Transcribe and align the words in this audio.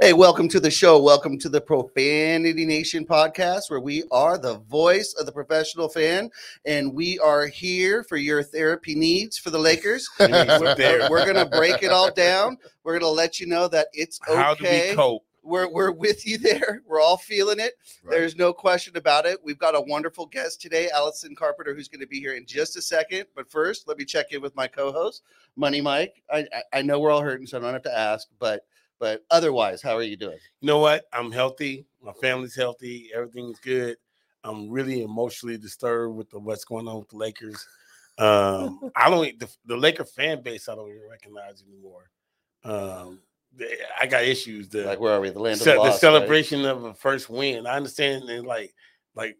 Hey, 0.00 0.12
welcome 0.12 0.48
to 0.48 0.58
the 0.58 0.72
show. 0.72 1.00
Welcome 1.00 1.38
to 1.38 1.48
the 1.48 1.60
Profanity 1.60 2.64
Nation 2.64 3.06
podcast, 3.06 3.70
where 3.70 3.78
we 3.78 4.02
are 4.10 4.36
the 4.36 4.58
voice 4.68 5.14
of 5.16 5.24
the 5.24 5.30
professional 5.30 5.88
fan, 5.88 6.32
and 6.64 6.92
we 6.92 7.16
are 7.20 7.46
here 7.46 8.02
for 8.02 8.16
your 8.16 8.42
therapy 8.42 8.96
needs 8.96 9.38
for 9.38 9.50
the 9.50 9.58
Lakers. 9.58 10.10
we're 10.18 11.08
we're 11.08 11.24
going 11.24 11.36
to 11.36 11.48
break 11.48 11.84
it 11.84 11.92
all 11.92 12.10
down. 12.10 12.58
We're 12.82 12.98
going 12.98 13.08
to 13.08 13.08
let 13.08 13.38
you 13.38 13.46
know 13.46 13.68
that 13.68 13.86
it's 13.92 14.18
okay. 14.28 14.36
How 14.36 14.54
do 14.56 14.64
we 14.64 14.94
cope? 14.96 15.24
We're, 15.44 15.70
we're 15.70 15.92
with 15.92 16.26
you 16.26 16.38
there. 16.38 16.82
We're 16.88 17.00
all 17.00 17.16
feeling 17.16 17.60
it. 17.60 17.74
Right. 18.02 18.18
There's 18.18 18.34
no 18.34 18.52
question 18.52 18.96
about 18.96 19.26
it. 19.26 19.38
We've 19.44 19.58
got 19.58 19.76
a 19.76 19.80
wonderful 19.80 20.26
guest 20.26 20.60
today, 20.60 20.88
Allyson 20.92 21.36
Carpenter, 21.36 21.72
who's 21.72 21.86
going 21.86 22.00
to 22.00 22.06
be 22.08 22.18
here 22.18 22.34
in 22.34 22.46
just 22.46 22.76
a 22.76 22.82
second. 22.82 23.26
But 23.36 23.48
first, 23.48 23.86
let 23.86 23.98
me 23.98 24.04
check 24.04 24.32
in 24.32 24.42
with 24.42 24.56
my 24.56 24.66
co-host, 24.66 25.22
Money 25.54 25.80
Mike. 25.80 26.20
I, 26.32 26.48
I, 26.52 26.78
I 26.78 26.82
know 26.82 26.98
we're 26.98 27.12
all 27.12 27.22
hurting, 27.22 27.46
so 27.46 27.58
I 27.58 27.60
don't 27.60 27.74
have 27.74 27.82
to 27.82 27.96
ask, 27.96 28.26
but 28.40 28.64
but 28.98 29.24
otherwise, 29.30 29.82
how 29.82 29.96
are 29.96 30.02
you 30.02 30.16
doing? 30.16 30.38
You 30.60 30.66
know 30.66 30.78
what? 30.78 31.04
I'm 31.12 31.32
healthy. 31.32 31.86
My 32.02 32.12
family's 32.12 32.54
healthy. 32.54 33.10
Everything's 33.14 33.60
good. 33.60 33.96
I'm 34.44 34.68
really 34.70 35.02
emotionally 35.02 35.56
disturbed 35.56 36.16
with 36.16 36.30
the, 36.30 36.38
what's 36.38 36.64
going 36.64 36.86
on 36.86 36.98
with 36.98 37.08
the 37.08 37.16
Lakers. 37.16 37.66
Um, 38.18 38.90
I 38.96 39.10
don't 39.10 39.38
the, 39.38 39.48
the 39.66 39.76
Laker 39.76 40.04
fan 40.04 40.42
base. 40.42 40.68
I 40.68 40.74
don't 40.74 40.90
even 40.90 41.08
recognize 41.10 41.64
anymore. 41.66 42.10
Um, 42.62 43.20
I 44.00 44.06
got 44.06 44.24
issues. 44.24 44.68
The, 44.68 44.84
Like, 44.84 45.00
where 45.00 45.12
are 45.14 45.20
we? 45.20 45.30
The 45.30 45.38
land 45.38 45.60
of 45.60 45.64
the 45.64 45.72
the 45.72 45.78
lost, 45.78 45.90
right? 45.90 46.00
celebration 46.00 46.64
of 46.64 46.84
a 46.84 46.94
first 46.94 47.30
win. 47.30 47.66
I 47.66 47.76
understand. 47.76 48.28
And 48.28 48.46
like, 48.46 48.74
like, 49.14 49.36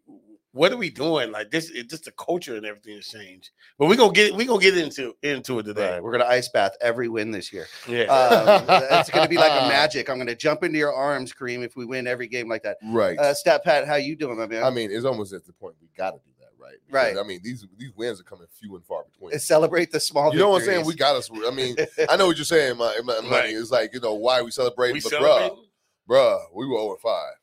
what 0.55 0.71
are 0.71 0.77
we 0.77 0.89
doing? 0.89 1.33
Like 1.33 1.51
this, 1.51 1.69
it, 1.69 1.89
just 1.89 2.05
the 2.05 2.11
culture 2.11 2.55
and 2.55 2.65
everything 2.65 2.95
has 2.95 3.07
changed. 3.07 3.49
But 3.77 3.87
we're 3.87 3.97
gonna 3.97 4.13
get 4.13 4.33
we 4.33 4.45
gonna 4.45 4.61
get 4.61 4.77
into 4.77 5.13
into 5.21 5.59
it 5.59 5.63
today. 5.63 5.95
Right, 5.95 6.03
we're 6.03 6.13
gonna 6.13 6.23
ice 6.23 6.47
bath 6.47 6.77
every 6.79 7.09
win 7.09 7.29
this 7.29 7.51
year. 7.51 7.67
Yeah. 7.89 8.03
Um, 8.03 8.63
it's 8.69 9.09
gonna 9.09 9.27
be 9.27 9.35
like 9.35 9.51
a 9.51 9.67
magic. 9.67 10.09
I'm 10.09 10.17
gonna 10.17 10.33
jump 10.33 10.63
into 10.63 10.77
your 10.77 10.93
arms, 10.93 11.33
Kareem, 11.33 11.61
if 11.63 11.75
we 11.75 11.85
win 11.85 12.07
every 12.07 12.27
game 12.27 12.47
like 12.47 12.63
that. 12.63 12.77
Right. 12.85 13.19
Uh, 13.19 13.33
Stat 13.33 13.65
Pat, 13.65 13.85
how 13.85 13.95
you 13.95 14.15
doing, 14.15 14.37
my 14.37 14.47
man? 14.47 14.63
I 14.63 14.69
mean, 14.69 14.91
it's 14.91 15.03
almost 15.03 15.33
at 15.33 15.45
the 15.45 15.51
point 15.51 15.75
we 15.81 15.89
got 15.97 16.11
to 16.11 16.19
do 16.19 16.31
that, 16.39 16.51
right? 16.57 16.77
Right. 16.89 17.17
I 17.21 17.27
mean, 17.27 17.41
these 17.43 17.67
these 17.77 17.91
wins 17.93 18.21
are 18.21 18.23
coming 18.23 18.47
few 18.57 18.75
and 18.77 18.85
far 18.85 19.03
between. 19.03 19.37
Celebrate 19.37 19.91
the 19.91 19.99
small. 19.99 20.31
you 20.31 20.39
know 20.39 20.51
what 20.51 20.61
I'm 20.61 20.67
saying? 20.67 20.85
We 20.85 20.95
got 20.95 21.17
us. 21.17 21.29
I 21.45 21.51
mean, 21.51 21.75
I 22.09 22.15
know 22.15 22.27
what 22.27 22.37
you're 22.37 22.45
saying, 22.45 22.77
my, 22.77 22.97
my 23.03 23.15
money. 23.15 23.29
Right. 23.29 23.49
It's 23.49 23.71
like 23.71 23.93
you 23.93 23.99
know 23.99 24.13
why 24.13 24.41
we 24.41 24.51
celebrating, 24.51 24.93
we 24.93 25.01
but 25.01 25.09
celebrating? 25.09 25.65
bruh, 26.09 26.37
bruh, 26.37 26.39
we 26.53 26.65
were 26.65 26.77
over 26.77 26.95
five. 26.95 27.33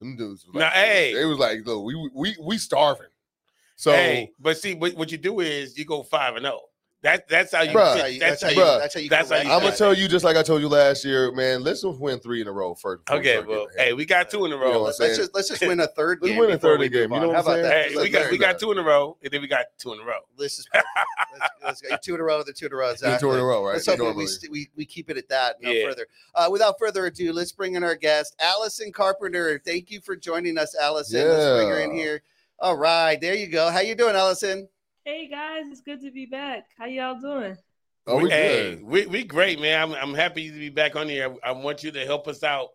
Them 0.00 0.16
dudes. 0.16 0.46
Was 0.46 0.54
Now, 0.54 0.66
like, 0.66 0.72
hey. 0.74 1.20
it 1.20 1.24
was 1.24 1.38
like, 1.38 1.66
look, 1.66 1.84
we 1.84 2.10
we 2.14 2.36
we 2.40 2.58
starving. 2.58 3.06
So 3.76 3.92
hey, 3.92 4.32
but 4.40 4.58
see, 4.58 4.74
what, 4.74 4.94
what 4.94 5.12
you 5.12 5.18
do 5.18 5.40
is 5.40 5.78
you 5.78 5.84
go 5.84 6.02
five 6.02 6.36
and 6.36 6.44
zero. 6.44 6.60
That 7.02 7.28
that's 7.28 7.54
how 7.54 7.62
you. 7.62 7.70
Bruh. 7.70 7.94
That's 7.94 8.00
how 8.00 8.06
you. 8.08 8.18
that's 8.18 8.40
That's 8.40 8.42
how 8.42 8.48
how 8.48 8.52
you. 8.54 8.72
you. 8.74 8.78
That's 8.80 8.94
how 8.94 9.00
you. 9.00 9.08
that's 9.08 9.30
how 9.30 9.36
you 9.36 9.50
I'm 9.52 9.62
gonna 9.62 9.76
tell 9.76 9.94
you 9.94 10.08
just 10.08 10.24
like 10.24 10.36
I 10.36 10.42
told 10.42 10.60
you 10.62 10.68
last 10.68 11.04
year, 11.04 11.30
man. 11.30 11.62
Let's 11.62 11.82
just 11.82 12.00
win 12.00 12.18
three 12.18 12.40
in 12.40 12.48
a 12.48 12.52
row 12.52 12.74
first. 12.74 13.04
before 13.04 13.20
we 13.20 13.28
Okay, 13.30 13.46
well, 13.46 13.68
hey, 13.76 13.92
we 13.92 14.04
got 14.04 14.28
two 14.30 14.44
in 14.46 14.52
a 14.52 14.56
You 14.56 14.60
know 14.60 14.70
row. 14.72 14.82
Let's 14.82 14.98
just 14.98 15.32
let's 15.32 15.48
just 15.48 15.60
win 15.66 15.78
a 15.78 15.86
third 15.86 16.18
Let's 16.20 16.32
game. 16.32 16.38
win 16.40 16.50
a 16.50 16.58
third 16.58 16.80
we 16.80 16.88
game. 16.88 17.12
You 17.12 17.20
know 17.20 17.28
what 17.28 17.36
I'm 17.36 17.42
about 17.42 17.52
saying? 17.52 17.62
that? 17.62 17.88
Hey, 17.90 17.96
we 17.96 18.10
got 18.10 18.30
we 18.32 18.38
got 18.38 18.58
two 18.58 18.72
in 18.72 18.78
a 18.78 18.82
row, 18.82 19.16
and 19.22 19.32
then 19.32 19.40
we 19.40 19.46
got 19.46 19.66
two 19.78 19.92
in 19.92 20.00
a 20.00 20.04
row. 20.04 20.18
This 20.36 20.58
is 20.58 20.66
let's, 20.74 20.84
let's 21.64 21.80
go. 21.82 21.96
Two 22.02 22.14
in 22.16 22.20
a 22.20 22.24
row. 22.24 22.42
The 22.42 22.52
two 22.52 22.66
in 22.66 22.72
a 22.72 22.76
row. 22.76 22.90
Exactly. 22.90 23.20
Two 23.20 23.32
in 23.32 23.36
Exactly. 23.36 23.40
a 23.40 23.44
row, 23.44 23.64
right? 23.64 23.72
Let's 23.74 23.86
hope 23.86 24.16
we, 24.16 24.26
we 24.50 24.68
we 24.76 24.84
keep 24.84 25.08
it 25.08 25.16
at 25.16 25.28
that. 25.28 25.62
No 25.62 25.70
Yeah. 25.70 25.86
further. 25.88 26.06
Uh, 26.34 26.48
without 26.50 26.80
further 26.80 27.06
ado, 27.06 27.32
let's 27.32 27.52
bring 27.52 27.76
in 27.76 27.84
our 27.84 27.94
guest, 27.94 28.34
Allyson 28.40 28.90
Carpenter. 28.90 29.62
Thank 29.64 29.92
you 29.92 30.00
for 30.00 30.16
joining 30.16 30.58
us, 30.58 30.74
Allyson. 30.74 31.28
Let's 31.28 31.56
bring 31.58 31.68
her 31.68 31.78
in 31.78 31.94
here. 31.94 32.22
All 32.58 32.76
right, 32.76 33.20
there 33.20 33.36
you 33.36 33.46
go. 33.46 33.70
How 33.70 33.78
you 33.80 33.94
doing, 33.94 34.16
Allyson? 34.16 34.68
Hey 35.08 35.26
guys, 35.26 35.64
it's 35.70 35.80
good 35.80 36.02
to 36.02 36.10
be 36.10 36.26
back. 36.26 36.66
How 36.76 36.84
y'all 36.84 37.18
doing? 37.18 37.56
Oh, 38.06 38.18
we 38.18 38.28
hey, 38.28 38.74
good. 38.74 38.84
we 38.84 39.06
we 39.06 39.24
great, 39.24 39.58
man. 39.58 39.80
I'm 39.80 39.94
I'm 39.94 40.12
happy 40.12 40.50
to 40.50 40.58
be 40.58 40.68
back 40.68 40.96
on 40.96 41.08
here. 41.08 41.34
I, 41.42 41.48
I 41.48 41.52
want 41.52 41.82
you 41.82 41.90
to 41.92 42.04
help 42.04 42.28
us 42.28 42.42
out 42.42 42.68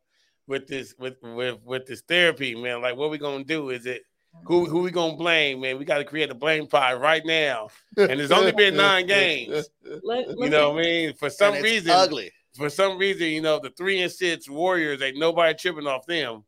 with 0.48 0.66
this 0.66 0.96
with 0.98 1.14
with 1.22 1.60
with 1.64 1.86
this 1.86 2.02
therapy, 2.02 2.56
man. 2.56 2.82
Like, 2.82 2.96
what 2.96 3.12
we 3.12 3.20
gonna 3.20 3.44
do? 3.44 3.70
Is 3.70 3.86
it 3.86 4.02
who 4.46 4.66
who 4.66 4.82
we 4.82 4.90
gonna 4.90 5.16
blame, 5.16 5.62
man? 5.62 5.78
We 5.78 5.86
got 5.86 6.00
to 6.00 6.06
create 6.06 6.32
a 6.32 6.34
blame 6.34 6.66
pie 6.66 6.96
right 6.96 7.24
now. 7.24 7.68
And 7.98 8.20
it's 8.20 8.32
only 8.32 8.52
been 8.52 8.76
nine 8.76 9.06
games. 9.06 9.70
Let, 10.04 10.30
You 10.30 10.50
know 10.50 10.74
me- 10.74 10.78
what 10.78 10.80
I 10.80 10.88
mean? 10.88 11.14
For 11.14 11.30
some 11.30 11.62
reason, 11.62 11.92
ugly. 11.92 12.32
for 12.56 12.68
some 12.72 12.98
reason, 12.98 13.28
you 13.28 13.42
know, 13.42 13.60
the 13.60 13.70
three 13.70 14.02
and 14.02 14.12
six 14.12 14.50
Warriors 14.50 15.04
ain't 15.04 15.20
nobody 15.20 15.54
tripping 15.54 15.86
off 15.86 16.08
them. 16.08 16.44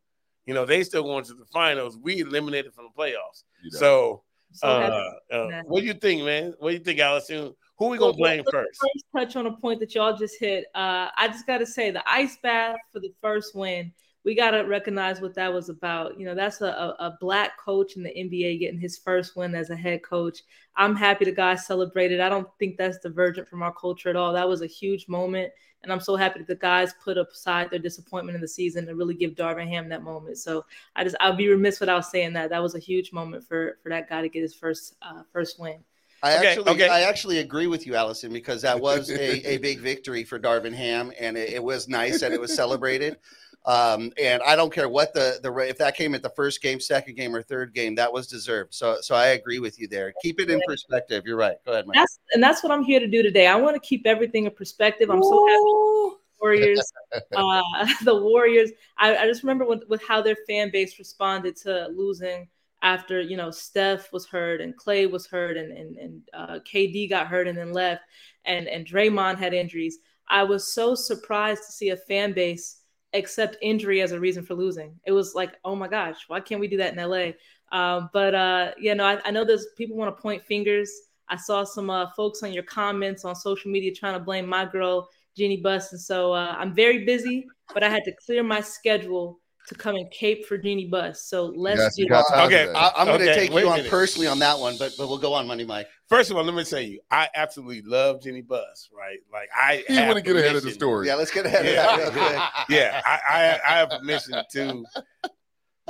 You 0.47 0.55
know, 0.55 0.65
they 0.65 0.83
still 0.83 1.03
going 1.03 1.25
to 1.25 1.35
the 1.35 1.45
finals. 1.45 1.95
We 1.95 2.21
eliminated 2.21 2.73
from 2.73 2.85
the 2.85 2.99
playoffs. 2.99 3.43
You 3.63 3.69
know. 3.71 3.79
So, 3.79 4.23
so 4.55 4.67
uh, 4.67 5.35
uh, 5.35 5.61
what 5.65 5.81
do 5.81 5.85
you 5.87 5.93
think, 5.93 6.23
man? 6.23 6.53
What 6.59 6.69
do 6.69 6.77
you 6.77 6.83
think, 6.83 6.99
Allyson? 6.99 7.53
Who 7.77 7.89
we 7.89 7.97
gonna 7.97 8.11
Well, 8.11 8.17
blame 8.17 8.43
first? 8.49 8.79
First, 8.79 9.05
touch 9.15 9.35
on 9.35 9.47
a 9.47 9.51
point 9.57 9.81
that 9.81 9.93
y'all 9.93 10.15
just 10.15 10.39
hit. 10.39 10.65
Uh, 10.73 11.09
I 11.17 11.27
just 11.27 11.45
got 11.45 11.57
to 11.57 11.65
say 11.65 11.91
the 11.91 12.03
ice 12.09 12.37
bath 12.41 12.77
for 12.93 12.99
the 12.99 13.13
first 13.21 13.53
win. 13.53 13.91
We 14.25 14.35
got 14.35 14.51
to 14.51 14.61
recognize 14.61 15.21
what 15.21 15.35
that 15.35 15.53
was 15.53 15.69
about. 15.69 16.19
You 16.19 16.25
know, 16.25 16.35
that's 16.35 16.59
a, 16.61 16.65
a, 16.65 16.95
a 16.99 17.17
black 17.21 17.59
coach 17.59 17.95
in 17.95 18.03
the 18.03 18.09
NBA 18.09 18.59
getting 18.59 18.79
his 18.79 18.97
first 18.97 19.37
win 19.37 19.55
as 19.55 19.69
a 19.69 19.75
head 19.75 20.03
coach. 20.03 20.39
I'm 20.75 20.95
happy 20.95 21.25
the 21.25 21.31
guy 21.31 21.55
celebrated. 21.55 22.19
I 22.19 22.29
don't 22.29 22.47
think 22.59 22.75
that's 22.75 22.97
divergent 22.97 23.47
from 23.47 23.61
our 23.61 23.73
culture 23.73 24.09
at 24.09 24.15
all. 24.15 24.33
That 24.33 24.49
was 24.49 24.61
a 24.61 24.67
huge 24.67 25.07
moment. 25.07 25.53
And 25.83 25.91
I'm 25.91 25.99
so 25.99 26.15
happy 26.15 26.39
that 26.39 26.47
the 26.47 26.55
guys 26.55 26.95
put 27.03 27.15
aside 27.15 27.69
their 27.69 27.77
disappointment 27.77 28.35
in 28.35 28.41
the 28.41 28.47
season 28.47 28.87
to 28.87 28.95
really 28.95 29.13
give 29.13 29.35
Darvin 29.35 29.67
Ham 29.67 29.87
that 29.89 30.01
moment. 30.01 30.39
So 30.39 30.65
I 30.95 31.03
just 31.03 31.15
I'll 31.19 31.35
be 31.35 31.47
remiss 31.47 31.79
without 31.79 32.07
saying 32.07 32.33
that 32.33 32.49
that 32.49 32.63
was 32.63 32.73
a 32.73 32.79
huge 32.79 33.13
moment 33.13 33.43
for 33.43 33.77
for 33.83 33.89
that 33.89 34.09
guy 34.09 34.23
to 34.23 34.29
get 34.29 34.41
his 34.41 34.55
first 34.55 34.95
uh, 35.03 35.21
first 35.31 35.59
win. 35.59 35.77
I 36.23 36.37
Okay, 36.37 36.47
actually, 36.47 36.71
okay. 36.71 36.89
I 36.89 37.01
actually 37.01 37.37
agree 37.37 37.67
with 37.67 37.85
you, 37.85 37.93
Allyson, 37.95 38.33
because 38.33 38.63
that 38.63 38.79
was 38.79 39.11
a, 39.11 39.47
a 39.47 39.57
big 39.57 39.79
victory 39.79 40.23
for 40.23 40.39
Darvin 40.39 40.73
Ham, 40.73 41.11
and 41.19 41.37
it, 41.37 41.53
it 41.53 41.63
was 41.63 41.87
nice 41.87 42.21
that 42.21 42.31
it 42.31 42.41
was 42.41 42.55
celebrated. 42.55 43.17
Um, 43.65 44.11
and 44.21 44.43
I 44.43 44.55
don't 44.55 44.71
care 44.71 44.87
what 44.87 45.13
the 45.13 45.39
the 45.41 45.51
if 45.57 45.77
that 45.79 45.95
came 45.95 46.13
at 46.13 46.21
the 46.21 46.29
first 46.29 46.61
game, 46.61 46.79
second 46.79 47.15
game, 47.15 47.35
or 47.35 47.41
third 47.41 47.73
game, 47.73 47.95
that 47.95 48.11
was 48.11 48.27
deserved. 48.27 48.73
So, 48.75 48.97
so 49.01 49.15
I 49.15 49.27
agree 49.27 49.59
with 49.59 49.79
you 49.79 49.87
there. 49.87 50.13
Keep 50.21 50.39
it 50.39 50.51
in 50.51 50.61
perspective. 50.67 51.23
You're 51.25 51.37
right. 51.37 51.57
Go 51.65 51.71
ahead, 51.71 51.87
Mike. 51.87 51.95
That's 51.95 52.19
and 52.33 52.43
that's 52.43 52.61
what 52.61 52.71
I'm 52.71 52.83
here 52.83 52.99
to 52.99 53.07
do 53.07 53.23
today. 53.23 53.47
I 53.47 53.55
want 53.55 53.75
to 53.75 53.79
keep 53.79 54.05
everything 54.05 54.45
in 54.45 54.51
perspective. 54.51 55.09
I'm 55.09 55.23
so 55.23 55.47
happy. 55.47 56.21
Warriors, 56.41 56.91
uh, 57.35 57.61
the 58.03 58.15
Warriors. 58.15 58.71
I, 58.97 59.17
I 59.17 59.25
just 59.25 59.41
remember 59.41 59.65
with, 59.65 59.83
with 59.89 60.03
how 60.03 60.21
their 60.21 60.37
fan 60.47 60.69
base 60.71 60.99
responded 60.99 61.55
to 61.57 61.87
losing 61.87 62.47
after 62.83 63.19
you 63.19 63.35
know 63.35 63.49
Steph 63.49 64.13
was 64.13 64.27
hurt 64.27 64.61
and 64.61 64.77
Clay 64.77 65.07
was 65.07 65.25
hurt 65.25 65.57
and 65.57 65.75
and, 65.75 65.95
and 65.97 66.21
uh, 66.35 66.59
KD 66.59 67.09
got 67.09 67.25
hurt 67.25 67.47
and 67.47 67.57
then 67.57 67.73
left 67.73 68.03
and 68.45 68.67
and 68.67 68.85
Draymond 68.85 69.39
had 69.39 69.55
injuries. 69.55 69.97
I 70.29 70.43
was 70.43 70.71
so 70.71 70.93
surprised 70.93 71.63
to 71.65 71.71
see 71.71 71.89
a 71.89 71.97
fan 71.97 72.33
base 72.33 72.81
accept 73.15 73.57
injury 73.61 74.01
as 74.01 74.11
a 74.11 74.19
reason 74.19 74.43
for 74.43 74.55
losing. 74.55 74.99
It 75.05 75.11
was 75.11 75.35
like, 75.35 75.55
oh 75.63 75.75
my 75.75 75.87
gosh, 75.87 76.25
why 76.27 76.39
can't 76.39 76.61
we 76.61 76.67
do 76.67 76.77
that 76.77 76.97
in 76.97 77.09
LA? 77.09 77.31
Um, 77.71 78.09
but 78.13 78.35
uh, 78.35 78.71
yeah, 78.79 78.93
no, 78.93 79.05
I, 79.05 79.19
I 79.25 79.31
know 79.31 79.43
there's 79.43 79.67
people 79.77 79.97
want 79.97 80.15
to 80.15 80.21
point 80.21 80.45
fingers. 80.45 80.91
I 81.29 81.35
saw 81.35 81.63
some 81.63 81.89
uh, 81.89 82.11
folks 82.15 82.43
on 82.43 82.53
your 82.53 82.63
comments 82.63 83.25
on 83.25 83.35
social 83.35 83.71
media 83.71 83.93
trying 83.93 84.13
to 84.13 84.19
blame 84.19 84.47
my 84.47 84.65
girl 84.65 85.09
Jeannie 85.35 85.57
Buss, 85.57 85.91
and 85.91 85.99
so 85.99 86.31
uh, 86.31 86.55
I'm 86.57 86.73
very 86.73 87.03
busy, 87.03 87.47
but 87.73 87.83
I 87.83 87.89
had 87.89 88.05
to 88.05 88.13
clear 88.13 88.43
my 88.43 88.61
schedule 88.61 89.39
to 89.67 89.75
come 89.75 89.95
and 89.95 90.09
cape 90.11 90.45
for 90.45 90.57
Jeannie 90.57 90.85
Buss. 90.87 91.23
So 91.25 91.45
let's 91.55 91.79
Yes, 91.79 91.95
do 91.95 92.03
you 92.03 92.09
got 92.09 92.25
it. 92.31 92.45
Okay. 92.45 92.71
I, 92.73 92.91
I'm 92.95 93.07
going 93.07 93.19
to 93.19 93.33
take 93.33 93.51
you 93.51 93.67
on 93.67 93.77
minute. 93.77 93.89
personally 93.89 94.27
on 94.27 94.39
that 94.39 94.59
one, 94.59 94.75
but 94.77 94.93
but 94.97 95.07
we'll 95.07 95.17
go 95.17 95.33
on, 95.33 95.47
Money 95.47 95.65
Mike. 95.65 95.87
First 96.07 96.29
of 96.29 96.37
all, 96.37 96.43
let 96.43 96.53
me 96.53 96.63
tell 96.63 96.79
you, 96.81 96.99
I 97.09 97.29
absolutely 97.35 97.81
love 97.81 98.21
Jeannie 98.21 98.41
Buss, 98.43 98.89
right? 98.95 99.17
Like 99.33 99.49
I 99.55 99.83
You 99.89 100.01
want 100.05 100.17
to 100.17 100.21
get 100.21 100.35
ahead 100.35 100.55
of 100.55 100.63
the 100.63 100.71
story. 100.71 101.07
Yeah, 101.07 101.15
let's 101.15 101.31
get 101.31 101.45
ahead 101.47 101.65
Yeah. 101.65 101.93
of 102.07 102.13
that 102.13 102.19
real 102.21 102.27
quick. 102.29 102.41
Yeah, 102.69 103.01
I, 103.05 103.19
I 103.29 103.59
I 103.73 103.77
have 103.79 103.89
permission 103.89 104.35
to 104.51 104.83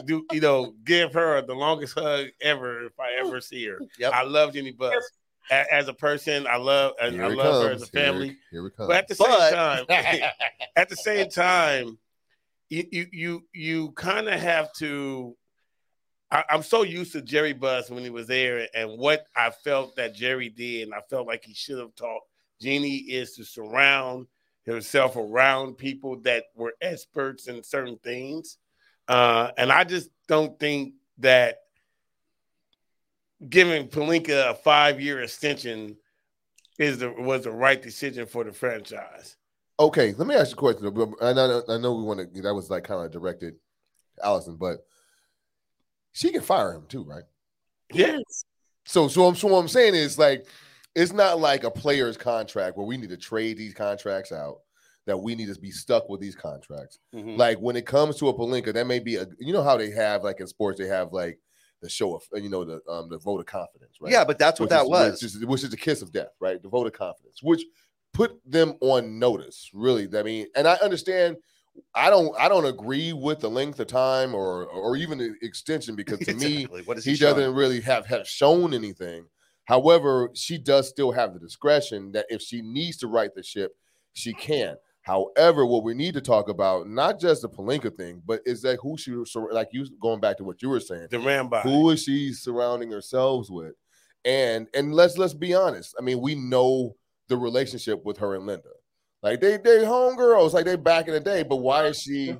do 0.05 0.25
you 0.31 0.41
know 0.41 0.73
give 0.83 1.13
her 1.13 1.41
the 1.41 1.53
longest 1.53 1.97
hug 1.97 2.27
ever 2.41 2.85
if 2.85 2.99
I 2.99 3.13
ever 3.25 3.39
see 3.41 3.65
her. 3.67 3.79
Yep. 3.99 4.13
I 4.13 4.23
love 4.23 4.53
Jeannie 4.53 4.71
Buss 4.73 4.93
A- 5.51 5.73
as 5.73 5.87
a 5.87 5.93
person. 5.93 6.47
I 6.47 6.57
love 6.57 6.93
I, 7.01 7.05
I 7.05 7.09
it 7.09 7.31
love 7.37 7.63
her 7.65 7.71
as 7.71 7.81
a 7.81 7.87
family. 7.87 8.27
Here, 8.27 8.35
here 8.51 8.67
it 8.67 8.75
comes. 8.75 8.87
But 8.87 8.97
at 8.97 9.07
the 9.07 9.15
same 9.15 9.27
But- 9.29 9.51
time, 9.51 9.85
at 10.75 10.89
the 10.89 10.95
same 10.97 11.29
time, 11.29 11.97
you 12.91 13.07
you 13.11 13.43
you, 13.53 13.91
kind 13.91 14.27
of 14.27 14.39
have 14.39 14.71
to. 14.73 15.35
I'm 16.31 16.63
so 16.63 16.83
used 16.83 17.13
to 17.13 17.21
Jerry 17.21 17.53
Buss 17.53 17.89
when 17.89 18.03
he 18.03 18.09
was 18.09 18.27
there, 18.27 18.67
and 18.73 18.97
what 18.97 19.25
I 19.35 19.51
felt 19.51 19.95
that 19.95 20.15
Jerry 20.15 20.49
did, 20.49 20.83
and 20.83 20.93
I 20.93 21.01
felt 21.09 21.27
like 21.27 21.45
he 21.45 21.53
should 21.53 21.79
have 21.79 21.95
taught 21.95 22.21
Jeannie 22.59 22.97
is 22.97 23.35
to 23.35 23.45
surround 23.45 24.27
himself 24.65 25.15
around 25.15 25.77
people 25.77 26.19
that 26.21 26.45
were 26.55 26.73
experts 26.81 27.47
in 27.47 27.63
certain 27.63 27.97
things. 28.03 28.57
Uh, 29.07 29.51
and 29.57 29.71
I 29.71 29.83
just 29.83 30.09
don't 30.27 30.59
think 30.59 30.95
that 31.19 31.57
giving 33.47 33.87
Pelinka 33.87 34.49
a 34.49 34.55
five 34.55 34.99
year 34.99 35.21
extension 35.21 35.97
is 36.79 36.97
the 36.97 37.11
was 37.11 37.43
the 37.43 37.51
right 37.51 37.81
decision 37.81 38.25
for 38.25 38.43
the 38.43 38.51
franchise. 38.51 39.37
Okay, 39.79 40.13
let 40.17 40.27
me 40.27 40.35
ask 40.35 40.51
you 40.51 40.67
a 40.67 40.73
question. 40.73 41.15
I 41.21 41.33
know, 41.33 41.61
I 41.67 41.77
know 41.77 41.93
we 41.95 42.03
want 42.03 42.33
to. 42.33 42.41
That 42.41 42.53
was 42.53 42.69
like 42.69 42.85
kind 42.85 43.05
of 43.05 43.11
directed, 43.11 43.55
to 44.17 44.25
Allison, 44.25 44.55
but 44.55 44.77
she 46.13 46.31
can 46.31 46.41
fire 46.41 46.73
him 46.73 46.85
too, 46.87 47.03
right? 47.03 47.23
Yes. 47.93 48.45
So, 48.85 49.07
so, 49.07 49.25
I'm, 49.25 49.35
so 49.35 49.47
what 49.47 49.59
I'm 49.59 49.67
saying 49.67 49.95
is 49.95 50.17
like, 50.17 50.47
it's 50.95 51.11
not 51.11 51.39
like 51.39 51.63
a 51.65 51.71
player's 51.71 52.15
contract 52.15 52.77
where 52.77 52.85
we 52.85 52.95
need 52.97 53.09
to 53.09 53.17
trade 53.17 53.57
these 53.57 53.73
contracts 53.73 54.31
out. 54.31 54.57
That 55.07 55.17
we 55.17 55.35
need 55.35 55.53
to 55.53 55.59
be 55.61 55.69
stuck 55.69 56.09
with 56.09 56.19
these 56.19 56.35
contracts. 56.35 56.97
Mhm. 57.13 57.37
Like 57.37 57.59
when 57.59 57.75
it 57.75 57.85
comes 57.85 58.15
to 58.17 58.29
a 58.29 58.33
Pelinka, 58.33 58.73
that 58.73 58.87
may 58.87 58.97
be 58.97 59.17
a. 59.17 59.27
You 59.37 59.53
know 59.53 59.61
how 59.61 59.77
they 59.77 59.91
have 59.91 60.23
like 60.23 60.39
in 60.39 60.47
sports, 60.47 60.79
they 60.79 60.87
have 60.87 61.13
like 61.13 61.37
the 61.83 61.89
show 61.89 62.15
of 62.15 62.23
you 62.33 62.49
know 62.49 62.63
the 62.65 62.81
um 62.89 63.07
the 63.09 63.19
vote 63.19 63.39
of 63.39 63.45
confidence, 63.45 63.97
right? 64.01 64.11
Yeah, 64.11 64.23
but 64.25 64.39
that's 64.39 64.59
what 64.59 64.65
Which 64.65 64.69
that 64.71 64.83
is- 64.85 64.89
was. 64.89 65.11
which 65.21 65.23
is, 65.35 65.45
which 65.45 65.63
is 65.63 65.69
the 65.69 65.77
kiss 65.77 66.01
of 66.01 66.11
death, 66.11 66.31
right? 66.39 66.59
The 66.59 66.69
vote 66.69 66.87
of 66.87 66.93
confidence, 66.93 67.43
which 67.43 67.61
put 68.15 68.39
them 68.49 68.75
on 68.81 69.19
notice. 69.19 69.69
Really, 69.73 70.07
I 70.17 70.23
mean, 70.23 70.47
and 70.55 70.67
I 70.67 70.75
understand. 70.75 71.37
I 71.93 72.09
don't. 72.09 72.33
I 72.39 72.47
don't 72.47 72.65
agree 72.65 73.11
with 73.13 73.41
the 73.41 73.49
length 73.49 73.79
of 73.79 73.87
time 73.87 74.33
or 74.33 74.65
or 74.65 74.95
even 74.95 75.17
the 75.17 75.35
extension 75.41 75.95
because 75.95 76.19
to 76.19 76.33
me, 76.35 76.55
Exactly. 76.63 76.81
what 76.83 76.97
is 76.97 77.05
he 77.05 77.11
he, 77.11 77.17
doesn't 77.17 77.53
really 77.53 77.81
have 77.81 78.05
have 78.07 78.27
shown 78.27 78.73
anything. 78.73 79.25
However, 79.65 80.29
she 80.33 80.57
does 80.57 80.87
still 80.87 81.11
have 81.11 81.33
the 81.33 81.39
discretion 81.39 82.11
that 82.13 82.27
if 82.29 82.41
she 82.41 82.61
needs 82.61 82.97
to 82.97 83.07
right 83.07 83.33
the 83.33 83.43
ship, 83.43 83.75
she 84.13 84.31
can. 84.33 84.77
However, 85.01 85.65
what 85.65 85.83
we 85.83 85.93
need 85.93 86.13
to 86.13 86.21
talk 86.21 86.49
about, 86.49 86.87
not 86.87 87.19
just 87.19 87.41
the 87.41 87.49
Pelinka 87.49 87.95
thing, 87.95 88.21
but 88.25 88.41
is 88.45 88.61
that 88.61 88.79
who 88.81 88.97
she 88.97 89.11
like 89.51 89.69
you 89.71 89.85
going 89.99 90.19
back 90.19 90.37
to 90.37 90.43
what 90.43 90.61
you 90.61 90.69
were 90.69 90.79
saying, 90.79 91.07
The 91.11 91.19
Rambo. 91.19 91.59
who 91.59 91.89
is 91.89 92.03
she 92.03 92.31
surrounding 92.33 92.89
herself 92.91 93.49
with? 93.49 93.73
And 94.23 94.67
and 94.73 94.95
let's 94.95 95.17
let's 95.17 95.33
be 95.33 95.53
honest. 95.53 95.93
I 95.99 96.01
mean, 96.01 96.21
we 96.21 96.35
know 96.35 96.95
the 97.27 97.37
relationship 97.37 98.03
with 98.05 98.17
her 98.17 98.35
and 98.35 98.45
Linda. 98.45 98.69
Like 99.23 99.41
they 99.41 99.57
they 99.57 99.79
homegirls, 99.79 100.53
like 100.53 100.65
they 100.65 100.75
back 100.75 101.07
in 101.07 101.13
the 101.13 101.19
day. 101.19 101.43
But 101.43 101.57
why 101.57 101.85
is 101.87 101.99
she, 102.01 102.37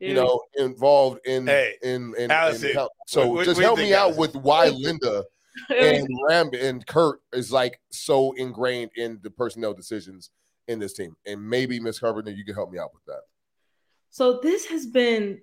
you 0.00 0.14
know, 0.14 0.40
involved 0.56 1.20
in 1.26 1.46
Hey, 1.46 1.74
in 1.82 2.14
in, 2.14 2.22
in 2.24 2.30
Allyson, 2.30 2.72
help- 2.72 2.92
so 3.06 3.26
what- 3.26 3.34
what- 3.36 3.44
just 3.44 3.56
what 3.58 3.64
help 3.64 3.78
think, 3.78 3.90
me 3.90 3.94
out 3.94 4.16
with 4.16 4.34
why 4.36 4.68
Linda 4.68 5.24
and 5.68 6.08
Ram 6.28 6.50
and 6.58 6.86
Kurt 6.86 7.20
is 7.34 7.52
like 7.52 7.78
so 7.90 8.32
ingrained 8.32 8.90
in 8.96 9.20
the 9.22 9.30
personnel 9.30 9.74
decisions 9.74 10.30
in 10.68 10.78
this 10.78 10.94
team. 10.94 11.14
And 11.26 11.46
maybe 11.48 11.78
Miss 11.80 11.98
Carpenter, 11.98 12.30
you 12.30 12.44
can 12.44 12.54
help 12.54 12.70
me 12.72 12.78
out 12.78 12.94
with 12.94 13.04
that. 13.06 13.20
So 14.08 14.40
this 14.42 14.64
has 14.66 14.86
been 14.86 15.42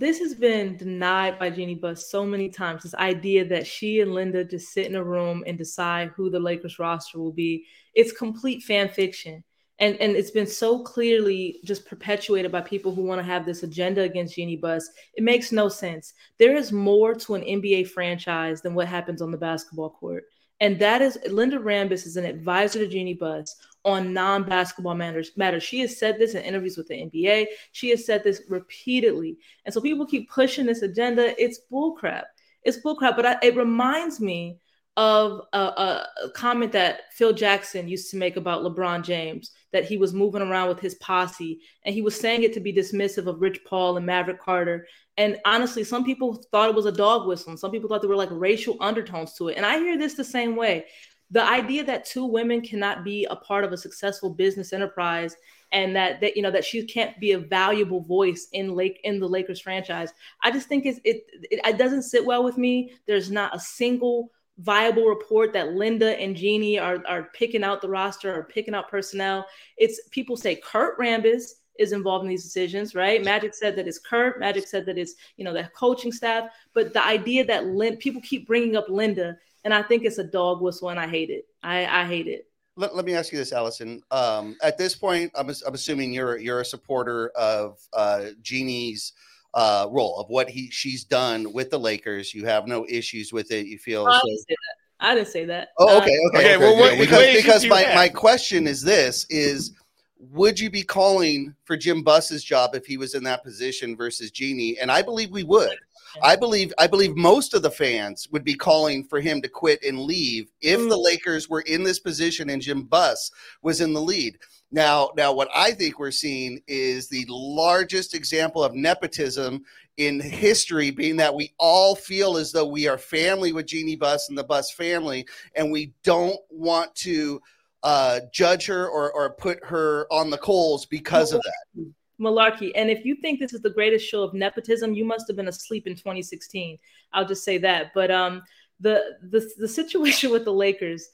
this 0.00 0.18
has 0.18 0.34
been 0.34 0.78
denied 0.78 1.38
by 1.38 1.50
Jeannie 1.50 1.74
Buss 1.74 2.10
so 2.10 2.24
many 2.24 2.48
times. 2.48 2.82
This 2.82 2.94
idea 2.94 3.44
that 3.44 3.66
she 3.66 4.00
and 4.00 4.14
Linda 4.14 4.42
just 4.42 4.72
sit 4.72 4.86
in 4.86 4.94
a 4.94 5.04
room 5.04 5.44
and 5.46 5.58
decide 5.58 6.08
who 6.16 6.30
the 6.30 6.40
Lakers 6.40 6.78
roster 6.78 7.18
will 7.18 7.32
be. 7.32 7.66
It's 7.92 8.10
complete 8.10 8.62
fan 8.62 8.88
fiction. 8.88 9.44
And, 9.78 9.96
and 9.96 10.16
it's 10.16 10.30
been 10.30 10.46
so 10.46 10.82
clearly 10.82 11.60
just 11.64 11.84
perpetuated 11.84 12.50
by 12.50 12.62
people 12.62 12.94
who 12.94 13.02
want 13.02 13.18
to 13.18 13.26
have 13.26 13.44
this 13.44 13.62
agenda 13.62 14.00
against 14.00 14.36
Jeannie 14.36 14.56
Buss. 14.56 14.88
It 15.14 15.22
makes 15.22 15.52
no 15.52 15.68
sense. 15.68 16.14
There 16.38 16.56
is 16.56 16.72
more 16.72 17.14
to 17.16 17.34
an 17.34 17.42
NBA 17.42 17.90
franchise 17.90 18.62
than 18.62 18.72
what 18.72 18.88
happens 18.88 19.20
on 19.20 19.30
the 19.30 19.36
basketball 19.36 19.90
court. 19.90 20.24
And 20.60 20.78
that 20.78 21.02
is 21.02 21.18
Linda 21.28 21.58
Rambis 21.58 22.06
is 22.06 22.16
an 22.16 22.24
advisor 22.24 22.78
to 22.78 22.86
Jeannie 22.86 23.14
Buss 23.14 23.54
on 23.84 24.12
non-basketball 24.12 24.94
matters. 24.94 25.32
Matters. 25.36 25.62
She 25.62 25.80
has 25.80 25.98
said 25.98 26.18
this 26.18 26.34
in 26.34 26.42
interviews 26.42 26.76
with 26.76 26.88
the 26.88 26.94
NBA. 26.94 27.46
She 27.72 27.90
has 27.90 28.04
said 28.04 28.22
this 28.22 28.42
repeatedly, 28.48 29.38
and 29.64 29.72
so 29.72 29.80
people 29.80 30.06
keep 30.06 30.30
pushing 30.30 30.66
this 30.66 30.82
agenda. 30.82 31.40
It's 31.42 31.60
bullcrap. 31.70 32.24
It's 32.62 32.78
bullcrap. 32.78 33.16
But 33.16 33.26
I, 33.26 33.36
it 33.42 33.56
reminds 33.56 34.20
me 34.20 34.58
of 34.96 35.42
a, 35.52 35.58
a, 35.58 36.06
a 36.24 36.30
comment 36.30 36.72
that 36.72 37.12
Phil 37.12 37.32
Jackson 37.32 37.88
used 37.88 38.10
to 38.10 38.16
make 38.16 38.36
about 38.36 38.62
LeBron 38.62 39.02
James 39.02 39.52
that 39.72 39.84
he 39.84 39.96
was 39.96 40.12
moving 40.12 40.42
around 40.42 40.68
with 40.68 40.80
his 40.80 40.96
posse, 40.96 41.60
and 41.84 41.94
he 41.94 42.02
was 42.02 42.18
saying 42.18 42.42
it 42.42 42.52
to 42.54 42.60
be 42.60 42.72
dismissive 42.72 43.26
of 43.26 43.40
Rich 43.40 43.60
Paul 43.64 43.96
and 43.96 44.04
Maverick 44.04 44.40
Carter. 44.40 44.86
And 45.16 45.38
honestly, 45.44 45.84
some 45.84 46.04
people 46.04 46.42
thought 46.50 46.68
it 46.68 46.74
was 46.74 46.86
a 46.86 46.92
dog 46.92 47.26
whistle, 47.26 47.50
and 47.50 47.58
some 47.58 47.70
people 47.70 47.88
thought 47.88 48.02
there 48.02 48.10
were 48.10 48.16
like 48.16 48.30
racial 48.32 48.76
undertones 48.80 49.34
to 49.34 49.48
it. 49.48 49.56
And 49.56 49.64
I 49.64 49.78
hear 49.78 49.96
this 49.96 50.14
the 50.14 50.24
same 50.24 50.56
way 50.56 50.86
the 51.30 51.42
idea 51.42 51.84
that 51.84 52.04
two 52.04 52.24
women 52.24 52.60
cannot 52.60 53.04
be 53.04 53.26
a 53.30 53.36
part 53.36 53.64
of 53.64 53.72
a 53.72 53.76
successful 53.76 54.30
business 54.30 54.72
enterprise 54.72 55.36
and 55.72 55.94
that 55.94 56.20
that 56.20 56.36
you 56.36 56.42
know 56.42 56.50
that 56.50 56.64
she 56.64 56.84
can't 56.84 57.18
be 57.20 57.32
a 57.32 57.38
valuable 57.38 58.00
voice 58.00 58.48
in 58.52 58.74
lake 58.74 59.00
in 59.04 59.20
the 59.20 59.28
lakers 59.28 59.60
franchise 59.60 60.12
i 60.42 60.50
just 60.50 60.68
think 60.68 60.86
it's, 60.86 61.00
it, 61.04 61.24
it 61.50 61.60
it 61.64 61.78
doesn't 61.78 62.02
sit 62.02 62.24
well 62.24 62.44
with 62.44 62.58
me 62.58 62.92
there's 63.06 63.30
not 63.30 63.54
a 63.54 63.60
single 63.60 64.30
viable 64.58 65.06
report 65.06 65.52
that 65.52 65.72
linda 65.72 66.18
and 66.20 66.36
jeannie 66.36 66.78
are 66.78 67.02
are 67.08 67.30
picking 67.34 67.64
out 67.64 67.80
the 67.80 67.88
roster 67.88 68.34
or 68.34 68.44
picking 68.44 68.74
out 68.74 68.90
personnel 68.90 69.46
it's 69.78 70.00
people 70.10 70.36
say 70.36 70.56
kurt 70.56 70.98
rambis 70.98 71.52
is 71.80 71.92
involved 71.92 72.24
in 72.24 72.28
these 72.28 72.44
decisions, 72.44 72.94
right? 72.94 73.24
Magic 73.24 73.54
said 73.54 73.74
that 73.74 73.88
it's 73.88 73.98
Kurt. 73.98 74.38
Magic 74.38 74.68
said 74.68 74.84
that 74.84 74.98
it's 74.98 75.14
you 75.38 75.44
know 75.44 75.54
the 75.54 75.68
coaching 75.74 76.12
staff. 76.12 76.50
But 76.74 76.92
the 76.92 77.02
idea 77.02 77.42
that 77.46 77.68
Lin- 77.68 77.96
people 77.96 78.20
keep 78.20 78.46
bringing 78.46 78.76
up 78.76 78.90
Linda, 78.90 79.38
and 79.64 79.74
I 79.74 79.82
think 79.82 80.04
it's 80.04 80.18
a 80.18 80.24
dog 80.24 80.60
whistle, 80.62 80.88
and 80.90 80.98
I 81.00 81.06
hate 81.08 81.30
it. 81.30 81.46
I, 81.62 81.86
I 82.02 82.04
hate 82.06 82.26
it. 82.26 82.46
let, 82.76 82.94
let 82.96 83.04
me 83.04 83.14
ask 83.14 83.32
you 83.32 83.38
this, 83.38 83.52
Allyson. 83.52 84.02
Um, 84.10 84.56
at 84.62 84.78
this 84.78 84.94
point, 84.94 85.30
I'm, 85.34 85.48
I'm 85.66 85.74
assuming 85.74 86.12
you're 86.12 86.38
you're 86.38 86.60
a 86.60 86.64
supporter 86.64 87.28
of 87.30 87.78
uh, 87.92 88.26
Jeannie's 88.42 89.12
uh, 89.54 89.86
role 89.90 90.18
of 90.18 90.28
what 90.28 90.48
he 90.48 90.70
she's 90.70 91.04
done 91.04 91.52
with 91.52 91.70
the 91.70 91.78
Lakers. 91.78 92.32
You 92.34 92.46
have 92.46 92.66
no 92.66 92.86
issues 92.88 93.32
with 93.32 93.50
it. 93.50 93.66
You 93.66 93.78
feel 93.78 94.06
I 94.06 94.16
as 94.16 94.22
didn't 94.24 94.38
say 94.38 94.54
that. 94.54 94.76
I 95.02 95.14
didn't 95.14 95.28
say 95.28 95.44
that. 95.46 95.68
Oh, 95.78 95.88
Uh, 95.96 96.02
okay, 96.02 96.10
okay, 96.28 96.38
Okay, 96.38 96.54
okay. 96.54 96.56
well, 96.58 96.76
what- 96.78 96.98
because 96.98 97.34
because 97.34 97.66
my, 97.66 97.80
have? 97.80 97.94
my 97.94 98.08
question 98.08 98.66
is 98.66 98.82
this: 98.82 99.26
is 99.30 99.72
would 100.18 100.60
you 100.60 100.68
be 100.70 100.82
calling 100.82 101.54
for 101.64 101.76
Jim 101.78 102.02
Buss's 102.02 102.44
job 102.44 102.74
if 102.74 102.84
he 102.84 102.98
was 102.98 103.14
in 103.14 103.24
that 103.24 103.42
position 103.42 103.96
versus 103.96 104.30
Jeannie? 104.30 104.78
And 104.78 104.90
I 104.92 105.00
believe 105.00 105.30
we 105.30 105.44
would. 105.44 105.76
I 106.22 106.36
believe 106.36 106.72
I 106.78 106.86
believe 106.86 107.16
most 107.16 107.54
of 107.54 107.62
the 107.62 107.70
fans 107.70 108.28
would 108.30 108.44
be 108.44 108.54
calling 108.54 109.04
for 109.04 109.20
him 109.20 109.40
to 109.42 109.48
quit 109.48 109.82
and 109.84 110.00
leave 110.00 110.50
if 110.60 110.78
the 110.78 110.96
Mm. 110.96 111.04
Lakers 111.04 111.48
were 111.48 111.62
in 111.62 111.82
this 111.82 111.98
position 111.98 112.50
and 112.50 112.62
Jim 112.62 112.82
Buss 112.82 113.30
was 113.62 113.80
in 113.80 113.92
the 113.92 114.00
lead. 114.00 114.38
Now, 114.72 115.10
now 115.16 115.32
what 115.32 115.48
I 115.54 115.72
think 115.72 115.98
we're 115.98 116.10
seeing 116.10 116.60
is 116.68 117.08
the 117.08 117.26
largest 117.28 118.14
example 118.14 118.62
of 118.62 118.74
nepotism 118.74 119.64
in 119.96 120.20
history, 120.20 120.90
being 120.90 121.16
that 121.16 121.34
we 121.34 121.52
all 121.58 121.94
feel 121.94 122.36
as 122.36 122.52
though 122.52 122.66
we 122.66 122.86
are 122.88 122.96
family 122.96 123.52
with 123.52 123.66
Jeannie 123.66 123.96
Buss 123.96 124.28
and 124.28 124.38
the 124.38 124.44
Buss 124.44 124.70
family, 124.70 125.26
and 125.56 125.70
we 125.70 125.92
don't 126.04 126.38
want 126.48 126.94
to 126.96 127.40
uh, 127.82 128.20
judge 128.32 128.66
her 128.66 128.88
or, 128.88 129.12
or 129.12 129.30
put 129.34 129.58
her 129.64 130.06
on 130.10 130.30
the 130.30 130.38
coals 130.38 130.86
because 130.86 131.32
of 131.32 131.42
that. 131.42 131.92
Malarkey. 132.20 132.72
And 132.74 132.90
if 132.90 133.04
you 133.04 133.16
think 133.16 133.40
this 133.40 133.52
is 133.52 133.62
the 133.62 133.70
greatest 133.70 134.06
show 134.06 134.22
of 134.22 134.34
nepotism, 134.34 134.94
you 134.94 135.04
must 135.04 135.26
have 135.28 135.36
been 135.36 135.48
asleep 135.48 135.86
in 135.86 135.94
2016. 135.94 136.78
I'll 137.12 137.26
just 137.26 137.44
say 137.44 137.58
that. 137.58 137.92
But 137.94 138.10
um, 138.10 138.42
the 138.78 139.16
the 139.22 139.48
the 139.58 139.68
situation 139.68 140.30
with 140.32 140.44
the 140.44 140.52
Lakers, 140.52 141.08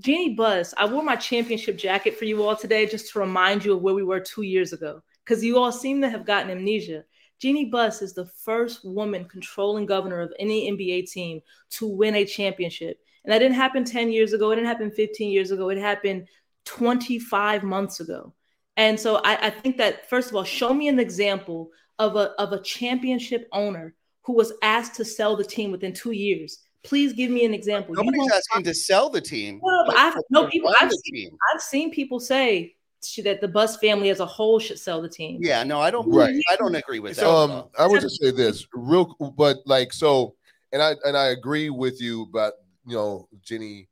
Jeannie 0.00 0.34
Buss, 0.34 0.74
I 0.76 0.86
wore 0.86 1.02
my 1.02 1.16
championship 1.16 1.76
jacket 1.76 2.16
for 2.16 2.24
you 2.24 2.42
all 2.42 2.56
today 2.56 2.86
just 2.86 3.12
to 3.12 3.18
remind 3.18 3.64
you 3.64 3.74
of 3.74 3.82
where 3.82 3.94
we 3.94 4.02
were 4.02 4.20
two 4.20 4.42
years 4.42 4.72
ago, 4.72 5.02
because 5.24 5.44
you 5.44 5.58
all 5.58 5.72
seem 5.72 6.00
to 6.02 6.10
have 6.10 6.26
gotten 6.26 6.50
amnesia. 6.50 7.04
Jeannie 7.40 7.70
Buss 7.70 8.02
is 8.02 8.12
the 8.12 8.26
first 8.26 8.84
woman 8.84 9.24
controlling 9.24 9.86
governor 9.86 10.20
of 10.20 10.32
any 10.38 10.70
NBA 10.70 11.10
team 11.10 11.40
to 11.70 11.86
win 11.86 12.14
a 12.16 12.24
championship. 12.24 12.98
And 13.24 13.32
that 13.32 13.38
didn't 13.38 13.54
happen 13.54 13.84
10 13.84 14.12
years 14.12 14.34
ago. 14.34 14.50
It 14.50 14.56
didn't 14.56 14.68
happen 14.68 14.90
15 14.90 15.30
years 15.30 15.50
ago. 15.50 15.70
It 15.70 15.78
happened 15.78 16.28
25 16.66 17.62
months 17.62 18.00
ago. 18.00 18.34
And 18.80 18.98
so 18.98 19.16
I, 19.16 19.48
I 19.48 19.50
think 19.50 19.76
that 19.76 20.08
first 20.08 20.30
of 20.30 20.36
all, 20.36 20.44
show 20.44 20.72
me 20.72 20.88
an 20.88 20.98
example 20.98 21.70
of 21.98 22.16
a 22.16 22.26
of 22.44 22.52
a 22.52 22.60
championship 22.62 23.46
owner 23.52 23.94
who 24.24 24.32
was 24.32 24.52
asked 24.62 24.94
to 24.96 25.04
sell 25.04 25.36
the 25.36 25.44
team 25.44 25.70
within 25.70 25.92
two 25.92 26.12
years. 26.12 26.60
Please 26.82 27.12
give 27.12 27.30
me 27.30 27.44
an 27.44 27.52
example. 27.52 27.94
You 27.94 28.02
Nobody's 28.02 28.20
won't- 28.20 28.32
asking 28.32 28.64
to 28.64 28.74
sell 28.74 29.10
the 29.10 29.20
team. 29.20 29.60
No, 29.62 29.84
but 29.86 29.96
I've- 29.98 30.16
no, 30.30 30.46
people- 30.46 30.72
I've 30.80 30.88
the 30.88 30.96
seen- 31.04 31.14
team. 31.14 31.38
I've 31.52 31.60
seen 31.60 31.90
people 31.90 32.20
say 32.20 32.74
that 33.22 33.42
the 33.42 33.48
Buss 33.48 33.76
family 33.76 34.08
as 34.08 34.20
a 34.20 34.26
whole 34.26 34.58
should 34.58 34.78
sell 34.78 35.02
the 35.02 35.08
team. 35.10 35.40
Yeah, 35.42 35.62
no, 35.62 35.78
I 35.80 35.90
don't. 35.90 36.08
Right. 36.10 36.34
I 36.50 36.56
don't 36.56 36.74
agree 36.74 37.00
with 37.00 37.16
that. 37.16 37.22
So, 37.22 37.30
um, 37.36 37.50
no. 37.50 37.70
I 37.78 37.86
would 37.86 38.00
just 38.00 38.18
say 38.22 38.30
this 38.30 38.66
real, 38.72 39.14
but 39.36 39.58
like 39.66 39.92
so, 39.92 40.36
and 40.72 40.80
I 40.82 40.96
and 41.04 41.16
I 41.18 41.26
agree 41.38 41.68
with 41.68 42.00
you 42.00 42.26
But 42.32 42.54
you 42.86 42.96
know 42.96 43.28
Jeannie. 43.42 43.88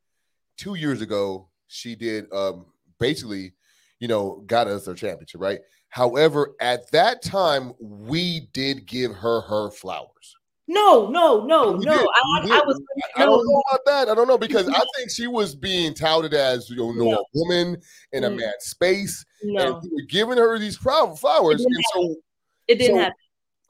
Two 0.56 0.74
years 0.76 1.02
ago, 1.02 1.48
she 1.66 1.94
did 1.94 2.32
um 2.32 2.66
basically, 2.98 3.52
you 4.00 4.08
know, 4.08 4.42
got 4.46 4.66
us 4.66 4.84
their 4.84 4.94
championship, 4.94 5.40
right? 5.40 5.60
However, 5.90 6.54
at 6.60 6.90
that 6.92 7.22
time, 7.22 7.72
we 7.80 8.48
did 8.52 8.86
give 8.86 9.12
her 9.14 9.40
her 9.42 9.70
flowers. 9.70 10.34
No, 10.70 11.08
no, 11.08 11.46
no, 11.46 11.72
We 11.72 11.86
no. 11.86 11.96
did, 11.96 12.06
I, 12.14 12.40
I 12.58 12.62
was 12.66 12.78
I 13.16 13.24
don't 13.24 13.46
know 13.46 13.62
about 13.70 13.80
that. 13.86 14.08
I 14.10 14.14
don't 14.14 14.28
know 14.28 14.36
because 14.36 14.68
I 14.68 14.78
think 14.98 15.10
she 15.10 15.26
was 15.26 15.54
being 15.54 15.94
touted 15.94 16.34
as 16.34 16.68
you 16.68 16.76
know, 16.76 16.92
No. 16.92 17.12
a 17.12 17.24
woman 17.34 17.80
in 18.12 18.24
a 18.24 18.30
Mm. 18.30 18.36
man's 18.36 18.64
space, 18.64 19.24
no. 19.42 19.76
and 19.78 19.82
we 19.82 19.88
were 19.88 20.06
giving 20.08 20.36
her 20.36 20.58
these 20.58 20.76
flow- 20.76 21.14
flowers. 21.14 21.64
And 21.64 21.74
so, 21.94 22.16
It 22.66 22.74
didn't 22.76 22.96
so- 22.96 23.00
happen. 23.00 23.14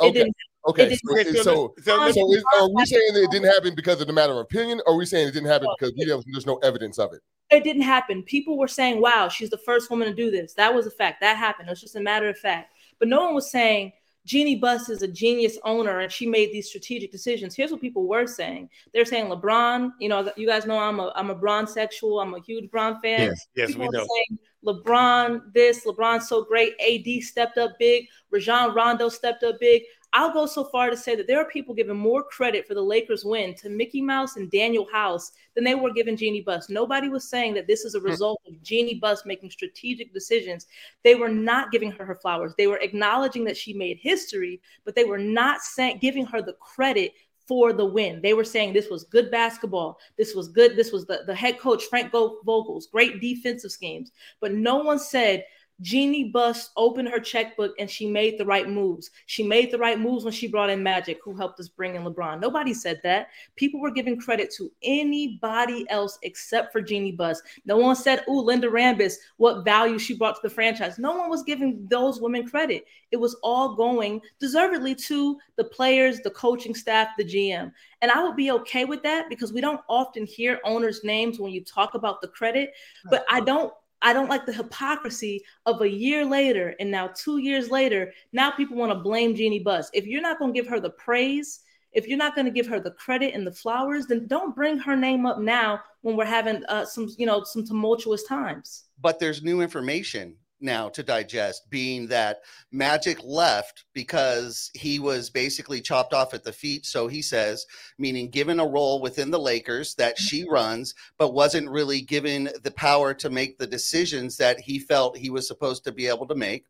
It 0.01 0.05
okay, 0.07 0.13
didn't. 0.13 0.37
Okay, 0.69 0.95
so, 0.97 1.15
didn't- 1.15 1.37
so, 1.37 1.43
so, 1.43 1.75
so- 1.83 2.13
so 2.13 2.33
is, 2.33 2.45
are 2.59 2.69
we 2.71 2.85
saying 2.87 3.13
that 3.15 3.23
it 3.25 3.31
didn't 3.31 3.51
happen 3.53 3.75
because 3.75 4.01
of 4.01 4.07
the 4.07 4.13
matter 4.13 4.33
of 4.33 4.39
opinion, 4.39 4.81
or 4.87 4.95
are 4.95 4.97
we 4.97 5.07
saying 5.07 5.29
it 5.29 5.33
didn't 5.33 5.49
happen 5.49 5.69
because 5.79 5.95
we 5.97 6.09
have, 6.11 6.23
there's 6.33 6.47
no 6.47 6.57
evidence 6.59 6.99
of 6.99 7.13
it? 7.13 7.21
it 7.51 7.65
didn't 7.65 7.81
happen. 7.83 8.23
People 8.25 8.59
were 8.59 8.69
saying, 8.69 9.01
wow, 9.01 9.27
she's 9.29 9.49
the 9.49 9.57
first 9.57 9.89
woman 9.89 10.07
to 10.07 10.15
do 10.15 10.31
this. 10.31 10.53
That 10.53 10.75
was 10.75 10.87
a 10.87 10.91
fact. 10.91 11.23
That 11.23 11.39
happened. 11.39 11.69
It 11.69 11.71
was 11.73 11.81
just 11.81 11.97
a 11.97 12.01
matter 12.01 12.29
of 12.29 12.37
fact. 12.39 12.75
But 12.99 13.09
no 13.09 13.25
one 13.25 13.35
was 13.35 13.51
saying, 13.51 13.95
Jeannie 14.27 14.57
Buss 14.57 14.91
is 14.91 15.01
a 15.01 15.09
genius 15.09 15.57
owner 15.65 16.01
and 16.01 16.13
she 16.13 16.27
made 16.27 16.53
these 16.53 16.69
strategic 16.69 17.11
decisions. 17.11 17.55
Here's 17.55 17.71
what 17.71 17.81
people 17.81 18.07
were 18.07 18.27
saying. 18.27 18.69
They're 18.93 19.07
saying 19.07 19.29
LeBron, 19.31 19.93
you 19.99 20.11
know, 20.11 20.31
you 20.37 20.47
guys 20.47 20.67
know 20.67 20.79
I'm 20.79 21.01
a 21.01 21.11
I'm 21.17 21.31
a 21.31 21.35
Bron 21.35 21.67
sexual. 21.67 22.21
I'm 22.21 22.35
a 22.35 22.41
huge 22.43 22.71
Bron 22.71 23.01
fan. 23.01 23.21
Yes. 23.31 23.47
Yes, 23.55 23.69
People 23.69 23.87
we 23.87 23.89
know. 23.97 24.07
saying 24.07 24.39
LeBron 24.67 25.53
this, 25.55 25.87
LeBron's 25.87 26.29
so 26.29 26.45
great. 26.45 26.75
AD 26.81 27.23
stepped 27.23 27.57
up 27.57 27.79
big. 27.79 28.07
Rajon 28.31 28.75
Rondo 28.75 29.09
stepped 29.09 29.43
up 29.45 29.59
big. 29.59 29.83
I'll 30.15 30.33
go 30.33 30.47
so 30.47 30.65
far 30.65 30.89
to 30.89 30.97
say 30.97 31.15
that 31.17 31.27
there 31.27 31.39
are 31.39 31.45
people 31.51 31.75
giving 31.75 31.97
more 31.97 32.23
credit 32.23 32.67
for 32.67 32.75
the 32.75 32.83
Lakers 32.83 33.25
win 33.25 33.55
to 33.57 33.69
Mickey 33.69 34.01
Mouse 34.01 34.37
and 34.37 34.51
Daniel 34.51 34.87
House 34.91 35.33
than 35.55 35.65
they 35.65 35.75
were 35.75 35.93
giving 35.93 36.17
Jeannie 36.17 36.41
Buss. 36.41 36.71
Nobody 36.71 37.09
was 37.09 37.29
saying 37.29 37.55
that 37.55 37.67
this 37.67 37.85
is 37.85 37.95
a 37.95 38.01
hmm. 38.01 38.07
result 38.07 38.41
of 38.47 38.63
Jeannie 38.63 38.95
Buss 38.95 39.27
making 39.27 39.51
strategic 39.51 40.15
decisions. 40.15 40.67
They 41.05 41.15
were 41.15 41.29
not 41.29 41.71
giving 41.71 41.91
her 41.93 42.05
her 42.05 42.15
flowers. 42.15 42.55
They 42.57 42.67
were 42.67 42.79
acknowledging 42.79 43.45
that 43.45 43.57
she 43.57 43.75
made 43.75 43.99
history, 44.01 44.61
but 44.85 44.95
they 44.95 45.05
were 45.05 45.19
not 45.19 45.61
saying 45.61 45.99
giving 46.01 46.25
her 46.27 46.41
the 46.41 46.55
credit 46.55 47.13
for 47.49 47.73
the 47.73 47.85
win. 47.85 48.21
They 48.23 48.35
were 48.35 48.45
saying 48.45 48.73
this 48.73 48.91
was 48.91 49.05
good 49.05 49.31
basketball. 49.31 49.99
This 50.19 50.35
was 50.35 50.49
good. 50.49 50.77
This 50.77 50.93
was 50.93 51.07
the, 51.07 51.23
the 51.27 51.35
head 51.35 51.59
coach, 51.59 51.85
Frank 51.85 52.13
Vogel's 52.13 52.87
great 52.87 53.21
defensive 53.21 53.73
schemes. 53.73 54.13
But 54.41 54.53
no 54.53 54.77
one 54.77 54.99
said 54.99 55.45
Jeannie 55.81 56.25
Buss 56.25 56.71
opened 56.77 57.09
her 57.09 57.21
checkbook 57.21 57.75
and 57.79 57.89
she 57.89 58.07
made 58.07 58.37
the 58.37 58.45
right 58.45 58.69
moves. 58.69 59.11
She 59.27 59.43
made 59.43 59.71
the 59.71 59.79
right 59.79 59.99
moves 59.99 60.25
when 60.25 60.33
she 60.33 60.49
brought 60.49 60.71
in 60.71 60.83
Magic, 60.83 61.19
who 61.23 61.37
helped 61.37 61.61
us 61.61 61.69
bring 61.69 61.95
in 61.95 62.03
LeBron. 62.03 62.41
Nobody 62.41 62.75
said 62.75 63.01
that. 63.05 63.29
People 63.57 63.81
were 63.81 63.91
giving 63.91 64.21
credit 64.21 64.53
to 64.57 64.73
anybody 64.83 65.89
else 65.89 66.19
except 66.23 66.73
for 66.73 66.81
Jeannie 66.81 67.13
Buss. 67.13 67.41
No 67.65 67.77
one 67.77 67.95
said, 67.95 68.25
"Ooh, 68.29 68.41
Linda 68.41 68.69
Rambis, 68.69 69.15
what 69.37 69.65
value 69.65 69.99
she 69.99 70.17
brought 70.17 70.37
to 70.37 70.41
the 70.43 70.51
franchise." 70.51 70.99
No 70.99 71.17
one 71.17 71.31
was 71.31 71.43
giving 71.45 71.87
those 71.89 72.21
women 72.21 72.49
credit. 72.49 72.85
It 73.11 73.17
was 73.17 73.35
all 73.43 73.75
going 73.75 74.21
deservedly 74.39 74.95
to 74.97 75.39
the 75.57 75.65
players, 75.65 76.21
the 76.21 76.31
coaching 76.31 76.75
staff, 76.75 77.09
the 77.17 77.25
GM. 77.25 77.73
And 78.03 78.11
I 78.11 78.23
would 78.23 78.37
be 78.37 78.51
okay 78.51 78.85
with 78.85 79.03
that 79.05 79.29
because 79.29 79.53
we 79.53 79.61
don't 79.61 79.81
often 79.89 80.27
hear 80.27 80.61
owners' 80.65 81.05
names 81.05 81.39
when 81.39 81.53
you 81.53 81.63
talk 81.63 81.95
about 81.95 82.21
the 82.21 82.29
credit. 82.29 82.73
But 83.11 83.25
I 83.31 83.41
don't 83.41 83.73
I 84.03 84.13
don't 84.13 84.29
like 84.29 84.47
the 84.47 84.53
hypocrisy 84.53 85.45
of 85.67 85.83
a 85.83 85.89
year 85.89 86.25
later 86.25 86.75
and 86.79 86.91
now 86.91 87.09
two 87.09 87.39
years 87.39 87.71
later, 87.71 88.13
now 88.33 88.51
people 88.51 88.77
want 88.77 88.93
to 88.93 88.99
blame 88.99 89.35
Jeannie 89.35 89.59
Buss. 89.59 89.91
If 89.93 90.07
you're 90.07 90.23
not 90.23 90.39
going 90.39 90.53
to 90.53 90.61
give 90.61 90.69
her 90.69 90.81
the 90.81 90.91
praise, 90.91 91.61
if 91.93 92.07
you're 92.07 92.19
not 92.19 92.35
going 92.35 92.45
to 92.45 92.51
give 92.53 92.67
her 92.67 92.81
the 92.81 92.93
credit 92.93 93.35
and 93.35 93.47
the 93.47 93.53
flowers, 93.53 94.07
then 94.07 94.27
don't 94.27 94.55
bring 94.55 94.79
her 94.79 94.95
name 94.95 95.27
up 95.27 95.39
now 95.39 95.81
when 96.03 96.17
we're 96.17 96.25
having 96.25 96.65
uh, 96.67 96.85
some, 96.85 97.09
you 97.19 97.27
know, 97.27 97.43
some 97.45 97.67
tumultuous 97.67 98.23
times. 98.25 98.85
but 99.01 99.19
there's 99.19 99.43
new 99.43 99.61
information 99.61 100.37
now 100.61 100.89
to 100.89 101.03
digest 101.03 101.69
being 101.71 102.07
that 102.07 102.41
magic 102.73 103.19
left 103.23 103.85
because 103.93 104.71
he 104.75 104.99
was 104.99 105.31
basically 105.31 105.81
chopped 105.81 106.13
off 106.13 106.35
at 106.35 106.45
the 106.45 106.53
feet 106.53 106.85
so 106.85 107.07
he 107.07 107.23
says 107.23 107.65
meaning 107.99 108.29
given 108.29 108.59
a 108.59 108.67
role 108.67 109.01
within 109.01 109.31
the 109.31 109.39
lakers 109.39 109.95
that 109.95 110.19
she 110.19 110.45
runs 110.49 110.95
but 111.17 111.33
wasn't 111.33 111.69
really 111.69 112.01
given 112.01 112.49
the 112.63 112.71
power 112.71 113.15
to 113.15 113.31
make 113.31 113.59
the 113.59 113.67
decisions 113.67 114.37
that 114.37 114.61
he 114.61 114.79
felt 114.79 115.17
he 115.17 115.31
was 115.31 115.47
supposed 115.47 115.85
to 115.85 115.93
be 115.93 116.07
able 116.07 116.27
to 116.27 116.35
make. 116.35 116.65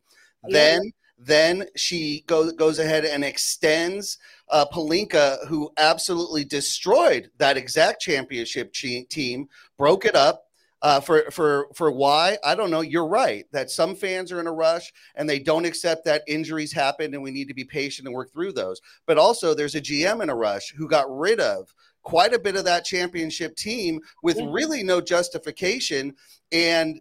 Then 0.47 0.91
then 1.17 1.65
she 1.75 2.23
goes 2.27 2.53
goes 2.53 2.79
ahead 2.79 3.03
and 3.03 3.25
extends 3.25 4.17
uh, 4.49 4.65
Pelinka, 4.71 5.45
who 5.47 5.71
absolutely 5.77 6.45
destroyed 6.45 7.29
that 7.37 7.57
exact 7.57 8.01
championship 8.01 8.71
che- 8.71 9.03
team, 9.03 9.49
broke 9.77 10.05
it 10.05 10.15
up, 10.15 10.48
uh, 10.81 10.99
for 10.99 11.29
for 11.31 11.67
for 11.73 11.91
why 11.91 12.37
I 12.43 12.55
don't 12.55 12.71
know. 12.71 12.81
You're 12.81 13.07
right 13.07 13.45
that 13.51 13.69
some 13.69 13.95
fans 13.95 14.31
are 14.31 14.39
in 14.39 14.47
a 14.47 14.51
rush 14.51 14.91
and 15.15 15.29
they 15.29 15.39
don't 15.39 15.65
accept 15.65 16.05
that 16.05 16.23
injuries 16.27 16.71
happen 16.71 17.13
and 17.13 17.23
we 17.23 17.31
need 17.31 17.47
to 17.49 17.53
be 17.53 17.65
patient 17.65 18.07
and 18.07 18.15
work 18.15 18.31
through 18.31 18.53
those. 18.53 18.81
But 19.05 19.17
also, 19.17 19.53
there's 19.53 19.75
a 19.75 19.81
GM 19.81 20.21
in 20.23 20.29
a 20.29 20.35
rush 20.35 20.73
who 20.75 20.87
got 20.87 21.05
rid 21.09 21.39
of 21.39 21.73
quite 22.03 22.33
a 22.33 22.39
bit 22.39 22.55
of 22.55 22.65
that 22.65 22.85
championship 22.85 23.55
team 23.55 23.99
with 24.23 24.39
really 24.39 24.83
no 24.83 25.01
justification 25.01 26.15
and 26.51 26.99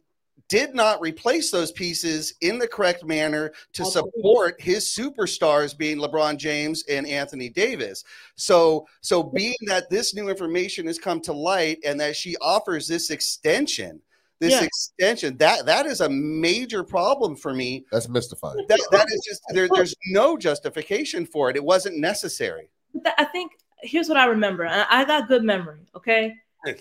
did 0.48 0.74
not 0.74 1.00
replace 1.00 1.50
those 1.50 1.72
pieces 1.72 2.34
in 2.40 2.58
the 2.58 2.68
correct 2.68 3.04
manner 3.04 3.52
to 3.72 3.82
Absolutely. 3.82 4.12
support 4.16 4.60
his 4.60 4.84
superstars 4.84 5.76
being 5.76 5.98
LeBron 5.98 6.36
James 6.36 6.84
and 6.88 7.06
Anthony 7.06 7.48
Davis. 7.48 8.04
So 8.36 8.86
so 9.00 9.22
being 9.22 9.56
that 9.66 9.90
this 9.90 10.14
new 10.14 10.28
information 10.28 10.86
has 10.86 10.98
come 10.98 11.20
to 11.22 11.32
light 11.32 11.78
and 11.84 11.98
that 12.00 12.16
she 12.16 12.36
offers 12.40 12.86
this 12.86 13.10
extension, 13.10 14.00
this 14.38 14.52
Yeah. 14.52 14.62
extension, 14.64 15.36
that 15.38 15.66
that 15.66 15.86
is 15.86 16.00
a 16.00 16.08
major 16.08 16.84
problem 16.84 17.36
for 17.36 17.52
me. 17.52 17.84
That's 17.90 18.08
mystifying. 18.08 18.64
That 18.68 18.80
that 18.92 19.06
is 19.08 19.20
just 19.28 19.42
there, 19.50 19.68
there's 19.72 19.94
no 20.10 20.36
justification 20.36 21.26
for 21.26 21.50
it. 21.50 21.56
It 21.56 21.64
wasn't 21.64 21.98
necessary. 21.98 22.70
I 23.18 23.24
think 23.24 23.52
here's 23.82 24.08
what 24.08 24.16
I 24.16 24.26
remember. 24.26 24.66
I 24.66 25.04
got 25.04 25.28
good 25.28 25.44
memory. 25.44 25.80
Okay. 25.96 26.34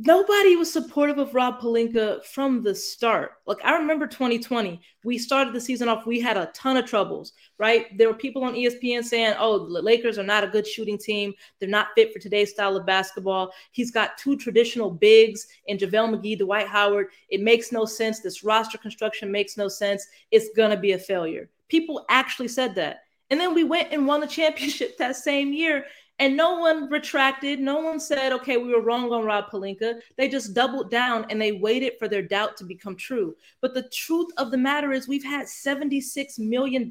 Nobody 0.00 0.54
was 0.54 0.72
supportive 0.72 1.18
of 1.18 1.34
Rob 1.34 1.60
Pelinka 1.60 2.24
from 2.24 2.62
the 2.62 2.72
start. 2.72 3.32
Like 3.46 3.58
I 3.64 3.76
remember 3.76 4.06
2020, 4.06 4.80
we 5.02 5.18
started 5.18 5.52
the 5.52 5.60
season 5.60 5.88
off. 5.88 6.06
We 6.06 6.20
had 6.20 6.36
a 6.36 6.52
ton 6.54 6.76
of 6.76 6.86
troubles, 6.86 7.32
right? 7.58 7.86
There 7.98 8.06
were 8.06 8.14
people 8.14 8.44
on 8.44 8.54
ESPN 8.54 9.02
saying, 9.02 9.34
"Oh, 9.40 9.58
the 9.58 9.82
Lakers 9.82 10.16
are 10.16 10.22
not 10.22 10.44
a 10.44 10.48
good 10.48 10.68
shooting 10.68 10.98
team. 10.98 11.34
They're 11.58 11.68
not 11.68 11.88
fit 11.96 12.12
for 12.12 12.20
today's 12.20 12.50
style 12.50 12.76
of 12.76 12.86
basketball." 12.86 13.52
He's 13.72 13.90
got 13.90 14.16
two 14.16 14.36
traditional 14.36 14.88
bigs 14.88 15.48
in 15.66 15.78
JaVale 15.78 16.14
McGee, 16.14 16.38
Dwight 16.38 16.68
Howard. 16.68 17.08
It 17.28 17.40
makes 17.40 17.72
no 17.72 17.84
sense. 17.84 18.20
This 18.20 18.44
roster 18.44 18.78
construction 18.78 19.32
makes 19.32 19.56
no 19.56 19.66
sense. 19.66 20.06
It's 20.30 20.50
gonna 20.56 20.78
be 20.78 20.92
a 20.92 20.98
failure. 20.98 21.50
People 21.66 22.06
actually 22.08 22.48
said 22.48 22.76
that, 22.76 23.00
and 23.30 23.40
then 23.40 23.52
we 23.52 23.64
went 23.64 23.92
and 23.92 24.06
won 24.06 24.20
the 24.20 24.28
championship 24.28 24.96
that 24.98 25.16
same 25.16 25.52
year. 25.52 25.86
And 26.20 26.36
no 26.36 26.58
one 26.58 26.90
retracted. 26.90 27.60
No 27.60 27.78
one 27.78 28.00
said, 28.00 28.32
okay, 28.32 28.56
we 28.56 28.72
were 28.72 28.80
wrong 28.80 29.12
on 29.12 29.24
Rob 29.24 29.50
Pelinka. 29.50 30.00
They 30.16 30.28
just 30.28 30.52
doubled 30.52 30.90
down 30.90 31.26
and 31.30 31.40
they 31.40 31.52
waited 31.52 31.92
for 31.98 32.08
their 32.08 32.22
doubt 32.22 32.56
to 32.56 32.64
become 32.64 32.96
true. 32.96 33.36
But 33.60 33.74
the 33.74 33.88
truth 33.90 34.28
of 34.36 34.50
the 34.50 34.58
matter 34.58 34.92
is, 34.92 35.06
we've 35.06 35.24
had 35.24 35.46
$76 35.46 36.38
million 36.38 36.90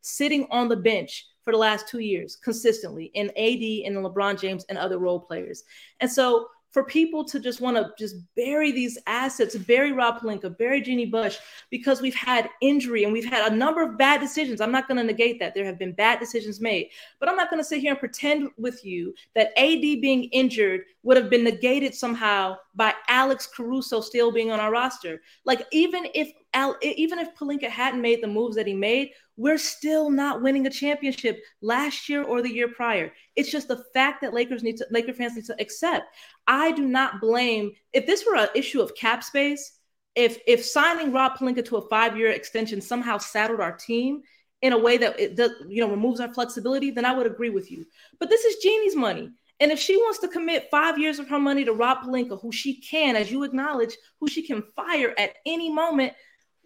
sitting 0.00 0.46
on 0.50 0.68
the 0.68 0.76
bench 0.76 1.26
for 1.42 1.52
the 1.52 1.58
last 1.58 1.88
two 1.88 2.00
years 2.00 2.36
consistently 2.36 3.10
in 3.14 3.28
AD 3.30 3.86
and 3.86 4.04
LeBron 4.04 4.38
James 4.38 4.64
and 4.68 4.76
other 4.76 4.98
role 4.98 5.20
players. 5.20 5.62
And 6.00 6.10
so 6.10 6.48
for 6.76 6.84
people 6.84 7.24
to 7.24 7.40
just 7.40 7.62
want 7.62 7.74
to 7.74 7.90
just 7.98 8.16
bury 8.34 8.70
these 8.70 8.98
assets, 9.06 9.56
bury 9.56 9.92
Rob 9.92 10.20
Pelinka, 10.20 10.58
bury 10.58 10.82
Jeannie 10.82 11.06
Buss, 11.06 11.38
because 11.70 12.02
we've 12.02 12.14
had 12.14 12.50
injury 12.60 13.04
and 13.04 13.14
we've 13.14 13.24
had 13.24 13.50
a 13.50 13.56
number 13.56 13.82
of 13.82 13.96
bad 13.96 14.20
decisions. 14.20 14.60
I'm 14.60 14.72
not 14.72 14.86
going 14.86 14.98
to 14.98 15.02
negate 15.02 15.38
that. 15.40 15.54
There 15.54 15.64
have 15.64 15.78
been 15.78 15.92
bad 15.92 16.20
decisions 16.20 16.60
made, 16.60 16.90
but 17.18 17.30
I'm 17.30 17.36
not 17.36 17.48
going 17.48 17.60
to 17.60 17.64
sit 17.64 17.80
here 17.80 17.92
and 17.92 17.98
pretend 17.98 18.50
with 18.58 18.84
you 18.84 19.14
that 19.34 19.58
AD 19.58 19.80
being 19.80 20.24
injured 20.24 20.82
would 21.02 21.16
have 21.16 21.30
been 21.30 21.44
negated 21.44 21.94
somehow 21.94 22.58
by 22.74 22.92
Alex 23.08 23.46
Caruso 23.46 24.02
still 24.02 24.30
being 24.30 24.50
on 24.50 24.60
our 24.60 24.70
roster. 24.70 25.22
Like 25.46 25.66
even 25.72 26.06
if 26.12 26.30
Al, 26.52 26.76
even 26.82 27.18
if 27.18 27.34
Pelinka 27.34 27.70
hadn't 27.70 28.02
made 28.02 28.22
the 28.22 28.28
moves 28.28 28.54
that 28.56 28.66
he 28.66 28.74
made, 28.74 29.12
we're 29.36 29.58
still 29.58 30.10
not 30.10 30.42
winning 30.42 30.66
a 30.66 30.70
championship 30.70 31.42
last 31.60 32.08
year 32.08 32.22
or 32.22 32.42
the 32.42 32.52
year 32.52 32.68
prior. 32.68 33.12
It's 33.34 33.50
just 33.50 33.68
the 33.68 33.84
fact 33.92 34.22
that 34.22 34.34
Lakers 34.34 34.62
need 34.62 34.78
to 34.78 34.86
Laker 34.90 35.12
fans 35.12 35.36
need 35.36 35.44
to 35.46 35.60
accept. 35.60 36.06
I 36.46 36.72
do 36.72 36.86
not 36.86 37.20
blame 37.20 37.72
if 37.92 38.06
this 38.06 38.24
were 38.26 38.36
an 38.36 38.48
issue 38.54 38.80
of 38.80 38.94
cap 38.94 39.22
space. 39.22 39.72
If 40.14 40.38
if 40.46 40.64
signing 40.64 41.12
Rob 41.12 41.36
Pelinka 41.36 41.64
to 41.66 41.76
a 41.76 41.88
five 41.88 42.16
year 42.16 42.30
extension 42.30 42.80
somehow 42.80 43.18
saddled 43.18 43.60
our 43.60 43.72
team 43.72 44.22
in 44.62 44.72
a 44.72 44.78
way 44.78 44.96
that 44.96 45.20
it 45.20 45.36
does, 45.36 45.50
you 45.68 45.82
know, 45.82 45.90
removes 45.90 46.20
our 46.20 46.32
flexibility, 46.32 46.90
then 46.90 47.04
I 47.04 47.12
would 47.12 47.26
agree 47.26 47.50
with 47.50 47.70
you. 47.70 47.84
But 48.18 48.30
this 48.30 48.44
is 48.44 48.62
Jeannie's 48.62 48.96
money. 48.96 49.30
And 49.60 49.72
if 49.72 49.78
she 49.78 49.96
wants 49.96 50.18
to 50.18 50.28
commit 50.28 50.70
five 50.70 50.98
years 50.98 51.18
of 51.18 51.28
her 51.28 51.38
money 51.38 51.64
to 51.64 51.72
Rob 51.72 51.98
Pelinka, 52.02 52.40
who 52.40 52.52
she 52.52 52.80
can, 52.80 53.16
as 53.16 53.30
you 53.30 53.42
acknowledge, 53.42 53.96
who 54.20 54.28
she 54.28 54.42
can 54.42 54.62
fire 54.74 55.14
at 55.18 55.34
any 55.46 55.70
moment, 55.70 56.12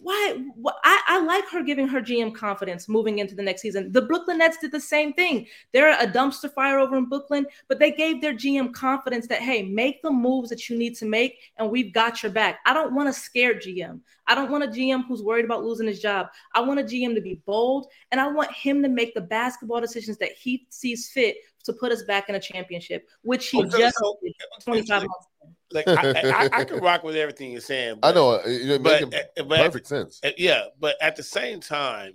why, 0.02 0.42
why 0.54 0.72
I, 0.82 1.02
I 1.08 1.20
like 1.22 1.48
her 1.50 1.62
giving 1.62 1.86
her 1.88 2.00
GM 2.00 2.34
confidence 2.34 2.88
moving 2.88 3.18
into 3.18 3.34
the 3.34 3.42
next 3.42 3.60
season. 3.62 3.92
The 3.92 4.02
Brooklyn 4.02 4.38
Nets 4.38 4.56
did 4.58 4.72
the 4.72 4.80
same 4.80 5.12
thing. 5.12 5.46
They're 5.72 5.92
a 5.92 6.06
dumpster 6.06 6.52
fire 6.52 6.78
over 6.78 6.96
in 6.96 7.04
Brooklyn, 7.06 7.46
but 7.68 7.78
they 7.78 7.90
gave 7.92 8.20
their 8.20 8.32
GM 8.34 8.72
confidence 8.72 9.26
that 9.28 9.40
hey, 9.42 9.62
make 9.62 10.00
the 10.02 10.10
moves 10.10 10.48
that 10.50 10.68
you 10.68 10.78
need 10.78 10.96
to 10.96 11.04
make, 11.04 11.38
and 11.58 11.70
we've 11.70 11.92
got 11.92 12.22
your 12.22 12.32
back. 12.32 12.60
I 12.66 12.72
don't 12.72 12.94
want 12.94 13.08
a 13.08 13.12
scared 13.12 13.62
GM. 13.62 14.00
I 14.26 14.34
don't 14.34 14.50
want 14.50 14.64
a 14.64 14.68
GM 14.68 15.06
who's 15.06 15.22
worried 15.22 15.44
about 15.44 15.64
losing 15.64 15.86
his 15.86 16.00
job. 16.00 16.28
I 16.54 16.60
want 16.60 16.80
a 16.80 16.84
GM 16.84 17.14
to 17.14 17.20
be 17.20 17.40
bold, 17.44 17.86
and 18.10 18.20
I 18.20 18.28
want 18.28 18.50
him 18.52 18.82
to 18.82 18.88
make 18.88 19.12
the 19.14 19.20
basketball 19.20 19.80
decisions 19.80 20.16
that 20.18 20.32
he 20.32 20.66
sees 20.70 21.10
fit 21.10 21.36
to 21.64 21.72
put 21.74 21.92
us 21.92 22.04
back 22.04 22.28
in 22.28 22.36
a 22.36 22.40
championship, 22.40 23.06
which 23.22 23.48
he 23.48 23.58
Oh, 23.62 23.68
so- 23.68 23.78
just 23.78 23.96
so- 23.98 24.18
did 24.22 24.32
25 24.64 25.02
months 25.02 25.26
ago. 25.42 25.54
Like 25.72 25.86
I, 25.88 26.10
I, 26.10 26.48
I 26.60 26.64
can 26.64 26.78
rock 26.80 27.04
with 27.04 27.16
everything 27.16 27.52
you're 27.52 27.60
saying. 27.60 27.98
But, 28.00 28.08
I 28.08 28.10
but- 28.12 28.14
know 28.14 28.30
uh, 28.32 28.42
it 28.46 28.82
but, 28.82 29.00
makes 29.10 29.16
uh, 29.38 29.42
but 29.44 29.58
perfect 29.60 29.86
sense. 29.86 30.20
Uh, 30.24 30.30
yeah, 30.38 30.64
but 30.78 30.96
at 31.00 31.16
the 31.16 31.22
same 31.22 31.60
time, 31.60 32.14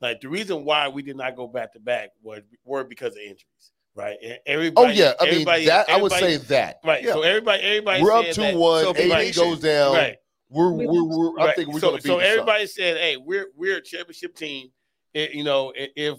Like 0.00 0.20
the 0.20 0.28
reason 0.28 0.64
why 0.64 0.88
we 0.88 1.02
did 1.02 1.16
not 1.16 1.36
go 1.36 1.46
back 1.46 1.72
to 1.74 1.80
back 1.80 2.10
was 2.22 2.40
were 2.64 2.84
because 2.84 3.12
of 3.12 3.18
injuries, 3.20 3.72
right? 3.94 4.16
And 4.46 4.72
Oh 4.76 4.86
yeah, 4.88 5.12
I 5.20 5.30
mean 5.30 5.44
that 5.44 5.88
I 5.88 6.00
would 6.00 6.12
say 6.12 6.36
that. 6.36 6.80
right. 6.84 7.02
Yeah. 7.02 7.12
So 7.12 7.22
everybody, 7.22 7.62
everybody, 7.62 8.02
we're 8.02 8.12
up 8.12 8.24
said 8.26 8.34
two 8.34 8.40
that- 8.42 8.56
one. 8.56 8.84
So 8.84 8.90
AD 8.90 9.08
Nation- 9.08 9.44
goes 9.44 9.60
down. 9.60 9.94
right. 9.94 10.16
We're 10.48 10.70
we're, 10.70 11.02
we're 11.02 11.40
I 11.40 11.54
think 11.54 11.72
we're 11.72 11.80
so, 11.80 11.88
gonna 11.88 11.96
beat 11.96 12.06
so 12.06 12.16
the 12.18 12.22
Suns. 12.22 12.32
everybody 12.32 12.66
said, 12.66 12.96
"Hey, 12.98 13.16
we're 13.16 13.48
we're 13.56 13.78
a 13.78 13.82
championship 13.82 14.36
team." 14.36 14.70
I- 15.14 15.30
you 15.32 15.42
know, 15.44 15.72
if 15.74 16.18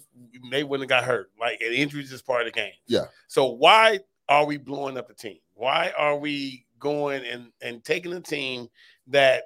they 0.52 0.64
wouldn't 0.66 0.90
have 0.90 1.02
got 1.02 1.08
hurt, 1.08 1.32
like 1.40 1.62
injuries 1.62 2.12
is 2.12 2.22
part 2.22 2.42
of 2.42 2.48
the 2.48 2.52
game. 2.52 2.74
Yeah. 2.88 3.06
So 3.28 3.46
why 3.52 4.00
are 4.28 4.46
we 4.46 4.58
blowing 4.58 4.98
up 4.98 5.08
the 5.08 5.14
team? 5.14 5.38
Why 5.54 5.94
are 5.98 6.18
we 6.18 6.66
going 6.80 7.24
and 7.26 7.52
and 7.62 7.84
taking 7.84 8.14
a 8.14 8.22
team 8.22 8.68
that 9.08 9.44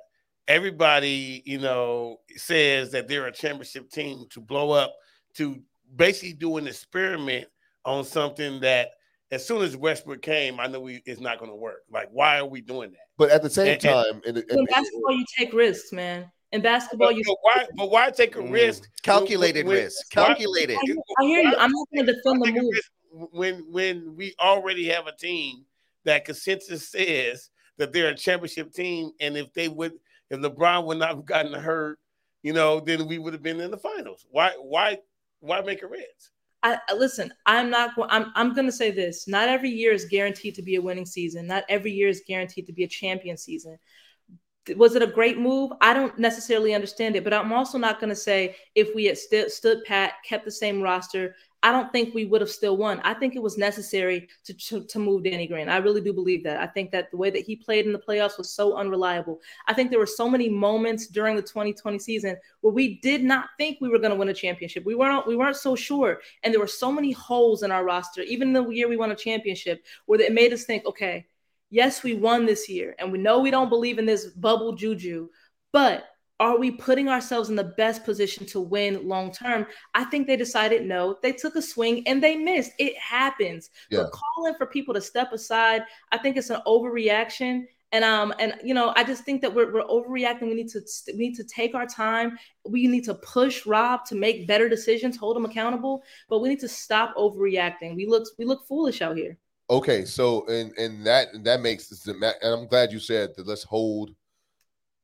everybody 0.48 1.42
you 1.46 1.60
know 1.60 2.18
says 2.36 2.92
that 2.92 3.08
they're 3.08 3.28
a 3.28 3.32
championship 3.32 3.90
team 3.90 4.26
to 4.30 4.40
blow 4.42 4.72
up 4.72 4.94
to 5.36 5.62
basically 5.96 6.34
do 6.34 6.58
an 6.58 6.68
experiment 6.68 7.48
on 7.86 8.04
something 8.04 8.60
that 8.60 8.90
as 9.32 9.46
soon 9.46 9.62
as 9.62 9.78
Westbrook 9.78 10.22
came, 10.22 10.60
I 10.60 10.68
know 10.68 10.82
we, 10.82 11.02
it's 11.06 11.22
not 11.22 11.40
going 11.40 11.50
to 11.50 11.56
work. 11.56 11.84
Like, 11.90 12.10
why 12.12 12.38
are 12.40 12.46
we 12.46 12.60
doing 12.60 12.92
that? 12.92 13.00
But 13.18 13.30
at 13.30 13.42
the 13.42 13.50
same 13.50 13.76
And- 13.76 13.86
and- 13.86 14.06
time, 14.06 14.22
and, 14.28 14.38
In 14.38 14.66
basketball, 14.66 15.14
you 15.14 15.26
take 15.38 15.54
risks, 15.54 15.94
man. 15.94 16.30
In 16.52 16.62
basketball, 16.62 17.08
But, 17.10 17.16
you. 17.16 17.24
but 17.26 17.38
why? 17.42 17.66
But 17.78 17.92
why 17.92 18.12
take 18.12 18.36
a 18.36 18.40
Mm. 18.40 18.52
risk? 18.52 18.84
Calculated 19.04 19.66
when- 19.66 19.78
risk. 19.78 20.10
Calculated. 20.12 20.76
I 20.76 20.86
hear, 20.86 20.96
I 21.20 21.24
hear 21.24 21.42
you. 21.44 21.56
I'm 21.58 21.72
not 21.72 21.88
going 21.94 22.06
to 22.08 22.14
defend 22.14 22.42
the 22.42 22.46
take 22.48 22.56
move. 22.62 23.30
when 23.32 23.72
when 23.72 24.16
we 24.18 24.36
already 24.40 24.86
have 24.90 25.08
a 25.08 25.16
team 25.16 25.66
that 26.06 26.26
consensus 26.26 26.90
says 26.90 27.50
that 27.78 27.94
they're 27.94 28.10
a 28.10 28.16
championship 28.16 28.74
team, 28.74 29.12
and 29.20 29.38
if 29.38 29.52
they 29.54 29.68
would, 29.68 29.94
if 30.30 30.40
LeBron 30.40 30.86
would 30.86 30.98
not 30.98 31.10
have 31.10 31.26
gotten 31.26 31.54
hurt, 31.54 32.00
you 32.44 32.54
know, 32.54 32.80
then 32.80 33.08
we 33.08 33.20
would 33.20 33.34
have 33.34 33.44
been 33.44 33.60
in 33.60 33.72
the 33.72 33.78
finals. 33.78 34.26
Why? 34.30 34.52
Why? 34.60 34.98
Why 35.40 35.62
make 35.62 35.84
a 35.84 35.88
risk? 35.88 36.32
I, 36.64 36.78
listen. 36.96 37.34
I'm 37.46 37.70
not. 37.70 37.92
I'm. 38.10 38.32
I'm 38.36 38.54
going 38.54 38.68
to 38.68 38.72
say 38.72 38.92
this. 38.92 39.28
Not 39.28 39.50
every 39.50 39.70
year 39.70 39.94
is 39.94 40.06
guaranteed 40.06 40.56
to 40.56 40.62
be 40.62 40.76
a 40.76 40.82
winning 40.82 41.06
season. 41.06 41.48
Not 41.48 41.64
every 41.70 41.92
year 41.92 42.08
is 42.08 42.22
guaranteed 42.28 42.68
to 42.68 42.74
be 42.74 42.84
a 42.84 42.88
champion 42.88 43.38
season. 43.38 43.78
Was 44.76 44.96
it 44.96 45.02
a 45.02 45.08
great 45.08 45.40
move? 45.40 45.72
I 45.82 45.94
don't 45.94 46.18
necessarily 46.20 46.76
understand 46.76 47.16
it, 47.16 47.24
but 47.24 47.34
I'm 47.34 47.52
also 47.52 47.80
not 47.80 48.00
going 48.00 48.12
to 48.12 48.16
say 48.16 48.56
if 48.76 48.94
we 48.94 49.06
had 49.06 49.18
st- 49.18 49.50
stood 49.50 49.84
pat, 49.86 50.14
kept 50.24 50.46
the 50.46 50.52
same 50.52 50.82
roster. 50.84 51.36
I 51.64 51.72
don't 51.72 51.92
think 51.92 52.16
we 52.16 52.26
would 52.26 52.42
have 52.42 52.50
still 52.50 52.76
won. 52.76 53.00
I 53.04 53.14
think 53.14 53.36
it 53.36 53.42
was 53.42 53.58
necessary 53.58 54.28
to, 54.46 54.54
to 54.54 54.84
to 54.84 55.00
move 55.00 55.24
Danny 55.24 55.46
Green. 55.46 55.70
I 55.70 55.78
really 55.78 56.02
do 56.02 56.12
believe 56.12 56.44
that. 56.44 56.60
I 56.60 56.66
think 56.66 56.90
that 56.92 57.12
the 57.12 57.18
way 57.18 57.30
that 57.30 57.44
he 57.46 57.56
played 57.56 57.86
in 57.86 57.94
the 57.94 58.00
playoffs 58.00 58.38
was 58.38 58.52
so 58.52 58.76
unreliable. 58.76 59.40
I 59.68 59.74
think 59.74 59.92
there 59.92 60.00
were 60.00 60.08
so 60.08 60.28
many 60.28 60.50
moments 60.50 61.08
during 61.08 61.36
the 61.36 61.42
2020 61.42 62.00
season 62.00 62.36
where 62.62 62.74
we 62.74 63.00
did 63.02 63.24
not 63.24 63.50
think 63.58 63.78
we 63.80 63.90
were 63.90 64.00
going 64.00 64.12
to 64.12 64.18
win 64.18 64.30
a 64.30 64.34
championship. 64.34 64.86
We 64.86 64.96
weren't 64.96 65.28
we 65.28 65.36
weren't 65.36 65.56
so 65.56 65.76
sure, 65.76 66.22
and 66.44 66.52
there 66.52 66.62
were 66.62 66.68
so 66.68 66.92
many 66.92 67.12
holes 67.12 67.62
in 67.62 67.72
our 67.72 67.86
roster. 67.86 68.22
Even 68.24 68.54
the 68.54 68.68
year 68.70 68.90
we 68.90 68.98
won 68.98 69.12
a 69.12 69.16
championship, 69.16 69.86
where 70.08 70.20
it 70.20 70.34
made 70.34 70.54
us 70.54 70.64
think, 70.64 70.86
okay, 70.88 71.28
yes, 71.70 72.02
we 72.02 72.16
won 72.16 72.48
this 72.48 72.70
year, 72.70 72.96
and 72.98 73.12
we 73.12 73.20
know 73.20 73.40
we 73.40 73.52
don't 73.52 73.70
believe 73.70 74.00
in 74.00 74.08
this 74.08 74.26
bubble 74.26 74.74
juju, 74.74 75.30
but 75.72 76.06
are 76.42 76.58
we 76.58 76.72
putting 76.72 77.08
ourselves 77.08 77.50
in 77.50 77.56
the 77.56 77.64
best 77.64 78.04
position 78.04 78.48
to 78.48 78.60
win 78.60 79.08
long 79.08 79.32
term? 79.32 79.68
I 79.94 80.04
think 80.06 80.26
they 80.26 80.36
decided 80.36 80.88
no. 80.88 81.18
They 81.22 81.34
took 81.34 81.56
a 81.56 81.62
swing 81.62 82.06
and 82.08 82.22
they 82.22 82.36
missed. 82.36 82.72
It 82.80 82.98
happens. 82.98 83.70
Yeah. 83.92 84.00
But 84.00 84.12
calling 84.12 84.56
for 84.56 84.66
people 84.66 84.96
to 84.96 85.02
step 85.02 85.32
aside, 85.34 85.84
I 86.12 86.18
think 86.18 86.38
it's 86.38 86.50
an 86.50 86.62
overreaction. 86.66 87.66
And 87.92 88.04
um 88.04 88.34
and 88.40 88.56
you 88.64 88.74
know 88.74 88.92
I 88.96 89.04
just 89.04 89.24
think 89.24 89.42
that 89.42 89.54
we're, 89.54 89.72
we're 89.72 89.84
overreacting. 89.84 90.44
We 90.44 90.56
need 90.56 90.70
to 90.70 90.82
we 91.14 91.20
need 91.20 91.36
to 91.36 91.44
take 91.44 91.76
our 91.76 91.86
time. 91.86 92.40
We 92.68 92.88
need 92.88 93.04
to 93.04 93.14
push 93.16 93.68
Rob 93.68 94.06
to 94.06 94.16
make 94.16 94.48
better 94.48 94.68
decisions, 94.68 95.18
hold 95.18 95.38
him 95.38 95.46
accountable. 95.46 96.02
But 96.28 96.40
we 96.40 96.50
need 96.50 96.62
to 96.62 96.70
stop 96.70 97.16
overreacting. 97.16 97.96
We 97.96 98.08
look 98.08 98.28
we 98.40 98.46
look 98.46 98.66
foolish 98.68 99.04
out 99.04 99.16
here. 99.16 99.38
Okay, 99.70 100.04
so 100.04 100.46
and 100.48 100.76
and 100.78 101.06
that 101.06 101.28
that 101.44 101.62
makes 101.62 102.06
and 102.08 102.24
I'm 102.44 102.68
glad 102.68 102.92
you 102.92 103.00
said 103.00 103.36
that. 103.36 103.48
Let's 103.48 103.64
hold, 103.64 104.16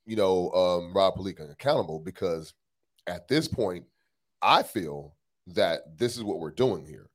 you 0.07 0.15
know, 0.15 0.49
um, 0.51 0.93
Rob 0.95 1.15
Pelinka 1.15 1.51
accountable 1.51 1.99
because 1.99 2.53
at 3.05 3.27
this 3.27 3.47
point, 3.47 3.85
I 4.41 4.63
feel 4.63 5.15
that 5.47 5.97
this 5.97 6.15
is 6.15 6.23
what 6.23 6.39
we're 6.39 6.51
doing 6.51 6.85
here. 6.85 7.09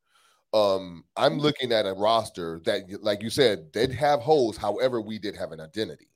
Um, 0.53 1.05
I'm 1.17 1.39
looking 1.39 1.73
at 1.73 1.87
a 1.87 1.95
roster 1.95 2.61
that, 2.67 3.03
like 3.03 3.23
you 3.23 3.31
said, 3.31 3.73
did 3.73 3.91
have 3.93 4.21
holes. 4.21 4.59
However, 4.59 5.01
we 5.01 5.19
did 5.19 5.35
have 5.37 5.53
an 5.53 5.61
identity. 5.61 6.09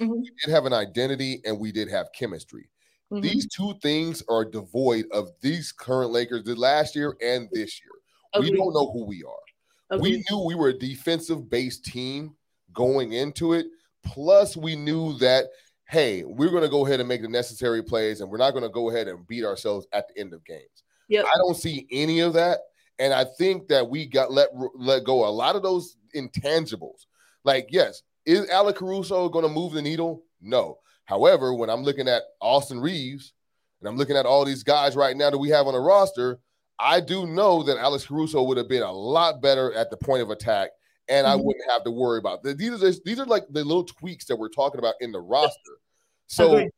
Mhm. 0.00 0.22
We 0.22 0.32
did 0.44 0.50
have 0.50 0.66
an 0.66 0.72
identity, 0.72 1.40
and 1.44 1.58
we 1.58 1.70
did 1.70 1.88
have 1.88 2.08
chemistry. 2.12 2.68
Mhm. 3.12 3.22
These 3.22 3.48
two 3.48 3.74
things 3.80 4.22
are 4.28 4.44
devoid 4.44 5.06
of 5.12 5.30
these 5.40 5.70
current 5.70 6.10
Lakers 6.10 6.42
did 6.42 6.58
last 6.58 6.96
year 6.96 7.16
and 7.22 7.48
this 7.52 7.80
year. 7.80 7.92
We 8.40 8.50
don't 8.50 8.74
know 8.74 8.90
who 8.90 9.04
we 9.04 9.22
are 9.22 9.96
Agreed. 9.96 10.10
we 10.10 10.24
knew 10.28 10.44
we 10.44 10.56
were 10.56 10.70
a 10.70 10.78
defensive 10.78 11.48
based 11.48 11.84
team 11.84 12.34
going 12.72 13.12
into 13.12 13.52
it. 13.52 13.66
Plus, 14.02 14.56
we 14.56 14.74
knew 14.74 15.16
that, 15.18 15.46
hey, 15.86 16.24
we're 16.24 16.50
going 16.50 16.62
to 16.62 16.68
go 16.68 16.86
ahead 16.86 17.00
and 17.00 17.08
make 17.08 17.22
the 17.22 17.28
necessary 17.28 17.82
plays 17.82 18.20
and 18.20 18.30
we're 18.30 18.38
not 18.38 18.52
going 18.52 18.62
to 18.62 18.70
go 18.70 18.90
ahead 18.90 19.08
and 19.08 19.26
beat 19.26 19.44
ourselves 19.44 19.86
at 19.92 20.08
the 20.08 20.18
end 20.18 20.32
of 20.32 20.44
games. 20.44 20.82
Yep. 21.08 21.26
I 21.26 21.38
don't 21.38 21.56
see 21.56 21.86
any 21.90 22.20
of 22.20 22.32
that. 22.34 22.60
And 22.98 23.12
I 23.12 23.24
think 23.24 23.68
that 23.68 23.88
we 23.88 24.06
got 24.06 24.32
let 24.32 24.48
let 24.74 25.04
go 25.04 25.26
a 25.26 25.30
lot 25.30 25.56
of 25.56 25.62
those 25.62 25.96
intangibles. 26.14 27.06
Like, 27.42 27.68
yes, 27.70 28.02
is 28.24 28.48
Alex 28.48 28.78
Caruso 28.78 29.28
going 29.28 29.44
to 29.44 29.48
move 29.52 29.72
the 29.72 29.82
needle? 29.82 30.22
No. 30.40 30.78
However, 31.04 31.52
when 31.52 31.68
I'm 31.68 31.82
looking 31.82 32.08
at 32.08 32.22
Austin 32.40 32.80
Reaves 32.80 33.34
and 33.80 33.88
I'm 33.88 33.96
looking 33.96 34.16
at 34.16 34.26
all 34.26 34.44
these 34.44 34.62
guys 34.62 34.96
right 34.96 35.16
now 35.16 35.30
that 35.30 35.38
we 35.38 35.50
have 35.50 35.66
on 35.66 35.74
the 35.74 35.80
roster, 35.80 36.38
I 36.78 37.00
do 37.00 37.26
know 37.26 37.62
that 37.64 37.78
Alex 37.78 38.06
Caruso 38.06 38.42
would 38.42 38.56
have 38.56 38.68
been 38.68 38.82
a 38.82 38.92
lot 38.92 39.42
better 39.42 39.72
at 39.74 39.90
the 39.90 39.96
point 39.96 40.22
of 40.22 40.30
attack, 40.30 40.70
and 41.08 41.26
I 41.26 41.36
Mhm. 41.36 41.44
wouldn't 41.44 41.70
have 41.70 41.84
to 41.84 41.90
worry 41.90 42.18
about 42.18 42.42
th- 42.42 42.56
these. 42.56 42.70
Are 42.82 42.90
these 43.04 43.18
are 43.18 43.26
like 43.26 43.46
the 43.50 43.64
little 43.64 43.84
tweaks 43.84 44.24
that 44.26 44.36
we're 44.36 44.48
talking 44.48 44.78
about 44.78 44.94
in 45.00 45.12
the 45.12 45.20
roster. 45.20 45.78
So, 46.26 46.68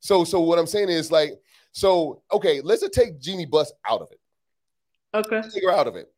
so, 0.00 0.24
so 0.24 0.40
what 0.40 0.58
I'm 0.58 0.66
saying 0.66 0.88
is 0.88 1.12
like, 1.12 1.32
so 1.72 2.22
okay, 2.32 2.60
let's 2.62 2.80
just 2.80 2.92
take 2.94 3.18
Jeannie 3.20 3.46
Buss 3.46 3.72
out 3.88 4.00
of 4.00 4.08
it. 4.10 4.20
Okay. 5.14 5.42
Take 5.50 5.64
her 5.64 5.70
out 5.72 5.86
of 5.86 5.96
it. 5.96 6.10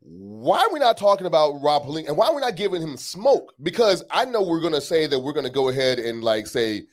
Why 0.00 0.60
are 0.60 0.72
we 0.72 0.78
not 0.78 0.96
talking 0.96 1.26
about 1.26 1.60
Rob 1.60 1.84
Pelinka, 1.84 2.08
and 2.08 2.16
why 2.16 2.28
are 2.28 2.34
we 2.34 2.40
not 2.40 2.56
giving 2.56 2.80
him 2.80 2.96
smoke? 2.96 3.52
Because 3.62 4.02
I 4.10 4.24
know 4.24 4.42
we're 4.42 4.60
going 4.60 4.72
to 4.72 4.80
say 4.80 5.06
that 5.06 5.18
we're 5.18 5.32
going 5.32 5.44
to 5.46 5.52
go 5.52 5.68
ahead 5.68 5.98
and 5.98 6.22
like 6.22 6.46
say 6.46 6.86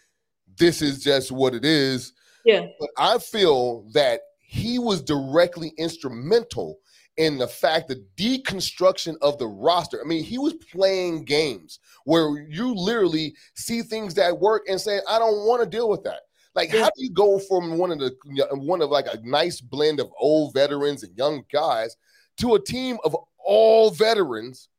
this 0.57 0.81
is 0.81 1.03
just 1.03 1.31
what 1.31 1.53
it 1.53 1.63
is. 1.63 2.13
Yeah. 2.45 2.67
But 2.79 2.89
I 2.97 3.17
feel 3.19 3.83
that 3.93 4.21
he 4.39 4.79
was 4.79 5.01
directly 5.01 5.71
instrumental 5.77 6.79
in 7.17 7.37
the 7.37 7.47
fact 7.47 7.87
the 7.87 8.03
deconstruction 8.17 9.15
of 9.21 9.37
the 9.37 9.47
roster. 9.47 10.01
I 10.03 10.07
mean, 10.07 10.23
he 10.23 10.37
was 10.37 10.53
playing 10.53 11.25
games 11.25 11.79
where 12.03 12.45
you 12.49 12.73
literally 12.73 13.35
see 13.55 13.81
things 13.81 14.13
that 14.15 14.37
work 14.37 14.63
and 14.67 14.79
say, 14.79 14.99
I 15.07 15.19
don't 15.19 15.47
want 15.47 15.63
to 15.63 15.69
deal 15.69 15.89
with 15.89 16.03
that. 16.03 16.21
Like, 16.55 16.69
how 16.69 16.85
do 16.85 17.03
you 17.03 17.11
go 17.11 17.37
from 17.37 17.77
one 17.77 17.91
of 17.91 17.99
the 17.99 18.15
one 18.53 18.81
of 18.81 18.89
like 18.89 19.07
a 19.07 19.19
nice 19.23 19.59
blend 19.59 19.99
of 19.99 20.09
old 20.17 20.53
veterans 20.53 21.03
and 21.03 21.17
young 21.17 21.43
guys 21.51 21.97
to 22.37 22.55
a 22.55 22.63
team 22.63 22.97
of 23.03 23.15
all 23.45 23.89
veterans 23.89 24.69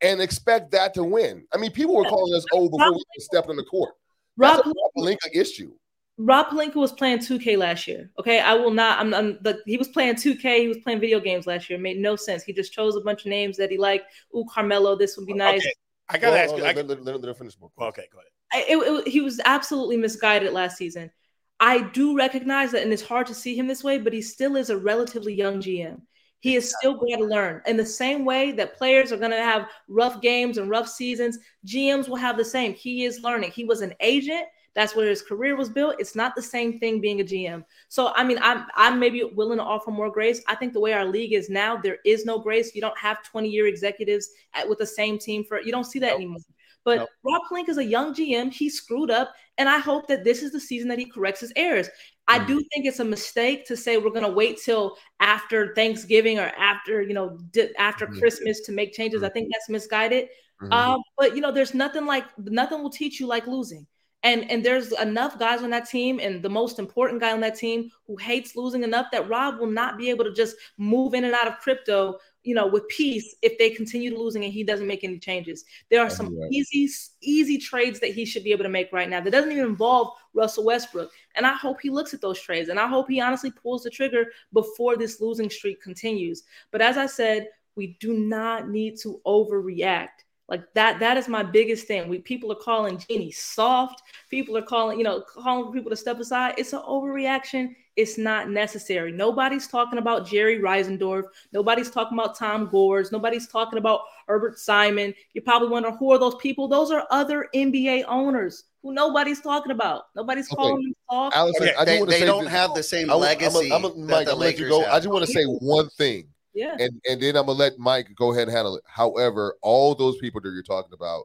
and 0.00 0.22
expect 0.22 0.70
that 0.70 0.94
to 0.94 1.04
win? 1.04 1.46
I 1.52 1.58
mean, 1.58 1.70
people 1.70 1.94
were 1.94 2.04
calling 2.04 2.34
us 2.34 2.46
oh, 2.52 2.60
old 2.60 2.70
before 2.70 2.92
we 2.92 2.96
even 2.96 3.20
stepped 3.20 3.50
on 3.50 3.56
the 3.56 3.64
court. 3.64 3.92
Rob 4.38 4.56
That's 4.56 4.68
a 4.68 4.70
Rob 4.70 4.90
Pelinka 4.96 5.28
issue. 5.34 5.72
Rob 6.18 6.48
Pelinka 6.48 6.74
was 6.76 6.92
playing 6.92 7.18
2K 7.18 7.56
last 7.56 7.88
year. 7.88 8.10
Okay, 8.18 8.38
I 8.38 8.54
will 8.54 8.70
not. 8.70 8.98
I'm, 9.00 9.14
I'm 9.14 9.38
the, 9.42 9.60
he 9.66 9.76
was 9.76 9.88
playing 9.88 10.14
2K. 10.16 10.60
He 10.60 10.68
was 10.68 10.78
playing 10.78 11.00
video 11.00 11.20
games 11.20 11.46
last 11.46 11.68
year. 11.70 11.78
It 11.78 11.82
made 11.82 11.98
no 11.98 12.16
sense. 12.16 12.42
He 12.44 12.52
just 12.52 12.72
chose 12.72 12.96
a 12.96 13.00
bunch 13.00 13.22
of 13.22 13.26
names 13.30 13.56
that 13.56 13.70
he 13.70 13.78
liked. 13.78 14.06
Ooh, 14.36 14.44
Carmelo, 14.52 14.94
this 14.96 15.16
would 15.16 15.26
be 15.26 15.32
nice. 15.32 15.62
Okay, 15.62 15.72
I 16.10 16.18
gotta 16.18 16.32
Well, 16.32 16.44
ask 16.44 16.56
you. 16.56 16.62
let- 16.62 16.76
I, 16.76 16.80
let- 16.80 16.88
let- 16.88 17.04
let- 17.04 17.14
let 17.20 17.24
her 17.28 17.34
finish. 17.34 17.54
okay, 17.56 18.06
go 18.12 18.18
ahead. 18.18 18.30
I- 18.52 18.66
it- 18.68 19.06
it- 19.06 19.08
he 19.10 19.20
was 19.22 19.40
absolutely 19.44 19.96
misguided 19.96 20.52
last 20.52 20.76
season. 20.76 21.10
I 21.58 21.80
do 21.80 22.16
recognize 22.16 22.72
that, 22.72 22.82
and 22.82 22.92
it's 22.92 23.02
hard 23.02 23.26
to 23.28 23.34
see 23.34 23.56
him 23.56 23.66
this 23.66 23.82
way, 23.84 23.98
but 23.98 24.12
he 24.12 24.20
still 24.20 24.56
is 24.56 24.68
a 24.68 24.76
relatively 24.76 25.32
young 25.32 25.60
GM. 25.60 26.02
He 26.40 26.56
is 26.56 26.74
still 26.76 26.94
going 26.94 27.18
to 27.18 27.24
learn. 27.24 27.62
In 27.66 27.76
the 27.76 27.86
same 27.86 28.24
way 28.24 28.50
that 28.52 28.76
players 28.76 29.12
are 29.12 29.16
going 29.16 29.30
to 29.30 29.36
have 29.36 29.68
rough 29.88 30.20
games 30.20 30.58
and 30.58 30.68
rough 30.68 30.88
seasons, 30.88 31.38
GMs 31.64 32.08
will 32.08 32.16
have 32.16 32.36
the 32.36 32.44
same. 32.44 32.74
He 32.74 33.04
is 33.04 33.22
learning. 33.22 33.52
He 33.52 33.64
was 33.64 33.80
an 33.80 33.94
agent. 34.00 34.44
That's 34.74 34.96
where 34.96 35.06
his 35.08 35.20
career 35.22 35.54
was 35.56 35.68
built. 35.68 35.96
It's 35.98 36.14
not 36.14 36.34
the 36.34 36.42
same 36.42 36.78
thing 36.78 37.00
being 37.00 37.20
a 37.20 37.24
GM. 37.24 37.64
So, 37.88 38.12
I 38.14 38.24
mean, 38.24 38.38
I'm 38.40 38.66
I'm 38.74 38.98
maybe 38.98 39.22
willing 39.24 39.58
to 39.58 39.64
offer 39.64 39.90
more 39.90 40.10
grace. 40.10 40.42
I 40.48 40.54
think 40.54 40.72
the 40.72 40.80
way 40.80 40.92
our 40.94 41.04
league 41.04 41.34
is 41.34 41.50
now, 41.50 41.76
there 41.76 41.98
is 42.06 42.24
no 42.24 42.38
grace. 42.38 42.74
You 42.74 42.80
don't 42.80 42.96
have 42.98 43.22
20 43.22 43.48
year 43.50 43.66
executives 43.66 44.30
at, 44.54 44.68
with 44.68 44.78
the 44.78 44.86
same 44.86 45.18
team 45.18 45.44
for. 45.44 45.60
You 45.60 45.72
don't 45.72 45.84
see 45.84 45.98
that 45.98 46.12
Nope. 46.12 46.16
anymore. 46.16 46.38
But 46.84 46.98
Nope. 46.98 47.08
Rob 47.22 47.42
Pelinka 47.50 47.68
is 47.68 47.78
a 47.78 47.84
young 47.84 48.12
GM. 48.14 48.50
He 48.50 48.68
screwed 48.70 49.10
up, 49.10 49.32
and 49.58 49.68
I 49.68 49.78
hope 49.78 50.08
that 50.08 50.24
this 50.24 50.42
is 50.42 50.50
the 50.52 50.58
season 50.60 50.88
that 50.88 50.98
he 50.98 51.04
corrects 51.04 51.40
his 51.40 51.52
errors. 51.54 51.88
I 52.26 52.38
Mm. 52.40 52.46
do 52.46 52.54
think 52.72 52.86
it's 52.86 52.98
a 53.00 53.04
mistake 53.04 53.66
to 53.66 53.76
say 53.76 53.98
we're 53.98 54.10
going 54.10 54.22
to 54.24 54.28
wait 54.32 54.58
till 54.64 54.96
after 55.20 55.74
Thanksgiving 55.74 56.38
or 56.38 56.50
after 56.56 57.02
you 57.02 57.12
know 57.14 57.36
di- 57.50 57.74
after 57.76 58.06
Mhm. 58.06 58.18
Christmas 58.18 58.60
to 58.62 58.72
make 58.72 58.94
changes. 58.94 59.22
I 59.22 59.28
think 59.28 59.48
that's 59.52 59.68
misguided. 59.68 60.28
Mhm. 60.62 60.72
Um, 60.72 61.02
but 61.18 61.34
you 61.36 61.40
know, 61.42 61.52
there's 61.52 61.74
nothing 61.74 62.06
like 62.06 62.24
nothing 62.38 62.82
will 62.82 62.90
teach 62.90 63.20
you 63.20 63.26
like 63.26 63.46
losing. 63.46 63.86
And 64.24 64.48
and 64.50 64.64
there's 64.64 64.92
enough 64.92 65.38
guys 65.38 65.62
on 65.62 65.70
that 65.70 65.88
team, 65.88 66.20
and 66.20 66.42
the 66.42 66.48
most 66.48 66.78
important 66.78 67.20
guy 67.20 67.32
on 67.32 67.40
that 67.40 67.56
team 67.56 67.90
who 68.06 68.16
hates 68.16 68.54
losing 68.54 68.84
enough 68.84 69.06
that 69.12 69.28
Rob 69.28 69.58
will 69.58 69.70
not 69.70 69.98
be 69.98 70.10
able 70.10 70.24
to 70.24 70.32
just 70.32 70.56
move 70.78 71.14
in 71.14 71.24
and 71.24 71.34
out 71.34 71.48
of 71.48 71.58
crypto, 71.58 72.18
you 72.44 72.54
know, 72.54 72.66
with 72.66 72.86
peace 72.88 73.34
if 73.42 73.58
they 73.58 73.70
continue 73.70 74.16
losing 74.16 74.44
and 74.44 74.52
he 74.52 74.62
doesn't 74.64 74.86
make 74.86 75.02
any 75.04 75.18
changes. 75.18 75.64
There 75.90 76.00
are 76.00 76.10
some 76.10 76.36
Right. 76.36 76.50
easy, 76.52 76.88
easy 77.20 77.58
trades 77.58 78.00
that 78.00 78.12
he 78.14 78.24
should 78.24 78.44
be 78.44 78.52
able 78.52 78.64
to 78.64 78.68
make 78.70 78.92
right 78.92 79.08
now 79.08 79.20
that 79.20 79.30
doesn't 79.30 79.50
even 79.52 79.64
involve 79.64 80.16
Russell 80.34 80.64
Westbrook. 80.64 81.10
And 81.34 81.46
I 81.46 81.54
hope 81.54 81.80
he 81.80 81.90
looks 81.90 82.14
at 82.14 82.20
those 82.20 82.40
trades 82.40 82.68
and 82.68 82.78
I 82.78 82.86
hope 82.88 83.08
he 83.08 83.20
honestly 83.20 83.50
pulls 83.50 83.82
the 83.84 83.90
trigger 83.90 84.26
before 84.52 84.96
this 84.96 85.20
losing 85.20 85.50
streak 85.50 85.80
continues. 85.82 86.44
But 86.70 86.82
as 86.82 86.96
I 86.96 87.06
said, 87.06 87.48
we 87.76 87.96
do 88.00 88.12
not 88.14 88.68
need 88.68 88.98
to 89.00 89.20
overreact. 89.26 90.24
Like 90.52 90.70
that, 90.74 91.00
that 91.00 91.16
is 91.16 91.28
my 91.28 91.42
biggest 91.42 91.86
thing. 91.86 92.10
We 92.10 92.18
people 92.18 92.52
are 92.52 92.56
calling 92.56 92.98
Jeannie 92.98 93.30
soft. 93.32 94.02
People 94.28 94.54
are 94.58 94.62
calling, 94.62 94.98
you 94.98 95.04
know, 95.04 95.22
calling 95.22 95.72
people 95.72 95.88
to 95.88 95.96
step 95.96 96.20
aside. 96.20 96.56
It's 96.58 96.74
an 96.74 96.80
overreaction. 96.80 97.74
It's 97.96 98.18
not 98.18 98.50
necessary. 98.50 99.12
Nobody's 99.12 99.66
talking 99.66 99.98
about 99.98 100.26
Jerry 100.26 100.58
Reinsdorf. 100.58 101.22
Nobody's 101.54 101.90
talking 101.90 102.18
about 102.18 102.36
Tom 102.36 102.66
Gores. 102.66 103.10
Nobody's 103.12 103.48
talking 103.48 103.78
about 103.78 104.02
Herbert 104.28 104.58
Simon. 104.58 105.14
You're 105.32 105.42
probably 105.42 105.68
wondering 105.68 105.96
who 105.96 106.12
are 106.12 106.18
those 106.18 106.34
people? 106.34 106.68
Those 106.68 106.90
are 106.90 107.06
other 107.10 107.48
NBA 107.54 108.04
owners 108.06 108.64
who 108.82 108.92
nobody's 108.92 109.40
talking 109.40 109.72
about. 109.72 110.02
Nobody's 110.14 110.48
Okay. 110.52 110.56
calling 110.56 110.82
them 110.82 110.94
soft. 111.10 111.34
Allyson, 111.36 111.62
Okay, 111.62 111.74
I 111.78 111.84
do 111.86 111.90
They, 111.92 111.98
want 111.98 112.10
to 112.10 112.14
they 112.14 112.20
say 112.20 112.26
don't 112.26 112.44
this. 112.44 112.52
have 112.52 112.74
the 112.74 112.82
same 112.82 113.10
I'm, 113.10 113.20
legacy 113.20 113.72
I'm, 113.72 113.86
I'm, 113.86 114.06
that 114.06 114.06
Mike, 114.06 114.26
the 114.26 114.32
I'm 114.32 114.36
gonna 114.36 114.36
let 114.36 114.58
you 114.58 114.66
Lakers 114.66 114.68
go. 114.68 114.80
have. 114.82 114.92
I 114.92 114.98
just 114.98 115.08
want 115.08 115.24
to 115.24 115.32
say 115.32 115.44
one 115.44 115.88
thing, 115.90 116.28
yeah. 116.54 116.76
and 116.78 117.00
and 117.08 117.20
then 117.20 117.36
I'm 117.36 117.46
gonna 117.46 117.58
let 117.58 117.78
Mike 117.78 118.08
go 118.16 118.32
ahead 118.32 118.48
and 118.48 118.56
handle 118.56 118.76
it. 118.76 118.84
However, 118.86 119.56
all 119.62 119.94
those 119.94 120.18
people 120.18 120.40
that 120.40 120.50
you're 120.50 120.62
talking 120.62 120.92
about 120.92 121.24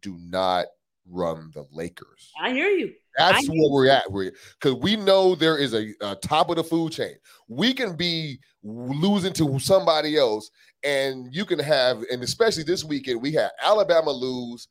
do 0.00 0.16
not 0.20 0.66
run 1.08 1.50
the 1.54 1.66
Lakers. 1.72 2.32
I 2.40 2.52
hear 2.52 2.68
you. 2.68 2.92
That's 3.16 3.38
I 3.38 3.40
hear 3.40 3.62
where 3.62 3.70
we're 3.70 3.90
at. 3.90 4.10
We're 4.10 4.32
because 4.60 4.74
we 4.80 4.96
know 4.96 5.34
there 5.34 5.56
is 5.56 5.74
a, 5.74 5.92
a 6.00 6.16
top 6.16 6.50
of 6.50 6.56
the 6.56 6.64
food 6.64 6.92
chain. 6.92 7.16
We 7.48 7.72
can 7.72 7.96
be 7.96 8.38
losing 8.62 9.32
to 9.34 9.58
somebody 9.58 10.16
else, 10.18 10.50
and 10.84 11.34
you 11.34 11.44
can 11.44 11.58
have, 11.58 12.02
and 12.10 12.22
especially 12.22 12.64
this 12.64 12.84
weekend, 12.84 13.22
we 13.22 13.32
had 13.32 13.50
Alabama 13.62 14.10
lose. 14.10 14.68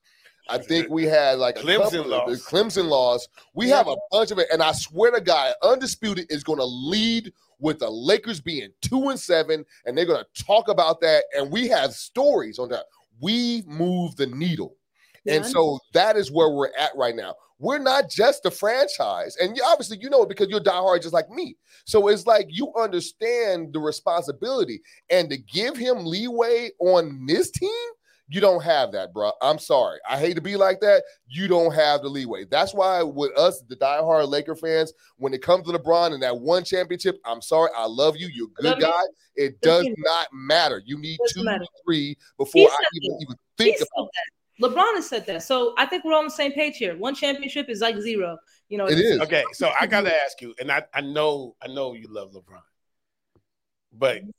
I 0.47 0.59
think 0.59 0.89
we 0.91 1.05
had 1.05 1.39
like 1.39 1.55
Clemson 1.55 1.83
couple 1.83 2.13
of- 2.13 2.27
lost. 2.27 2.45
Clemson 2.45 2.87
lost. 2.87 3.29
We 3.55 3.69
have 3.69 3.87
a 3.87 3.95
bunch 4.11 4.29
of 4.29 4.37
it, 4.37 4.47
and 4.51 4.61
I 4.61 4.73
swear 4.73 5.11
to 5.11 5.21
God, 5.21 5.55
undisputed 5.63 6.27
is 6.29 6.43
going 6.43 6.59
to 6.59 6.65
lead 6.65 7.33
with 7.59 7.79
the 7.79 7.89
Lakers 7.89 8.39
being 8.39 8.69
two 8.81 9.09
and 9.09 9.19
seven, 9.19 9.65
and 9.85 9.97
they're 9.97 10.05
going 10.05 10.23
to 10.23 10.43
talk 10.43 10.67
about 10.67 11.01
that. 11.01 11.23
And 11.37 11.51
we 11.51 11.67
have 11.69 11.93
stories 11.93 12.59
on 12.59 12.69
that. 12.69 12.85
We 13.21 13.63
move 13.65 14.15
the 14.15 14.27
needle. 14.27 14.75
And 15.27 15.45
so 15.45 15.79
that 15.93 16.17
is 16.17 16.31
where 16.31 16.49
we're 16.49 16.71
at 16.77 16.91
right 16.95 17.15
now. 17.15 17.33
We're 17.57 17.79
not 17.79 18.09
just 18.09 18.45
a 18.45 18.51
franchise. 18.51 19.37
And 19.37 19.55
you, 19.57 19.63
obviously, 19.65 19.97
you 19.99 20.09
know 20.09 20.23
it 20.23 20.29
because 20.29 20.49
you're 20.49 20.59
diehard 20.59 21.01
just 21.01 21.13
like 21.13 21.29
me. 21.29 21.55
So 21.85 22.09
it's 22.09 22.27
like 22.27 22.47
you 22.49 22.71
understand 22.75 23.73
the 23.73 23.79
responsibility. 23.79 24.81
And 25.09 25.29
to 25.29 25.37
give 25.37 25.77
him 25.77 26.05
leeway 26.05 26.71
on 26.79 27.25
this 27.25 27.49
team, 27.49 27.69
you 28.27 28.41
don't 28.41 28.63
have 28.63 28.91
that, 28.93 29.13
bro. 29.13 29.31
I'm 29.41 29.59
sorry. 29.59 29.99
I 30.09 30.17
hate 30.17 30.35
to 30.35 30.41
be 30.41 30.55
like 30.55 30.79
that. 30.81 31.03
You 31.27 31.47
don't 31.47 31.73
have 31.73 32.01
the 32.01 32.09
leeway. 32.09 32.45
That's 32.45 32.73
why 32.73 33.03
with 33.03 33.37
us, 33.37 33.61
the 33.67 33.75
diehard 33.75 34.27
Laker 34.27 34.55
fans, 34.55 34.93
when 35.17 35.33
it 35.33 35.43
comes 35.43 35.67
to 35.67 35.77
LeBron 35.77 36.13
and 36.13 36.23
that 36.23 36.37
one 36.37 36.63
championship, 36.63 37.19
I'm 37.23 37.41
sorry. 37.41 37.69
I 37.77 37.85
love 37.85 38.15
you. 38.17 38.27
You're 38.33 38.47
a 38.47 38.51
good 38.51 38.65
Love 38.65 38.77
you. 38.79 38.85
guy. 38.85 39.01
It 39.35 39.61
does 39.61 39.85
Doesn't- 39.85 39.97
matter. 40.33 40.81
You 40.85 40.97
need 40.97 41.19
Doesn't 41.19 41.41
two, 41.41 41.45
matter. 41.45 41.65
three 41.85 42.17
before 42.37 42.69
I 42.69 42.83
even, 42.93 43.17
even 43.21 43.35
think 43.57 43.77
said 43.77 43.87
about 43.95 44.09
that. 44.13 44.69
LeBron 44.69 44.95
has 44.95 45.07
said 45.07 45.25
that. 45.27 45.43
So 45.43 45.75
I 45.77 45.85
think 45.85 46.03
we're 46.03 46.17
on 46.17 46.23
the 46.25 46.31
same 46.31 46.53
page 46.53 46.77
here. 46.77 46.97
One 46.97 47.13
championship 47.13 47.69
is 47.69 47.81
like 47.81 47.99
zero. 47.99 48.37
You 48.69 48.77
know, 48.77 48.85
it. 48.85 48.97
It 48.97 49.05
is. 49.05 49.19
Okay, 49.21 49.43
so 49.53 49.71
I 49.79 49.85
gotta 49.85 50.15
ask 50.23 50.41
you, 50.41 50.55
and 50.59 50.71
I, 50.71 50.83
I 50.93 51.01
know 51.01 51.55
I 51.61 51.67
know 51.67 51.93
you 51.93 52.07
love 52.09 52.31
LeBron, 52.31 52.61
but 53.93 54.17
mm-hmm. 54.17 54.29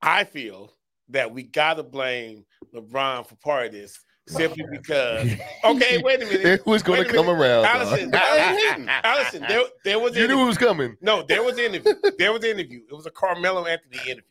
I 0.00 0.24
feel 0.24 0.72
that 1.10 1.30
we 1.32 1.42
gotta 1.44 1.82
blame 1.82 2.44
LeBron 2.74 3.26
for 3.26 3.34
part 3.36 3.66
of 3.66 3.72
this 3.72 3.98
simply 4.26 4.64
because. 4.70 5.28
Okay, 5.62 6.00
wait 6.02 6.22
a 6.22 6.24
minute. 6.24 6.46
It 6.46 6.66
was 6.66 6.82
going 6.82 7.04
to 7.04 7.08
come 7.12 7.26
minute. 7.26 7.38
around. 7.42 7.64
Allyson, 7.66 8.10
dog. 8.10 8.22
Allyson, 8.24 8.88
Allyson, 9.04 9.44
there, 9.46 9.62
there 9.84 9.98
was 9.98 10.16
you 10.16 10.24
an 10.24 10.30
knew 10.30 10.42
it 10.42 10.46
was 10.46 10.56
coming. 10.56 10.96
no, 11.02 11.22
there 11.22 11.42
was 11.42 11.58
an 11.58 11.74
interview. 11.74 11.92
There 12.18 12.32
was 12.32 12.42
an 12.44 12.50
interview. 12.58 12.80
It 12.90 12.94
was 12.94 13.04
a 13.04 13.10
Carmelo 13.10 13.66
Anthony 13.66 13.98
interview, 14.06 14.22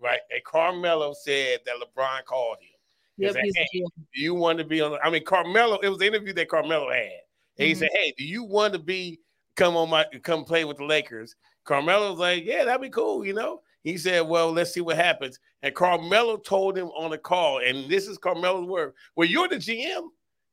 right? 0.00 0.18
And 0.32 0.42
Carmelo 0.44 1.12
said 1.14 1.60
that 1.66 1.76
LeBron 1.76 2.24
called 2.24 2.56
him. 2.60 2.68
yep, 3.16 3.30
Is 3.30 3.36
he's 3.42 3.52
that- 3.54 3.68
Do 4.12 4.20
you 4.20 4.34
want 4.34 4.58
to 4.58 4.64
be 4.64 4.80
on? 4.80 4.98
I 5.04 5.08
mean, 5.10 5.24
Carmelo. 5.24 5.78
It 5.78 5.88
was 5.88 5.98
the 5.98 6.06
interview 6.08 6.32
that 6.32 6.48
Carmelo 6.48 6.90
had. 6.90 7.10
And 7.58 7.68
he 7.68 7.74
Mhm. 7.74 7.78
said, 7.78 7.90
"Hey, 7.92 8.12
do 8.18 8.24
you 8.24 8.42
want 8.42 8.72
to 8.72 8.80
be 8.80 9.20
come 9.54 9.76
on 9.76 9.88
my 9.88 10.04
come 10.24 10.44
play 10.44 10.64
with 10.64 10.78
the 10.78 10.84
Lakers?" 10.84 11.36
Carmelo 11.64 12.10
was 12.10 12.18
like, 12.18 12.44
"Yeah, 12.44 12.64
that'd 12.64 12.80
be 12.82 12.90
cool." 12.90 13.24
You 13.24 13.34
know. 13.34 13.62
He 13.82 13.98
said, 13.98 14.20
"Well, 14.20 14.52
let's 14.52 14.72
see 14.72 14.80
what 14.80 14.96
happens." 14.96 15.38
And 15.62 15.74
Carmelo 15.74 16.36
told 16.36 16.76
him 16.76 16.88
on 16.88 17.10
the 17.10 17.18
call, 17.18 17.58
and 17.58 17.90
this 17.90 18.06
is 18.06 18.18
Carmelo's 18.18 18.66
word. 18.66 18.94
Well, 19.16 19.28
you're 19.28 19.48
the 19.48 19.56
GM. 19.56 20.08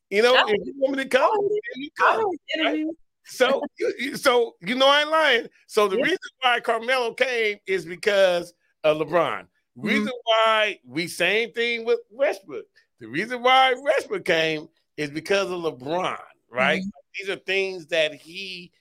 You 0.10 0.24
know, 0.24 0.36
if 0.48 0.66
you 0.66 0.74
want 0.78 0.98
me 0.98 1.04
to 1.04 1.10
come, 1.10 1.32
you 1.76 1.90
come. 1.98 2.24
know. 2.58 2.94
So, 3.26 3.62
you, 3.78 4.16
so 4.18 4.56
you 4.62 4.74
know 4.74 4.88
I 4.88 5.02
ain't 5.02 5.12
lying. 5.12 5.48
So 5.68 5.88
the 5.88 5.98
Yeah. 5.98 6.04
reason 6.04 6.18
why 6.42 6.60
Carmelo 6.60 7.14
came 7.14 7.60
is 7.68 7.86
because 7.86 8.54
of 8.84 8.98
LeBron. 8.98 9.42
Mm-hmm. 9.42 9.88
Reason 9.88 10.14
why 10.24 10.80
we 10.84 11.08
same 11.08 11.52
thing 11.54 11.86
with 11.86 12.00
Westbrook. 12.10 12.66
The 13.00 13.08
reason 13.08 13.44
why 13.44 13.76
Westbrook 13.76 14.26
came 14.26 14.68
is 14.98 15.12
because 15.12 15.52
of 15.52 15.62
LeBron, 15.62 16.20
right? 16.50 16.82
Mm-hmm. 16.82 16.90
These 17.20 17.30
are 17.30 17.40
things 17.40 17.86
that 17.88 18.14
he 18.16 18.72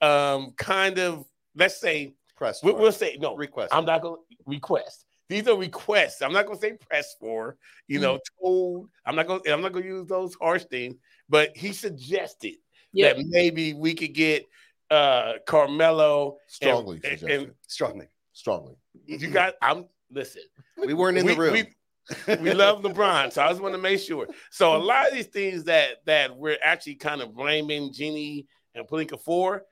um 0.00 0.52
kind 0.56 0.98
of 0.98 1.26
let's 1.56 1.80
say 1.80 2.14
Press. 2.36 2.62
we'll, 2.62 2.74
for 2.74 2.80
we'll 2.80 2.92
say 2.92 3.16
no. 3.20 3.34
request. 3.36 3.74
I'm 3.74 3.84
not 3.84 4.02
gonna 4.02 4.16
request. 4.46 5.04
These 5.28 5.48
are 5.48 5.56
requests. 5.56 6.22
I'm 6.22 6.32
not 6.32 6.46
gonna 6.46 6.58
say 6.58 6.74
press 6.88 7.16
for, 7.18 7.56
you 7.88 7.98
know, 7.98 8.14
Mm-hmm. 8.14 8.44
told. 8.44 8.88
I'm 9.04 9.16
not 9.16 9.26
gonna 9.26 9.40
I'm 9.52 9.60
not 9.62 9.72
gonna 9.72 9.86
use 9.86 10.06
those 10.06 10.34
harsh 10.34 10.64
things, 10.70 10.96
but 11.28 11.56
he 11.56 11.72
suggested 11.72 12.54
Yep. 12.92 13.16
that 13.16 13.26
maybe 13.26 13.74
we 13.74 13.94
could 13.94 14.14
get 14.14 14.46
uh 14.90 15.34
Carmelo 15.46 16.36
Strongly, 16.46 16.96
and, 16.96 17.18
suggested. 17.18 17.30
and 17.42 17.52
strongly. 17.66 18.06
strongly. 18.32 18.74
you 19.06 19.28
got 19.28 19.54
I'm 19.60 19.86
listen. 20.10 20.42
We 20.86 20.94
weren't 20.94 21.18
in 21.18 21.26
we, 21.26 21.32
the 21.34 21.38
room. 21.40 21.52
We, 21.52 22.36
we 22.36 22.52
love 22.54 22.82
LeBron, 22.82 23.32
so 23.32 23.42
I 23.42 23.48
just 23.48 23.60
want 23.60 23.74
to 23.74 23.80
make 23.80 23.98
sure. 23.98 24.28
So 24.50 24.76
a 24.76 24.78
lot 24.78 25.08
of 25.08 25.12
these 25.14 25.26
things 25.26 25.64
that 25.64 26.04
that 26.04 26.36
we're 26.36 26.58
actually 26.62 26.94
kind 26.94 27.20
of 27.20 27.34
blaming 27.34 27.92
Jeannie 27.92 28.46
and 28.76 28.86
Pelinka 28.86 29.18
for, 29.20 29.64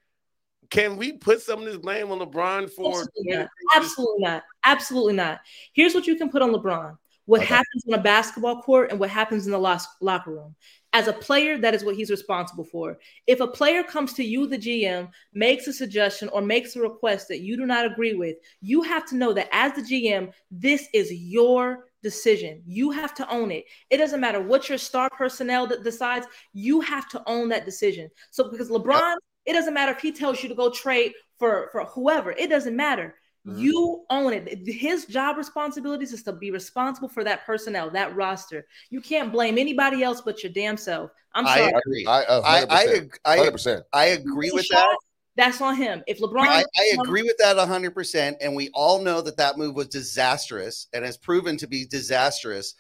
can 0.75 0.97
we 0.97 1.13
put 1.13 1.41
some 1.41 1.61
of 1.61 1.65
this 1.65 1.77
blame 1.77 2.11
on 2.11 2.19
LeBron 2.19 2.69
for? 2.69 3.01
Absolutely 3.01 3.37
not. 3.37 3.49
Absolutely 3.75 4.23
not. 4.25 4.43
Absolutely 4.65 5.13
not. 5.15 5.41
Here's 5.73 5.95
what 5.95 6.07
you 6.07 6.17
can 6.17 6.31
put 6.31 6.43
on 6.43 6.51
LeBron. 6.51 6.99
What 7.27 7.41
Okay. 7.41 7.55
happens 7.55 7.85
on 7.89 7.95
a 7.99 8.03
basketball 8.03 8.61
court 8.61 8.91
and 8.91 9.01
what 9.01 9.09
happens 9.09 9.47
in 9.47 9.53
the 9.53 9.59
locker 10.01 10.31
room. 10.31 10.55
As 10.93 11.09
a 11.09 11.13
player, 11.13 11.57
that 11.59 11.75
is 11.75 11.85
what 11.85 11.97
he's 11.97 12.11
responsible 12.11 12.65
for. 12.65 12.99
If 13.27 13.41
a 13.41 13.47
player 13.47 13.83
comes 13.83 14.13
to 14.15 14.25
you, 14.25 14.47
the 14.47 14.59
GM, 14.59 15.09
makes 15.33 15.67
a 15.67 15.73
suggestion 15.73 16.29
or 16.29 16.43
makes 16.43 16.77
a 16.77 16.81
request 16.81 17.29
that 17.29 17.41
you 17.41 17.57
do 17.57 17.67
not 17.67 17.87
agree 17.87 18.15
with, 18.15 18.37
you 18.61 18.83
have 18.83 19.07
to 19.07 19.17
know 19.17 19.33
that 19.33 19.49
as 19.53 19.73
the 19.73 19.83
GM, 19.83 20.33
this 20.51 20.89
is 20.93 21.13
your 21.13 21.89
decision. 22.03 22.63
You 22.67 22.91
have 22.91 23.15
to 23.15 23.29
own 23.31 23.51
it. 23.51 23.65
It 23.91 23.97
doesn't 23.97 24.21
matter 24.21 24.43
what 24.43 24.69
your 24.69 24.79
star 24.79 25.09
personnel 25.17 25.67
decides, 25.67 26.27
you 26.53 26.81
have 26.83 27.09
to 27.11 27.23
own 27.27 27.49
that 27.49 27.65
decision. 27.65 28.11
So 28.31 28.51
because 28.51 28.69
LeBron, 28.69 29.17
it 29.47 29.53
doesn't 29.53 29.75
matter 29.75 29.93
if 29.93 30.01
he 30.01 30.13
tells 30.13 30.43
you 30.43 30.49
to 30.49 30.55
go 30.55 30.71
trade 30.71 31.13
for 31.39 31.69
for 31.73 31.85
whoever. 31.85 32.33
It 32.33 32.49
doesn't 32.49 32.77
matter. 32.77 33.15
Mhm. 33.47 33.59
You 33.59 34.05
own 34.09 34.33
it. 34.33 34.67
His 34.67 35.05
job 35.05 35.37
responsibilities 35.37 36.13
is 36.13 36.23
to 36.23 36.33
be 36.33 36.51
responsible 36.51 37.09
for 37.09 37.25
that 37.25 37.45
personnel, 37.45 37.91
that 37.91 38.15
roster. 38.17 38.67
You 38.91 39.01
can't 39.01 39.31
blame 39.31 39.59
anybody 39.59 40.03
else 40.03 40.23
but 40.23 40.43
your 40.43 40.53
damn 40.53 40.77
self. 40.77 41.11
I'm 41.35 41.47
I 41.47 41.59
sorry. 41.59 41.73
agree. 41.87 42.07
I, 42.07 42.23
uh, 42.23 42.43
I, 42.45 42.61
100%. 42.63 42.71
I, 42.71 42.85
ag- 42.95 43.19
I, 43.25 43.39
100%. 43.39 43.83
I 43.93 44.05
agree 44.07 44.51
with 44.53 44.65
shot, 44.65 44.77
that. 44.77 44.99
That's 45.37 45.61
on 45.61 45.75
him. 45.75 46.03
If 46.07 46.21
LeBron, 46.21 46.47
I, 46.47 46.65
I 46.77 46.97
agree 47.01 47.23
with 47.23 47.37
that 47.39 47.57
100%. 47.57 48.37
And 48.41 48.55
we 48.55 48.71
all 48.73 49.03
know 49.03 49.21
that 49.21 49.37
that 49.37 49.59
move 49.59 49.75
was 49.75 49.89
disastrous 49.89 50.87
and 50.93 51.05
has 51.05 51.19
proven 51.19 51.57
to 51.59 51.67
be 51.67 51.87
disastrous. 51.87 52.75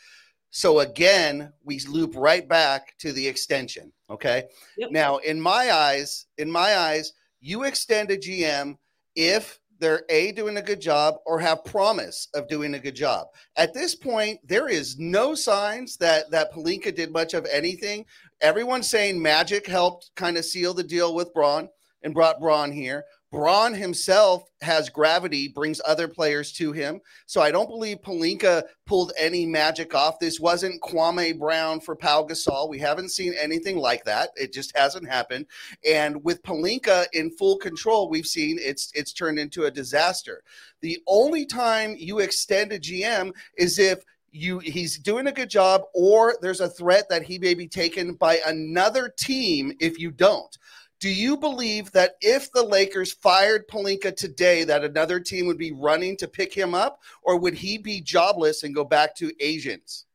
So 0.51 0.81
again, 0.81 1.53
we 1.65 1.81
loop 1.81 2.15
right 2.15 2.49
back 2.49 2.95
to 3.01 3.13
the 3.13 3.27
extension. 3.27 3.93
Okay. 4.11 4.45
Yep. 4.77 4.91
Now, 4.91 5.17
in 5.19 5.41
my 5.41 5.73
eyes, 5.73 6.27
in 6.39 6.51
my 6.51 6.77
eyes, 6.77 7.13
you 7.41 7.65
extend 7.65 8.11
a 8.11 8.17
GM 8.17 8.77
if 9.17 9.59
they're 9.79 10.05
a 10.09 10.33
doing 10.33 10.57
a 10.57 10.63
good 10.63 10.81
job 10.81 11.17
or 11.27 11.39
have 11.39 11.65
promise 11.65 12.29
of 12.35 12.49
doing 12.49 12.75
a 12.75 12.79
good 12.79 12.95
job. 12.95 13.27
At 13.57 13.75
this 13.75 13.95
point, 13.95 14.41
there 14.45 14.69
is 14.69 14.99
no 14.99 15.35
signs 15.35 15.97
that 15.99 16.31
that 16.31 16.53
Pelinka 16.53 16.95
did 16.95 17.13
much 17.13 17.35
of 17.35 17.47
anything. 17.51 18.07
Everyone's 18.41 18.89
saying 18.89 19.21
Magic 19.21 19.67
helped 19.67 20.11
kind 20.17 20.37
of 20.37 20.45
seal 20.45 20.75
the 20.75 20.83
deal 20.83 21.15
with 21.15 21.35
Bron 21.35 21.69
and 22.03 22.15
brought 22.15 22.41
Bron 22.41 22.71
here. 22.71 23.05
Bron 23.35 23.75
himself 23.75 24.49
has 24.63 24.89
gravity, 24.89 25.49
brings 25.49 25.81
other 25.85 26.07
players 26.07 26.53
to 26.53 26.71
him. 26.71 27.01
So 27.27 27.41
I 27.41 27.51
don't 27.51 27.69
believe 27.69 28.01
Pelinka 28.01 28.63
pulled 28.87 29.13
any 29.19 29.45
magic 29.45 29.93
off. 29.93 30.21
This 30.21 30.39
wasn't 30.39 30.81
Kwame 30.83 31.37
Brown 31.37 31.81
for 31.81 31.97
Pau 31.97 32.23
Gasol. 32.23 32.69
We 32.69 32.79
haven't 32.79 33.09
seen 33.09 33.35
anything 33.35 33.77
like 33.77 34.05
that. 34.05 34.31
It 34.37 34.53
just 34.53 34.77
hasn't 34.77 35.09
happened. 35.09 35.47
And 35.85 36.23
with 36.23 36.45
Pelinka 36.45 37.07
in 37.13 37.29
full 37.29 37.57
control, 37.57 38.09
we've 38.09 38.25
seen 38.25 38.57
it's 38.61 38.93
it's 38.95 39.13
turned 39.13 39.41
into 39.41 39.65
a 39.65 39.71
disaster. 39.71 40.45
The 40.81 40.99
only 41.09 41.45
time 41.45 41.97
you 41.99 42.21
extend 42.21 42.71
a 42.71 42.79
GM 42.79 43.33
is 43.59 43.81
if 43.81 44.05
you 44.31 44.61
he's 44.61 44.99
doing 44.99 45.27
a 45.27 45.33
good 45.33 45.51
job 45.51 45.83
or 45.93 46.37
there's 46.41 46.61
a 46.61 46.69
threat 46.69 47.09
that 47.09 47.25
he 47.25 47.39
may 47.41 47.55
be 47.55 47.67
taken 47.67 48.15
by 48.15 48.39
another 48.47 49.13
team 49.17 49.73
if 49.81 49.99
you 49.99 50.13
don't. 50.13 50.57
Do 51.05 51.11
you 51.11 51.37
believe 51.37 51.93
that 51.93 52.15
if 52.23 52.51
the 52.53 52.63
Lakers 52.63 53.13
fired 53.13 53.69
Pelinka 53.69 54.17
today, 54.17 54.65
that 54.65 54.85
another 54.85 55.21
team 55.21 55.45
would 55.45 55.59
be 55.59 55.71
running 55.71 56.17
to 56.17 56.27
pick 56.27 56.55
him 56.55 56.75
up, 56.75 57.03
or 57.23 57.39
would 57.39 57.53
he 57.53 57.77
be 57.77 58.01
jobless 58.01 58.63
and 58.63 58.75
go 58.75 58.85
back 58.85 59.15
to 59.17 59.31
Asians? 59.39 60.07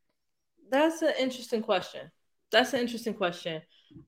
That's 0.72 1.04
an 1.04 1.14
interesting 1.20 1.62
question. 1.62 2.10
That's 2.52 2.74
an 2.74 2.80
interesting 2.80 3.14
question. 3.14 3.62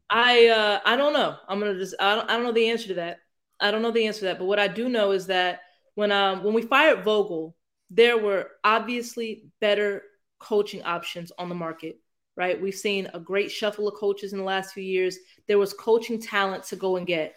I 0.10 0.48
uh, 0.48 0.80
I 0.84 0.96
don't 0.96 1.14
know. 1.14 1.36
I'm 1.48 1.60
gonna 1.60 1.78
just 1.78 1.94
I 2.00 2.16
don't 2.16 2.28
I 2.28 2.34
don't 2.34 2.46
know 2.46 2.52
the 2.52 2.72
answer 2.72 2.88
to 2.88 2.94
that. 2.96 3.20
I 3.60 3.70
don't 3.70 3.84
know 3.84 3.92
the 3.92 4.08
answer 4.08 4.22
to 4.22 4.26
that. 4.26 4.40
But 4.40 4.46
what 4.46 4.58
I 4.58 4.68
do 4.68 4.90
know 4.90 5.12
is 5.12 5.28
that 5.28 5.60
when 5.94 6.12
um 6.12 6.44
when 6.44 6.56
we 6.56 6.64
fired 6.64 7.04
Vogel, 7.04 7.56
there 7.92 8.18
were 8.18 8.50
obviously 8.64 9.46
better 9.60 10.02
coaching 10.40 10.82
options 10.82 11.32
on 11.38 11.48
the 11.48 11.54
market 11.54 12.00
right? 12.36 12.60
We've 12.60 12.76
seen 12.76 13.10
a 13.14 13.20
great 13.20 13.52
shuffle 13.52 13.88
of 13.88 13.96
coaches 13.96 14.34
in 14.34 14.40
the 14.40 14.46
last 14.46 14.74
few 14.74 14.84
years. 14.84 15.18
There 15.48 15.60
was 15.60 15.74
coaching 15.74 16.20
talent 16.20 16.64
to 16.66 16.76
go 16.76 16.98
and 16.98 17.06
get. 17.06 17.36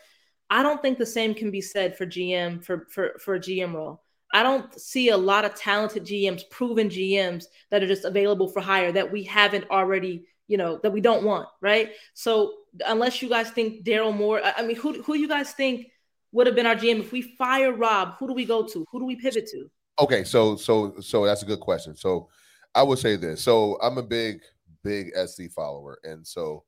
I 0.51 0.63
don't 0.63 0.81
think 0.83 0.99
the 0.99 1.07
same 1.07 1.35
can 1.35 1.51
be 1.51 1.61
said 1.61 1.97
for 1.97 2.07
GM 2.07 2.65
for 2.65 2.87
for 2.91 3.17
for 3.19 3.35
a 3.35 3.41
GM 3.41 3.75
role. 3.75 4.03
I 4.33 4.43
don't 4.43 4.79
see 4.79 5.11
a 5.11 5.17
lot 5.17 5.45
of 5.45 5.55
talented 5.55 6.05
GMs, 6.05 6.49
proven 6.51 6.89
GMs 6.89 7.45
that 7.71 7.83
are 7.83 7.87
just 7.87 8.05
available 8.05 8.49
for 8.49 8.61
hire 8.61 8.91
that 8.91 9.11
we 9.13 9.23
haven't 9.23 9.71
already, 9.71 10.27
you 10.49 10.57
know, 10.57 10.81
that 10.83 10.93
we 10.93 11.01
don't 11.01 11.23
want, 11.23 11.49
right? 11.61 11.93
So 12.15 12.55
unless 12.85 13.23
you 13.23 13.29
guys 13.29 13.51
think 13.51 13.85
Daryl 13.85 14.15
Morey, 14.15 14.43
I 14.45 14.63
mean, 14.63 14.77
who 14.77 15.03
who 15.03 15.15
you 15.15 15.29
guys 15.29 15.53
think 15.53 15.87
would 16.33 16.49
have 16.49 16.57
been 16.57 16.67
our 16.67 16.75
GM 16.75 17.01
if 17.01 17.13
we 17.13 17.23
fire 17.23 17.73
Rob? 17.73 18.17
Who 18.19 18.27
do 18.27 18.35
we 18.35 18.45
go 18.45 18.67
to? 18.67 18.85
Who 18.91 18.99
do 18.99 19.07
we 19.07 19.17
pivot 19.17 19.47
to? 19.53 19.71
Okay, 20.01 20.25
so 20.25 20.57
so 20.57 20.99
so 21.01 21.25
that's 21.25 21.43
a 21.43 21.47
good 21.47 21.61
question. 21.61 21.95
So 21.95 22.29
I 22.75 22.83
would 22.83 22.99
say 22.99 23.17
this. 23.17 23.41
So 23.41 23.79
I'm 23.81 23.99
a 23.99 24.03
big 24.03 24.41
big 24.85 25.11
SC 25.17 25.51
follower. 25.51 25.99
And 26.05 26.25
so 26.25 26.63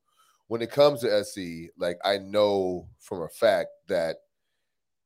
when 0.49 0.63
it 0.63 0.71
comes 0.73 1.01
to 1.01 1.25
SC, 1.25 1.71
like 1.79 1.99
I 2.05 2.19
know 2.19 2.89
from 2.99 3.23
a 3.23 3.29
fact 3.29 3.69
that 3.87 4.17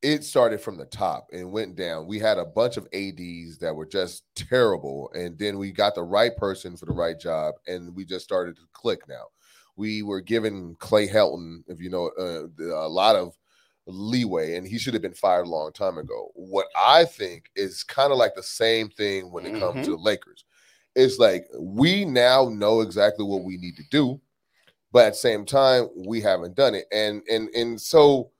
it 0.01 0.23
started 0.23 0.59
from 0.59 0.77
the 0.77 0.85
top 0.85 1.27
and 1.31 1.51
went 1.51 1.75
down. 1.75 2.07
We 2.07 2.17
had 2.17 2.39
a 2.39 2.45
bunch 2.45 2.75
of 2.77 2.87
ADs 2.91 3.59
that 3.59 3.75
were 3.75 3.85
just 3.85 4.23
terrible. 4.33 5.11
And 5.13 5.37
then 5.37 5.59
we 5.59 5.71
got 5.71 5.93
the 5.93 6.01
right 6.03 6.35
person 6.35 6.75
for 6.75 6.87
the 6.87 6.91
right 6.93 7.19
job 7.19 7.53
and 7.67 7.95
we 7.95 8.03
just 8.05 8.25
started 8.25 8.55
to 8.55 8.63
click 8.73 9.07
now. 9.07 9.25
We 9.75 10.01
were 10.01 10.19
given 10.21 10.75
Clay 10.79 11.07
Helton, 11.07 11.63
if 11.67 11.79
you 11.79 11.91
know, 11.91 12.07
uh, 12.19 12.47
a 12.75 12.89
lot 12.89 13.15
of 13.15 13.37
leeway 13.85 14.55
and 14.55 14.67
he 14.67 14.79
should 14.79 14.93
have 14.93 15.03
been 15.03 15.13
fired 15.13 15.45
a 15.45 15.49
long 15.49 15.71
time 15.71 15.99
ago. 15.99 16.31
What 16.33 16.67
I 16.75 17.05
think 17.05 17.51
is 17.55 17.83
kind 17.83 18.11
of 18.11 18.17
like 18.17 18.33
the 18.33 18.41
same 18.43 18.89
thing 18.89 19.31
when 19.31 19.45
it 19.45 19.59
comes 19.59 19.77
Mhm. 19.77 19.83
to 19.85 19.91
the 19.91 19.97
Lakers 19.97 20.45
it's 20.95 21.19
like 21.19 21.47
we 21.57 22.05
now 22.05 22.49
know 22.49 22.81
exactly 22.81 23.25
what 23.25 23.43
we 23.43 23.57
need 23.57 23.75
to 23.77 23.83
do, 23.89 24.19
but 24.91 25.05
at 25.05 25.13
the 25.13 25.19
same 25.19 25.45
time, 25.45 25.87
we 25.95 26.21
haven't 26.21 26.55
done 26.55 26.75
it. 26.75 26.85
And 26.91 27.21
and 27.29 27.49
and 27.49 27.79
so 27.79 28.31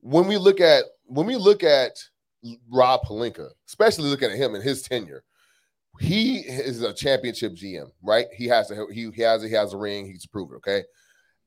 when 0.00 0.26
we 0.26 0.36
look 0.36 0.60
at 0.60 0.84
when 1.06 1.26
we 1.26 1.36
look 1.36 1.64
at 1.64 1.92
Rob 2.70 3.02
Pelinka, 3.02 3.48
especially 3.66 4.08
looking 4.08 4.30
at 4.30 4.36
him 4.36 4.54
and 4.54 4.62
his 4.62 4.82
tenure, 4.82 5.24
he 5.98 6.38
is 6.38 6.82
a 6.82 6.92
championship 6.92 7.52
GM, 7.52 7.90
right? 8.02 8.26
He 8.36 8.46
has 8.46 8.68
to 8.68 8.86
he, 8.92 9.10
he 9.10 9.22
has 9.22 9.42
he 9.42 9.52
has 9.52 9.74
a 9.74 9.76
ring, 9.76 10.06
he's 10.06 10.26
proven, 10.26 10.56
okay. 10.56 10.84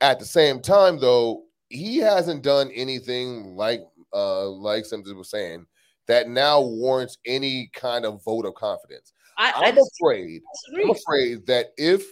At 0.01 0.19
the 0.19 0.25
same 0.25 0.61
time, 0.61 0.99
though, 0.99 1.43
he 1.69 1.97
hasn't 1.97 2.43
done 2.43 2.71
anything 2.73 3.55
like 3.55 3.81
uh 4.13 4.49
like 4.49 4.85
Simpson 4.85 5.17
was 5.17 5.29
saying 5.29 5.65
that 6.07 6.27
now 6.27 6.59
warrants 6.59 7.17
any 7.25 7.69
kind 7.73 8.05
of 8.05 8.23
vote 8.23 8.45
of 8.45 8.55
confidence. 8.55 9.13
I, 9.41 9.51
I 9.55 9.67
I'm 9.69 9.77
afraid. 9.77 10.41
I'm 10.75 10.91
afraid 10.91 11.47
that 11.47 11.71
if 11.75 12.05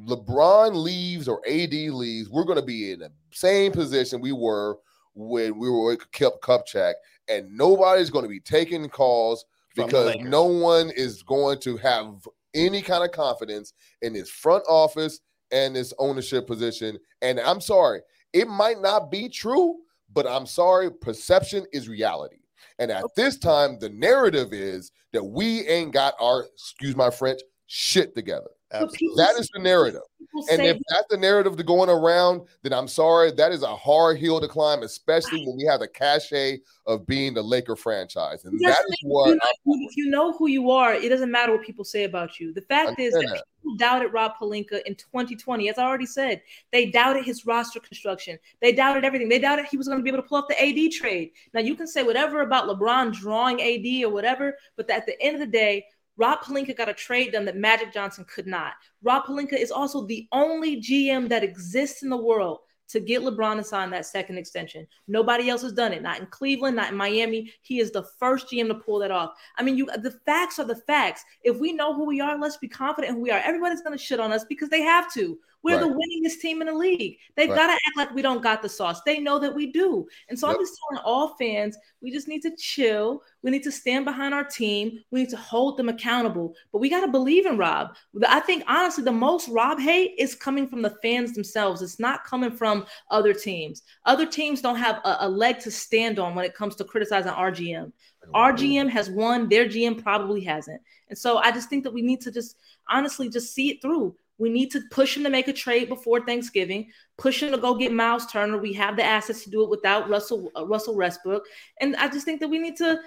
LeBron 0.00 0.74
leaves 0.74 1.28
or 1.28 1.42
AD 1.46 1.72
leaves, 1.72 2.30
we're 2.30 2.44
going 2.44 2.58
to 2.58 2.64
be 2.64 2.92
in 2.92 3.00
the 3.00 3.12
same 3.32 3.70
position 3.70 4.20
we 4.20 4.32
were 4.32 4.78
when 5.14 5.58
we 5.58 5.68
were 5.68 5.84
with 5.84 6.10
Cup 6.12 6.40
Kupchak, 6.40 6.94
and 7.28 7.54
nobody's 7.54 8.08
going 8.08 8.24
to 8.24 8.30
be 8.30 8.40
taking 8.40 8.88
calls 8.88 9.44
From 9.74 9.86
because 9.86 10.16
no 10.20 10.44
one 10.44 10.90
is 10.90 11.22
going 11.22 11.60
to 11.60 11.76
have 11.76 12.26
any 12.54 12.80
kind 12.80 13.04
of 13.04 13.12
confidence 13.12 13.74
in 14.00 14.14
his 14.14 14.30
front 14.30 14.64
office 14.66 15.20
and 15.52 15.76
his 15.76 15.92
ownership 15.98 16.46
position. 16.46 16.98
And 17.20 17.38
I'm 17.40 17.60
sorry, 17.60 18.00
it 18.32 18.48
might 18.48 18.80
not 18.80 19.10
be 19.10 19.28
true, 19.28 19.80
but 20.12 20.26
I'm 20.26 20.46
sorry, 20.46 20.90
perception 20.90 21.66
is 21.72 21.90
reality. 21.90 22.43
And 22.78 22.90
at 22.90 23.04
this 23.16 23.38
time, 23.38 23.78
the 23.78 23.90
narrative 23.90 24.52
is 24.52 24.90
that 25.12 25.24
we 25.24 25.66
ain't 25.68 25.92
got 25.92 26.14
our, 26.20 26.44
excuse 26.54 26.96
my 26.96 27.10
French, 27.10 27.40
shit 27.66 28.14
together. 28.14 28.50
People 28.92 29.16
That 29.16 29.36
is 29.38 29.48
the 29.54 29.60
narrative. 29.60 30.02
And 30.50 30.62
if 30.62 30.78
that's 30.88 31.06
the 31.10 31.16
narrative 31.16 31.56
to 31.56 31.62
going 31.62 31.88
around, 31.88 32.42
then 32.62 32.72
I'm 32.72 32.88
sorry, 32.88 33.30
that 33.32 33.52
is 33.52 33.62
a 33.62 33.76
hard 33.76 34.18
hill 34.18 34.40
to 34.40 34.48
climb, 34.48 34.82
especially 34.82 35.46
when 35.46 35.56
we 35.56 35.64
have 35.64 35.80
the 35.80 35.88
cachet 35.88 36.60
of 36.86 37.06
being 37.06 37.34
the 37.34 37.42
Laker 37.42 37.76
franchise. 37.76 38.44
And 38.44 38.58
that 38.60 38.84
is 38.88 38.98
what 39.04 39.30
if 39.30 39.36
you, 39.36 39.40
know, 39.40 39.86
if 39.88 39.96
you 39.96 40.10
know 40.10 40.32
who 40.32 40.48
you 40.48 40.70
are, 40.70 40.94
it 40.94 41.08
doesn't 41.08 41.30
matter 41.30 41.52
what 41.52 41.64
people 41.64 41.84
say 41.84 42.04
about 42.04 42.40
you. 42.40 42.52
The 42.52 42.62
fact 42.62 42.98
is 42.98 43.12
that 43.14 43.26
that. 43.26 43.42
people 43.62 43.76
doubted 43.76 44.12
Rob 44.12 44.32
Pelinka 44.40 44.82
in 44.84 44.94
2020. 44.96 45.68
As 45.68 45.78
I 45.78 45.84
already 45.84 46.06
said, 46.06 46.42
they 46.72 46.90
doubted 46.90 47.24
his 47.24 47.46
roster 47.46 47.80
construction. 47.80 48.38
They 48.60 48.72
doubted 48.72 49.04
everything. 49.04 49.28
They 49.28 49.38
doubted 49.38 49.66
he 49.66 49.76
was 49.76 49.88
going 49.88 49.98
to 49.98 50.02
be 50.02 50.10
able 50.10 50.22
to 50.22 50.28
pull 50.28 50.38
off 50.38 50.48
the 50.48 50.60
AD 50.60 50.92
trade. 50.92 51.30
Now 51.54 51.60
you 51.60 51.74
can 51.74 51.86
say 51.86 52.02
whatever 52.02 52.42
about 52.42 52.68
LeBron 52.68 53.12
drawing 53.12 53.62
AD 53.62 54.04
or 54.04 54.12
whatever, 54.12 54.56
but 54.76 54.90
at 54.90 55.06
the 55.06 55.20
end 55.22 55.34
of 55.34 55.40
the 55.40 55.46
day, 55.46 55.86
Rob 56.16 56.40
Pelinka 56.42 56.76
got 56.76 56.88
a 56.88 56.94
trade 56.94 57.32
done 57.32 57.44
that 57.44 57.56
Magic 57.56 57.92
Johnson 57.92 58.24
could 58.32 58.46
not. 58.46 58.74
Rob 59.02 59.24
Pelinka 59.24 59.54
is 59.54 59.70
also 59.70 60.06
the 60.06 60.28
only 60.32 60.80
GM 60.80 61.28
that 61.28 61.44
exists 61.44 62.02
in 62.02 62.10
the 62.10 62.16
world 62.16 62.60
to 62.88 63.00
get 63.00 63.22
LeBron 63.22 63.56
to 63.56 63.64
sign 63.64 63.90
that 63.90 64.06
second 64.06 64.38
extension. 64.38 64.86
Nobody 65.08 65.48
else 65.48 65.62
has 65.62 65.72
done 65.72 65.92
it. 65.92 66.02
Not 66.02 66.20
in 66.20 66.26
Cleveland, 66.26 66.76
not 66.76 66.92
in 66.92 66.96
Miami. 66.96 67.52
He 67.62 67.80
is 67.80 67.90
the 67.90 68.04
first 68.18 68.48
GM 68.48 68.68
to 68.68 68.74
pull 68.74 68.98
that 69.00 69.10
off. 69.10 69.32
I 69.56 69.62
mean, 69.62 69.76
you 69.76 69.86
the 69.86 70.12
facts 70.26 70.58
are 70.58 70.66
the 70.66 70.76
facts. 70.76 71.24
If 71.42 71.58
we 71.58 71.72
know 71.72 71.94
who 71.94 72.04
we 72.04 72.20
are, 72.20 72.38
let's 72.38 72.58
be 72.58 72.68
confident 72.68 73.14
who 73.14 73.22
we 73.22 73.30
are. 73.30 73.40
Everybody's 73.40 73.82
going 73.82 73.96
to 73.96 74.02
shit 74.02 74.20
on 74.20 74.32
us 74.32 74.44
because 74.44 74.68
they 74.68 74.82
have 74.82 75.12
to. 75.14 75.38
We're 75.64 75.80
the 75.80 75.86
winningest 75.86 76.40
team 76.40 76.60
in 76.60 76.66
the 76.66 76.74
league. 76.74 77.16
They've 77.36 77.48
Right. 77.48 77.56
got 77.56 77.66
to 77.68 77.72
act 77.72 77.96
like 77.96 78.14
we 78.14 78.20
don't 78.20 78.42
got 78.42 78.60
the 78.60 78.68
sauce. 78.68 79.00
They 79.02 79.18
know 79.18 79.38
that 79.38 79.54
we 79.54 79.72
do. 79.72 80.06
And 80.28 80.38
so 80.38 80.46
Yep. 80.46 80.56
I'm 80.56 80.62
just 80.62 80.78
telling 80.78 81.04
all 81.06 81.28
fans, 81.36 81.76
we 82.02 82.12
just 82.12 82.28
need 82.28 82.42
to 82.42 82.54
chill. 82.56 83.22
We 83.42 83.50
need 83.50 83.62
to 83.62 83.72
stand 83.72 84.04
behind 84.04 84.34
our 84.34 84.44
team. 84.44 85.00
We 85.10 85.20
need 85.20 85.30
to 85.30 85.38
hold 85.38 85.78
them 85.78 85.88
accountable. 85.88 86.54
But 86.70 86.78
we 86.80 86.90
got 86.90 87.00
to 87.00 87.08
believe 87.08 87.46
in 87.46 87.56
Rob. 87.56 87.96
I 88.28 88.40
think 88.40 88.62
honestly, 88.68 89.04
the 89.04 89.12
most 89.12 89.48
Rob 89.48 89.80
hate 89.80 90.14
is 90.18 90.34
coming 90.34 90.68
from 90.68 90.82
the 90.82 90.96
fans 91.02 91.32
themselves. 91.32 91.80
It's 91.80 91.98
not 91.98 92.24
coming 92.24 92.50
from 92.50 92.84
other 93.10 93.32
teams. 93.32 93.82
Other 94.04 94.26
teams 94.26 94.60
don't 94.60 94.76
have 94.76 94.96
a, 95.04 95.16
a 95.20 95.28
leg 95.28 95.60
to 95.60 95.70
stand 95.70 96.18
on 96.18 96.34
when 96.34 96.44
it 96.44 96.54
comes 96.54 96.76
to 96.76 96.84
criticizing 96.84 97.32
RGM. 97.32 97.90
RGM 98.34 98.88
has 98.88 99.10
won, 99.10 99.48
their 99.48 99.66
GM 99.66 100.02
probably 100.02 100.40
hasn't. 100.42 100.80
And 101.08 101.18
so 101.18 101.38
I 101.38 101.50
just 101.52 101.68
think 101.68 101.84
that 101.84 101.92
we 101.92 102.02
need 102.02 102.20
to 102.22 102.30
just 102.30 102.56
honestly 102.88 103.28
just 103.28 103.54
see 103.54 103.70
it 103.70 103.82
through. 103.82 104.14
We 104.38 104.50
need 104.50 104.70
to 104.72 104.80
push 104.90 105.16
him 105.16 105.22
to 105.24 105.30
make 105.30 105.48
a 105.48 105.52
trade 105.52 105.88
before 105.88 106.24
Thanksgiving. 106.24 106.90
Push 107.18 107.42
him 107.42 107.52
to 107.52 107.58
go 107.58 107.74
get 107.74 107.92
Myles 107.92 108.26
Turner. 108.26 108.58
We 108.58 108.72
have 108.72 108.96
the 108.96 109.04
assets 109.04 109.44
to 109.44 109.50
do 109.50 109.62
it 109.62 109.70
without 109.70 110.08
Russell 110.08 110.50
uh, 110.56 110.66
Russell 110.66 110.96
Westbrook. 110.96 111.44
And 111.80 111.94
I 111.96 112.08
just 112.08 112.24
think 112.24 112.40
that 112.40 112.48
we 112.48 112.58
need 112.58 112.76
to 112.76 113.00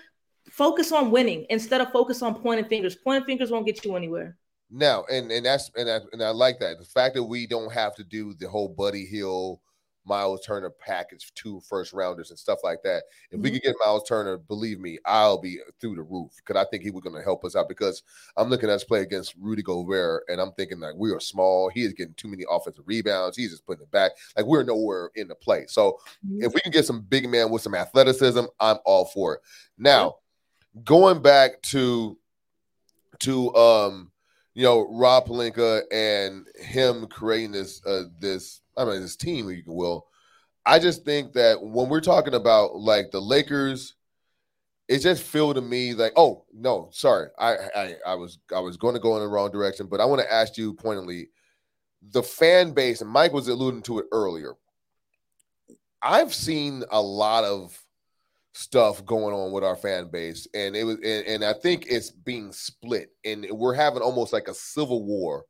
focus 0.49 0.91
on 0.91 1.11
winning 1.11 1.45
instead 1.49 1.81
of 1.81 1.91
focus 1.91 2.21
on 2.21 2.35
pointing 2.35 2.67
fingers. 2.67 2.95
Pointing 2.95 3.25
fingers 3.25 3.51
won't 3.51 3.65
get 3.65 3.83
you 3.83 3.95
anywhere. 3.95 4.37
Now, 4.69 5.05
and 5.11 5.31
and 5.31 5.45
that's 5.45 5.71
and 5.75 5.89
I, 5.89 5.99
and 6.11 6.23
I 6.23 6.29
like 6.29 6.59
that 6.59 6.77
the 6.79 6.85
fact 6.85 7.15
that 7.15 7.23
we 7.23 7.47
don't 7.47 7.71
have 7.71 7.95
to 7.95 8.03
do 8.03 8.33
the 8.33 8.49
whole 8.49 8.69
Buddy 8.69 9.05
Hield, 9.05 9.59
Myles 10.07 10.45
Turner 10.45 10.69
package, 10.69 11.31
two 11.35 11.59
first 11.61 11.93
rounders 11.93 12.29
and 12.29 12.39
stuff 12.39 12.59
like 12.63 12.81
that. 12.83 13.03
If 13.29 13.41
we 13.41 13.49
Mhm. 13.49 13.53
could 13.53 13.61
get 13.63 13.75
Myles 13.83 14.07
Turner, 14.07 14.37
believe 14.37 14.79
me, 14.79 14.97
I'll 15.05 15.37
be 15.37 15.59
through 15.79 15.95
the 15.95 16.03
roof 16.03 16.31
because 16.37 16.55
I 16.55 16.69
think 16.69 16.83
he 16.83 16.91
was 16.91 17.03
going 17.03 17.15
to 17.15 17.21
help 17.21 17.43
us 17.43 17.55
out. 17.55 17.67
Because 17.67 18.03
I'm 18.37 18.49
looking 18.49 18.69
at 18.69 18.75
us 18.75 18.83
play 18.83 19.01
against 19.01 19.35
Rudy 19.35 19.61
Gobert, 19.61 20.23
and 20.29 20.39
I'm 20.39 20.53
thinking 20.53 20.79
like 20.79 20.95
we 20.95 21.11
are 21.11 21.19
small. 21.19 21.69
He 21.69 21.83
is 21.83 21.93
getting 21.93 22.13
too 22.13 22.29
many 22.29 22.45
offensive 22.49 22.87
rebounds. 22.87 23.35
He's 23.37 23.51
just 23.51 23.65
putting 23.65 23.83
it 23.83 23.91
back. 23.91 24.13
Like 24.35 24.45
we're 24.45 24.63
nowhere 24.63 25.11
in 25.15 25.27
the 25.27 25.35
play. 25.35 25.65
So 25.67 25.99
if 26.39 26.53
we 26.53 26.61
can 26.61 26.71
get 26.71 26.85
some 26.85 27.01
big 27.01 27.29
man 27.29 27.49
with 27.49 27.61
some 27.61 27.75
athleticism, 27.75 28.45
I'm 28.59 28.77
all 28.85 29.05
for 29.05 29.35
it. 29.35 29.41
Now, 29.77 30.17
going 30.83 31.21
back 31.21 31.61
to 31.63 32.17
to 33.19 33.53
um 33.55 34.11
you 34.53 34.63
know 34.63 34.87
Rob 34.91 35.27
Pelinka 35.27 35.83
and 35.91 36.45
him 36.55 37.07
creating 37.07 37.51
this 37.51 37.83
uh 37.85 38.05
this 38.19 38.61
I 38.77 38.85
mean 38.85 39.01
this 39.01 39.15
team, 39.15 39.49
if 39.49 39.65
you 39.65 39.73
will. 39.73 40.07
I 40.65 40.79
just 40.79 41.05
think 41.05 41.33
that 41.33 41.61
when 41.61 41.89
we're 41.89 42.01
talking 42.01 42.33
about 42.33 42.75
like 42.75 43.11
the 43.11 43.21
Lakers, 43.21 43.95
it 44.87 44.99
just 44.99 45.23
feel 45.23 45.53
to 45.53 45.61
me 45.61 45.93
like, 45.93 46.13
oh 46.15 46.45
no, 46.53 46.89
sorry, 46.91 47.29
I 47.39 47.55
I, 47.75 47.95
I 48.05 48.15
was 48.15 48.39
I 48.55 48.59
was 48.59 48.77
going 48.77 48.93
to 48.93 49.01
go 49.01 49.15
in 49.15 49.21
the 49.21 49.27
wrong 49.27 49.51
direction, 49.51 49.87
but 49.87 50.01
I 50.01 50.05
want 50.05 50.21
to 50.21 50.33
ask 50.33 50.57
you 50.57 50.73
pointedly, 50.73 51.29
the 52.11 52.23
fan 52.23 52.71
base, 52.71 53.01
and 53.01 53.09
Mike 53.09 53.33
was 53.33 53.47
alluding 53.47 53.83
to 53.83 53.99
it 53.99 54.05
earlier. 54.11 54.53
I've 56.01 56.33
seen 56.33 56.83
a 56.91 57.01
lot 57.01 57.43
of 57.43 57.77
stuff 58.53 59.05
going 59.05 59.33
on 59.33 59.51
with 59.51 59.63
our 59.63 59.75
fan 59.75 60.09
base, 60.09 60.47
and 60.53 60.75
it 60.75 60.83
was, 60.83 60.95
and, 60.97 61.25
and 61.25 61.45
I 61.45 61.53
think 61.53 61.85
it's 61.87 62.11
being 62.11 62.51
split, 62.51 63.09
and 63.25 63.47
we're 63.51 63.73
having 63.73 64.01
almost 64.01 64.33
like 64.33 64.47
a 64.47 64.53
civil 64.53 65.05
war 65.05 65.45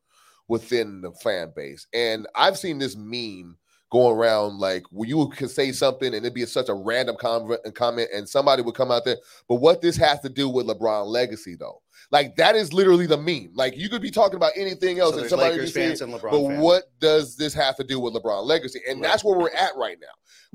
within 0.48 1.02
the 1.02 1.12
fan 1.12 1.52
base. 1.56 1.88
And 1.94 2.28
I've 2.36 2.58
seen 2.58 2.80
this 2.80 2.96
meme 2.96 3.58
going 3.90 4.18
around 4.18 4.60
like 4.60 4.84
where 4.92 5.08
you 5.08 5.28
could 5.30 5.50
say 5.50 5.72
something 5.72 6.08
and 6.08 6.18
it'd 6.18 6.34
be 6.34 6.46
such 6.46 6.68
a 6.68 6.74
random 6.74 7.16
comment, 7.18 7.62
comment 7.74 8.10
and 8.14 8.28
somebody 8.28 8.62
would 8.62 8.76
come 8.76 8.92
out 8.92 9.06
there. 9.06 9.18
But 9.48 9.56
what 9.56 9.82
this 9.82 9.96
has 9.98 10.20
to 10.22 10.30
do 10.30 10.50
with 10.50 10.68
LeBron 10.68 11.06
legacy 11.08 11.56
though, 11.56 11.82
like 12.12 12.36
that 12.36 12.56
is 12.56 12.74
literally 12.74 13.06
the 13.08 13.18
meme. 13.18 13.52
Like 13.54 13.78
you 13.78 13.90
could 13.90 14.02
be 14.02 14.12
talking 14.12 14.36
about 14.36 14.52
anything 14.58 15.00
else 15.00 15.16
So 15.16 15.22
and 15.22 15.30
somebody 15.30 15.52
Lakers 15.52 15.68
would 15.68 15.74
say, 15.74 15.88
fans 15.88 16.02
and 16.02 16.14
LeBron 16.14 16.32
but 16.32 16.48
fans. 16.50 16.62
what 16.62 16.84
does 17.00 17.38
this 17.38 17.54
have 17.54 17.78
to 17.78 17.84
do 17.84 18.00
with 18.00 18.14
LeBron 18.14 18.44
legacy? 18.44 18.82
And 18.90 19.02
Right. 19.02 19.10
that's 19.10 19.24
where 19.24 19.38
we're 19.38 19.52
at 19.56 19.72
right 19.78 19.98
now. 20.02 20.08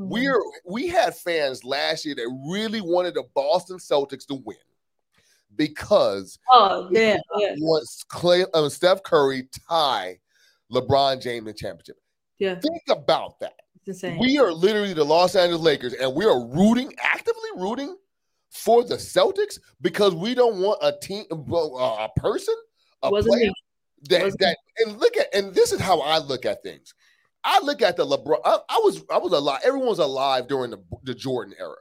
Mm-hmm. 0.05 0.11
We're 0.13 0.43
we 0.67 0.89
had 0.89 1.15
fans 1.17 1.65
last 1.65 2.05
year 2.05 2.15
that 2.15 2.45
really 2.51 2.81
wanted 2.83 3.15
the 3.15 3.25
Boston 3.35 3.79
Celtics 3.79 4.27
to 4.27 4.35
win 4.35 4.57
because 5.57 6.39
Oh 6.51 6.89
yeah, 6.91 7.19
yeah, 7.39 7.55
once 7.59 8.05
Klay, 8.11 8.47
uh, 8.55 8.69
Steph 8.69 9.03
Curry 9.03 9.49
tie 9.69 10.19
LeBron 10.73 11.21
James 11.21 11.39
in 11.39 11.45
the 11.45 11.53
championship. 11.53 11.97
yeah. 12.39 12.55
Think 12.59 12.83
about 12.89 13.39
that. 13.41 13.55
We 14.21 14.39
are 14.39 14.53
literally 14.53 14.95
the 14.95 15.05
Los 15.05 15.35
Angeles 15.35 15.61
Lakers, 15.61 15.93
and 15.95 16.15
we 16.15 16.25
are 16.25 16.47
rooting, 16.47 16.95
actively 17.03 17.51
rooting 17.57 17.97
for 18.51 18.85
the 18.85 18.95
Celtics 18.95 19.59
because 19.81 20.15
we 20.15 20.35
don't 20.35 20.61
want 20.61 20.79
a 20.83 20.93
team, 21.03 21.25
a 21.31 22.09
person, 22.17 22.55
a 23.03 23.11
Wasn't 23.11 23.33
player 23.33 23.47
me. 23.47 23.53
that 24.09 24.23
Wasn't 24.23 24.41
that. 24.41 24.57
And 24.79 25.01
look 25.01 25.17
at, 25.17 25.35
and 25.35 25.53
this 25.53 25.73
is 25.73 25.81
how 25.81 26.01
I 26.01 26.19
look 26.19 26.47
at 26.47 26.63
things. 26.63 26.95
I 27.43 27.61
look 27.61 27.83
at 27.83 27.97
the 27.97 28.07
LeBron. 28.07 28.39
I, 28.45 28.59
I 28.69 28.81
was, 28.85 29.03
I 29.11 29.19
was 29.19 29.33
alive. 29.33 29.63
Everyone 29.65 29.89
was 29.89 29.99
alive 29.99 30.47
during 30.47 30.71
the 30.71 30.79
the 31.03 31.15
Jordan 31.15 31.55
era. 31.59 31.75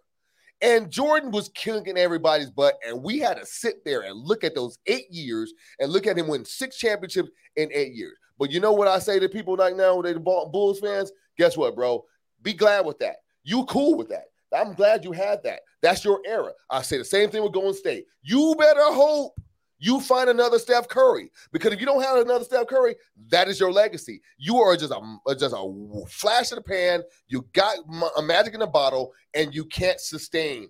And 0.62 0.92
Jordan 0.92 1.32
was 1.32 1.50
kicking 1.50 1.98
everybody's 1.98 2.52
butt, 2.52 2.76
and 2.88 3.02
we 3.02 3.18
had 3.20 3.38
to 3.38 3.46
sit 3.46 3.84
there 3.84 4.02
and 4.02 4.16
look 4.16 4.44
at 4.44 4.54
those 4.54 4.78
eight 4.86 5.10
years 5.10 5.54
and 5.80 5.92
look 5.92 6.06
at 6.06 6.18
him 6.18 6.28
win 6.28 6.46
six 6.46 6.78
championships 6.78 7.30
in 7.56 7.70
eight 7.74 7.94
years. 7.94 8.16
But 8.38 8.52
you 8.52 8.60
know 8.60 8.72
what 8.72 8.88
I 8.88 9.00
say 9.00 9.20
to 9.20 9.30
people 9.30 9.56
like 9.56 9.76
now, 9.76 10.02
they 10.02 10.14
the 10.14 10.20
Bull- 10.20 10.50
Bulls 10.50 10.80
fans? 10.80 11.12
Guess 11.38 11.58
what, 11.58 11.76
bro? 11.76 12.06
Be 12.42 12.54
glad 12.54 12.86
with 12.86 13.00
that. 13.00 13.18
You 13.44 13.66
cool 13.66 13.98
with 13.98 14.10
that. 14.10 14.26
I'm 14.56 14.74
glad 14.74 15.04
you 15.04 15.12
had 15.12 15.42
that. 15.44 15.62
That's 15.82 16.04
your 16.04 16.22
era. 16.26 16.52
I 16.70 16.82
say 16.82 16.98
the 16.98 17.06
same 17.06 17.30
thing 17.30 17.42
with 17.44 17.54
Golden 17.54 17.74
State. 17.74 18.06
You 18.22 18.56
better 18.58 18.84
hope 18.84 19.34
you 19.84 20.00
find 20.00 20.30
another 20.30 20.60
Steph 20.60 20.88
Curry 20.88 21.32
because 21.52 21.74
if 21.74 21.80
you 21.80 21.88
don't 21.88 22.04
have 22.04 22.20
another 22.20 22.46
Steph 22.46 22.68
Curry, 22.68 22.96
that 23.30 23.48
is 23.48 23.60
your 23.60 23.72
legacy. 23.72 24.22
You 24.38 24.58
are 24.60 24.78
just 24.78 24.94
a 24.94 25.36
just 25.36 25.56
a 25.58 26.04
flash 26.08 26.52
in 26.52 26.58
the 26.58 26.62
pan. 26.62 27.02
You 27.28 27.48
got 27.54 27.78
a 28.16 28.22
magic 28.22 28.54
in 28.54 28.62
a 28.62 28.68
bottle, 28.68 29.12
and 29.34 29.54
you 29.54 29.66
can't 29.66 30.00
sustain 30.00 30.70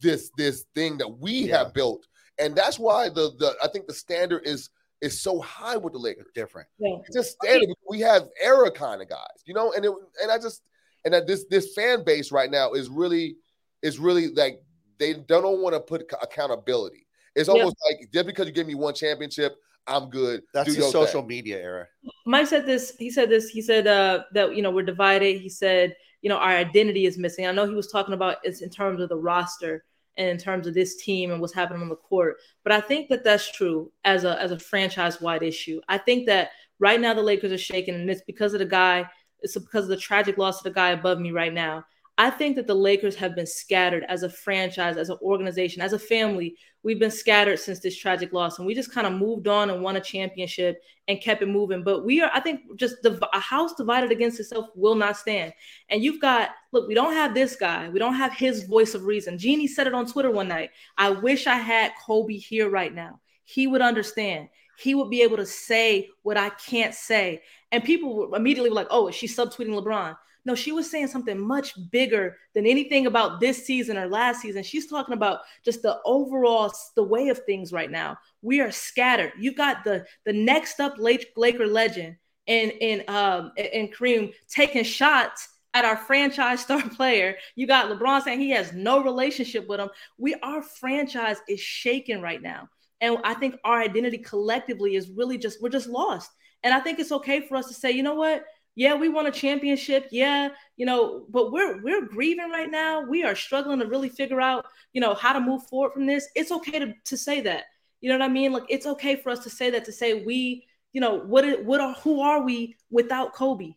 this 0.00 0.30
this 0.36 0.64
thing 0.76 0.98
that 0.98 1.08
we 1.08 1.32
Yeah. 1.32 1.58
have 1.58 1.74
built. 1.74 2.06
And 2.38 2.54
that's 2.54 2.78
why 2.78 3.08
the 3.08 3.32
the 3.38 3.56
I 3.62 3.66
think 3.66 3.88
the 3.88 3.94
standard 3.94 4.46
is 4.46 4.70
is 5.00 5.20
so 5.20 5.40
high 5.40 5.76
with 5.76 5.92
the 5.92 5.98
Lakers. 5.98 6.28
Different. 6.34 6.68
Yeah. 6.78 6.96
Just 7.12 7.32
standard. 7.42 7.70
We 7.88 7.98
have 8.00 8.28
era 8.40 8.70
kind 8.70 9.02
of 9.02 9.08
guys, 9.08 9.42
you 9.46 9.54
know, 9.54 9.72
and 9.72 9.84
it, 9.84 9.92
and 10.22 10.30
I 10.30 10.38
just 10.38 10.62
and 11.04 11.12
that 11.12 11.26
this 11.26 11.44
this 11.50 11.74
fan 11.74 12.04
base 12.04 12.30
right 12.30 12.50
now 12.50 12.72
is 12.72 12.88
really 12.88 13.36
is 13.82 13.98
really 13.98 14.28
like 14.28 14.62
they 14.98 15.14
don't 15.14 15.60
want 15.60 15.74
to 15.74 15.80
put 15.80 16.02
accountability. 16.22 17.06
It's 17.38 17.48
Yeah. 17.48 17.54
almost 17.54 17.76
like 17.86 18.10
just 18.12 18.26
because 18.26 18.46
you 18.46 18.52
gave 18.52 18.66
me 18.66 18.74
one 18.74 18.94
championship, 18.94 19.56
I'm 19.86 20.10
good. 20.10 20.42
That's 20.52 20.70
the 20.74 20.80
your 20.80 20.90
social 20.90 21.20
thing. 21.22 21.28
media 21.28 21.58
era. 21.58 21.86
Mike 22.26 22.46
said 22.46 22.66
this. 22.66 22.94
He 22.98 23.10
said 23.10 23.30
this. 23.30 23.48
He 23.48 23.62
said 23.62 23.86
uh, 23.86 24.24
that 24.34 24.54
you 24.54 24.62
know 24.62 24.70
we're 24.70 24.82
divided. 24.84 25.40
He 25.40 25.48
said 25.48 25.96
you 26.20 26.28
know 26.28 26.36
our 26.36 26.50
identity 26.50 27.06
is 27.06 27.16
missing. 27.16 27.46
I 27.46 27.52
know 27.52 27.66
he 27.66 27.74
was 27.74 27.90
talking 27.90 28.14
about 28.14 28.36
it's 28.42 28.60
in 28.60 28.70
terms 28.70 29.00
of 29.00 29.08
the 29.08 29.16
roster 29.16 29.84
and 30.16 30.28
in 30.28 30.36
terms 30.36 30.66
of 30.66 30.74
this 30.74 30.96
team 30.96 31.30
and 31.30 31.40
what's 31.40 31.54
happening 31.54 31.80
on 31.80 31.88
the 31.88 31.96
court. 31.96 32.36
But 32.64 32.72
I 32.72 32.80
think 32.80 33.08
that 33.08 33.24
that's 33.24 33.50
true 33.52 33.92
as 34.04 34.24
a 34.24 34.40
as 34.42 34.50
a 34.50 34.58
franchise 34.58 35.20
wide 35.20 35.42
issue. 35.42 35.80
I 35.88 35.98
think 35.98 36.26
that 36.26 36.50
right 36.80 37.00
now 37.00 37.14
the 37.14 37.22
Lakers 37.22 37.52
are 37.52 37.58
shaking, 37.58 37.94
and 37.94 38.10
it's 38.10 38.22
because 38.26 38.52
of 38.52 38.58
the 38.58 38.66
guy. 38.66 39.08
It's 39.40 39.56
because 39.56 39.84
of 39.84 39.90
the 39.90 39.96
tragic 39.96 40.36
loss 40.36 40.58
of 40.58 40.64
the 40.64 40.70
guy 40.70 40.90
above 40.90 41.20
me 41.20 41.30
right 41.30 41.54
now. 41.54 41.84
I 42.20 42.30
think 42.30 42.56
that 42.56 42.66
the 42.66 42.74
Lakers 42.74 43.14
have 43.14 43.36
been 43.36 43.46
scattered 43.46 44.04
as 44.08 44.24
a 44.24 44.28
franchise, 44.28 44.96
as 44.96 45.08
an 45.08 45.18
organization, 45.22 45.80
as 45.80 45.92
a 45.92 46.00
family. 46.00 46.56
We've 46.82 46.98
been 46.98 47.12
scattered 47.12 47.60
since 47.60 47.78
this 47.78 47.96
tragic 47.96 48.32
loss, 48.32 48.58
and 48.58 48.66
we 48.66 48.74
just 48.74 48.92
kind 48.92 49.06
of 49.06 49.12
moved 49.12 49.46
on 49.46 49.70
and 49.70 49.82
won 49.82 49.94
a 49.94 50.00
championship 50.00 50.82
and 51.06 51.20
kept 51.20 51.42
it 51.42 51.46
moving. 51.46 51.84
But 51.84 52.04
we 52.04 52.20
are, 52.20 52.30
I 52.34 52.40
think, 52.40 52.62
just 52.74 52.96
div- 53.04 53.22
a 53.32 53.38
house 53.38 53.74
divided 53.74 54.10
against 54.10 54.40
itself 54.40 54.66
will 54.74 54.96
not 54.96 55.16
stand. 55.16 55.52
And 55.90 56.02
you've 56.02 56.20
got, 56.20 56.50
look, 56.72 56.88
we 56.88 56.94
don't 56.94 57.12
have 57.12 57.34
this 57.34 57.54
guy. 57.54 57.88
We 57.88 58.00
don't 58.00 58.14
have 58.14 58.32
his 58.32 58.64
voice 58.64 58.94
of 58.94 59.04
reason. 59.04 59.38
Jeannie 59.38 59.68
said 59.68 59.86
it 59.86 59.94
on 59.94 60.06
Twitter 60.06 60.32
one 60.32 60.48
night. 60.48 60.70
I 60.96 61.10
wish 61.10 61.46
I 61.46 61.56
had 61.56 61.92
Kobe 62.04 62.34
here 62.34 62.68
right 62.68 62.92
now. 62.92 63.20
He 63.44 63.68
would 63.68 63.80
understand. 63.80 64.48
He 64.76 64.96
would 64.96 65.08
be 65.08 65.22
able 65.22 65.36
to 65.36 65.46
say 65.46 66.08
what 66.22 66.36
I 66.36 66.50
can't 66.50 66.94
say. 66.94 67.42
And 67.70 67.84
people 67.84 68.34
immediately 68.34 68.70
were 68.70 68.76
like, 68.76 68.88
oh, 68.90 69.06
is 69.06 69.14
she 69.14 69.28
subtweeting 69.28 69.80
LeBron? 69.80 70.16
No, 70.44 70.54
she 70.54 70.72
was 70.72 70.90
saying 70.90 71.08
something 71.08 71.38
much 71.38 71.74
bigger 71.90 72.36
than 72.54 72.66
anything 72.66 73.06
about 73.06 73.40
this 73.40 73.66
season 73.66 73.98
or 73.98 74.08
last 74.08 74.40
season. 74.40 74.62
She's 74.62 74.86
talking 74.86 75.14
about 75.14 75.40
just 75.64 75.82
the 75.82 75.98
overall 76.04 76.72
the 76.96 77.02
way 77.02 77.28
of 77.28 77.38
things 77.40 77.72
right 77.72 77.90
now. 77.90 78.16
We 78.42 78.60
are 78.60 78.70
scattered. 78.70 79.32
You 79.38 79.54
got 79.54 79.84
the 79.84 80.06
the 80.24 80.32
next 80.32 80.80
up 80.80 80.94
Lake- 80.98 81.32
Laker 81.36 81.66
legend 81.66 82.16
and 82.46 82.72
and 82.80 83.08
um 83.10 83.52
and 83.56 83.94
Kareem 83.94 84.32
taking 84.48 84.84
shots 84.84 85.48
at 85.74 85.84
our 85.84 85.96
franchise 85.96 86.60
star 86.62 86.82
player. 86.88 87.36
You 87.54 87.66
got 87.66 87.90
LeBron 87.90 88.22
saying 88.22 88.40
he 88.40 88.50
has 88.50 88.72
no 88.72 89.02
relationship 89.02 89.68
with 89.68 89.80
him. 89.80 89.90
We 90.16 90.34
our 90.42 90.62
franchise 90.62 91.38
is 91.48 91.60
shaken 91.60 92.22
right 92.22 92.42
now. 92.42 92.68
And 93.00 93.18
I 93.22 93.34
think 93.34 93.56
our 93.64 93.80
identity 93.80 94.18
collectively 94.18 94.96
is 94.96 95.10
really 95.10 95.38
just 95.38 95.62
we're 95.62 95.68
just 95.68 95.88
lost. 95.88 96.30
And 96.64 96.74
I 96.74 96.80
think 96.80 96.98
it's 96.98 97.12
okay 97.12 97.46
for 97.46 97.56
us 97.56 97.68
to 97.68 97.74
say, 97.74 97.92
you 97.92 98.02
know 98.02 98.14
what? 98.14 98.44
Yeah, 98.78 98.94
we 98.94 99.08
won 99.08 99.26
a 99.26 99.32
championship. 99.32 100.06
Yeah, 100.12 100.50
you 100.76 100.86
know, 100.86 101.26
but 101.30 101.50
we're 101.50 101.82
we're 101.82 102.06
grieving 102.06 102.48
right 102.48 102.70
now. 102.70 103.02
We 103.02 103.24
are 103.24 103.34
struggling 103.34 103.80
to 103.80 103.86
really 103.86 104.08
figure 104.08 104.40
out, 104.40 104.66
you 104.92 105.00
know, 105.00 105.14
how 105.14 105.32
to 105.32 105.40
move 105.40 105.64
forward 105.66 105.94
from 105.94 106.06
this. 106.06 106.28
It's 106.36 106.52
okay 106.52 106.78
to, 106.78 106.94
to 107.06 107.16
say 107.16 107.40
that. 107.40 107.64
You 108.00 108.08
know 108.08 108.18
what 108.18 108.30
I 108.30 108.32
mean? 108.32 108.52
Like 108.52 108.66
it's 108.68 108.86
okay 108.86 109.16
for 109.16 109.30
us 109.30 109.40
to 109.40 109.50
say 109.50 109.70
that 109.70 109.84
to 109.86 109.92
say 109.92 110.22
we, 110.24 110.64
you 110.92 111.00
know, 111.00 111.18
what 111.18 111.64
what 111.64 111.80
are 111.80 111.92
who 111.94 112.20
are 112.20 112.44
we 112.44 112.76
without 112.88 113.34
Kobe? 113.34 113.72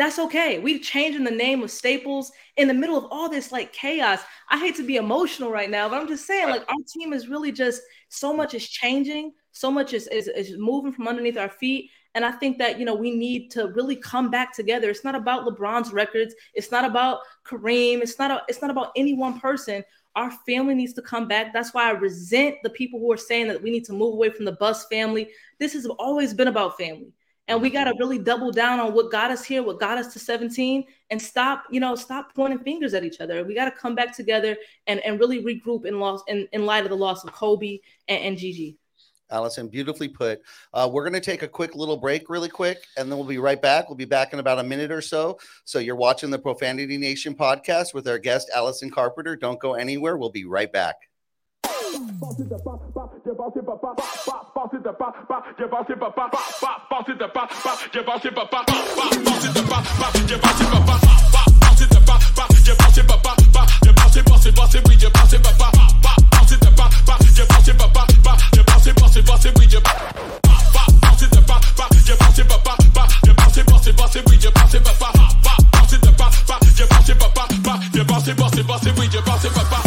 That's 0.00 0.18
okay. 0.18 0.58
We 0.58 0.78
changing 0.78 1.24
the 1.24 1.30
name 1.30 1.62
of 1.62 1.70
Staples 1.70 2.32
in 2.56 2.68
the 2.68 2.72
middle 2.72 2.96
of 2.96 3.04
all 3.10 3.28
this 3.28 3.52
like 3.52 3.70
chaos. 3.74 4.20
I 4.48 4.58
hate 4.58 4.74
to 4.76 4.82
be 4.82 4.96
emotional 4.96 5.50
right 5.50 5.68
now, 5.68 5.90
but 5.90 6.00
I'm 6.00 6.08
just 6.08 6.26
saying, 6.26 6.48
like, 6.48 6.62
our 6.70 6.78
team 6.90 7.12
is 7.12 7.28
really 7.28 7.52
just 7.52 7.82
so 8.08 8.32
much 8.32 8.54
is 8.54 8.66
changing, 8.66 9.32
so 9.52 9.70
much 9.70 9.92
is, 9.92 10.06
is, 10.06 10.28
is 10.28 10.56
moving 10.56 10.90
from 10.90 11.06
underneath 11.06 11.36
our 11.36 11.50
feet. 11.50 11.90
And 12.14 12.24
I 12.24 12.30
think 12.30 12.56
that, 12.56 12.78
you 12.78 12.86
know, 12.86 12.94
we 12.94 13.10
need 13.14 13.50
to 13.50 13.68
really 13.74 13.94
come 13.94 14.30
back 14.30 14.54
together. 14.56 14.88
It's 14.88 15.04
not 15.04 15.14
about 15.14 15.44
LeBron's 15.44 15.92
records. 15.92 16.34
It's 16.54 16.70
not 16.70 16.86
about 16.86 17.18
Kareem. 17.46 18.00
It's 18.00 18.18
not, 18.18 18.30
a, 18.30 18.42
it's 18.48 18.62
not 18.62 18.70
about 18.70 18.92
any 18.96 19.12
one 19.12 19.38
person. 19.38 19.84
Our 20.16 20.30
family 20.46 20.74
needs 20.74 20.94
to 20.94 21.02
come 21.02 21.28
back. 21.28 21.52
That's 21.52 21.74
why 21.74 21.88
I 21.88 21.90
resent 21.90 22.56
the 22.62 22.70
people 22.70 23.00
who 23.00 23.12
are 23.12 23.18
saying 23.18 23.48
that 23.48 23.62
we 23.62 23.70
need 23.70 23.84
to 23.84 23.92
move 23.92 24.14
away 24.14 24.30
from 24.30 24.46
the 24.46 24.52
Buss 24.52 24.86
family. 24.86 25.28
This 25.58 25.74
has 25.74 25.84
always 25.84 26.32
been 26.32 26.48
about 26.48 26.78
family. 26.78 27.12
And 27.50 27.60
we 27.60 27.68
got 27.68 27.84
to 27.84 27.94
really 27.98 28.18
double 28.18 28.52
down 28.52 28.78
on 28.78 28.94
what 28.94 29.10
got 29.10 29.32
us 29.32 29.44
here, 29.44 29.64
what 29.64 29.80
got 29.80 29.98
us 29.98 30.12
to 30.12 30.20
17, 30.20 30.84
and 31.10 31.20
stop, 31.20 31.64
you 31.68 31.80
know, 31.80 31.96
stop 31.96 32.32
pointing 32.32 32.60
fingers 32.60 32.94
at 32.94 33.02
each 33.02 33.20
other. 33.20 33.42
We 33.44 33.56
got 33.56 33.64
to 33.64 33.72
come 33.72 33.96
back 33.96 34.14
together 34.14 34.56
and, 34.86 35.00
and 35.00 35.18
really 35.18 35.42
regroup 35.42 35.84
in 35.84 35.98
loss 35.98 36.22
in, 36.28 36.46
in 36.52 36.64
light 36.64 36.84
of 36.84 36.90
the 36.90 36.96
loss 36.96 37.24
of 37.24 37.32
Kobe 37.32 37.80
and, 38.06 38.22
and 38.22 38.38
Gigi. 38.38 38.78
Allyson, 39.32 39.66
beautifully 39.66 40.06
put. 40.06 40.42
Uh, 40.72 40.88
we're 40.92 41.02
going 41.02 41.12
to 41.12 41.20
take 41.20 41.42
a 41.42 41.48
quick 41.48 41.74
little 41.74 41.96
break, 41.96 42.30
really 42.30 42.48
quick, 42.48 42.84
and 42.96 43.10
then 43.10 43.18
we'll 43.18 43.26
be 43.26 43.38
right 43.38 43.60
back. 43.60 43.88
We'll 43.88 43.96
be 43.96 44.04
back 44.04 44.32
in 44.32 44.38
about 44.38 44.60
a 44.60 44.64
minute 44.64 44.92
or 44.92 45.00
so. 45.00 45.40
So 45.64 45.80
you're 45.80 45.96
watching 45.96 46.30
the 46.30 46.38
Profanity 46.38 46.98
Nation 46.98 47.34
podcast 47.34 47.94
with 47.94 48.06
our 48.06 48.18
guest, 48.18 48.48
Allyson 48.54 48.90
Carpenter. 48.90 49.34
Don't 49.34 49.58
go 49.58 49.74
anywhere. 49.74 50.16
We'll 50.16 50.30
be 50.30 50.44
right 50.44 50.72
back. 50.72 50.94
bossy, 78.20 78.34
bossy, 78.34 78.62
bossy, 78.62 78.90
we 79.00 79.08
just 79.08 79.24
bossy, 79.24 79.48
papa. 79.48 79.79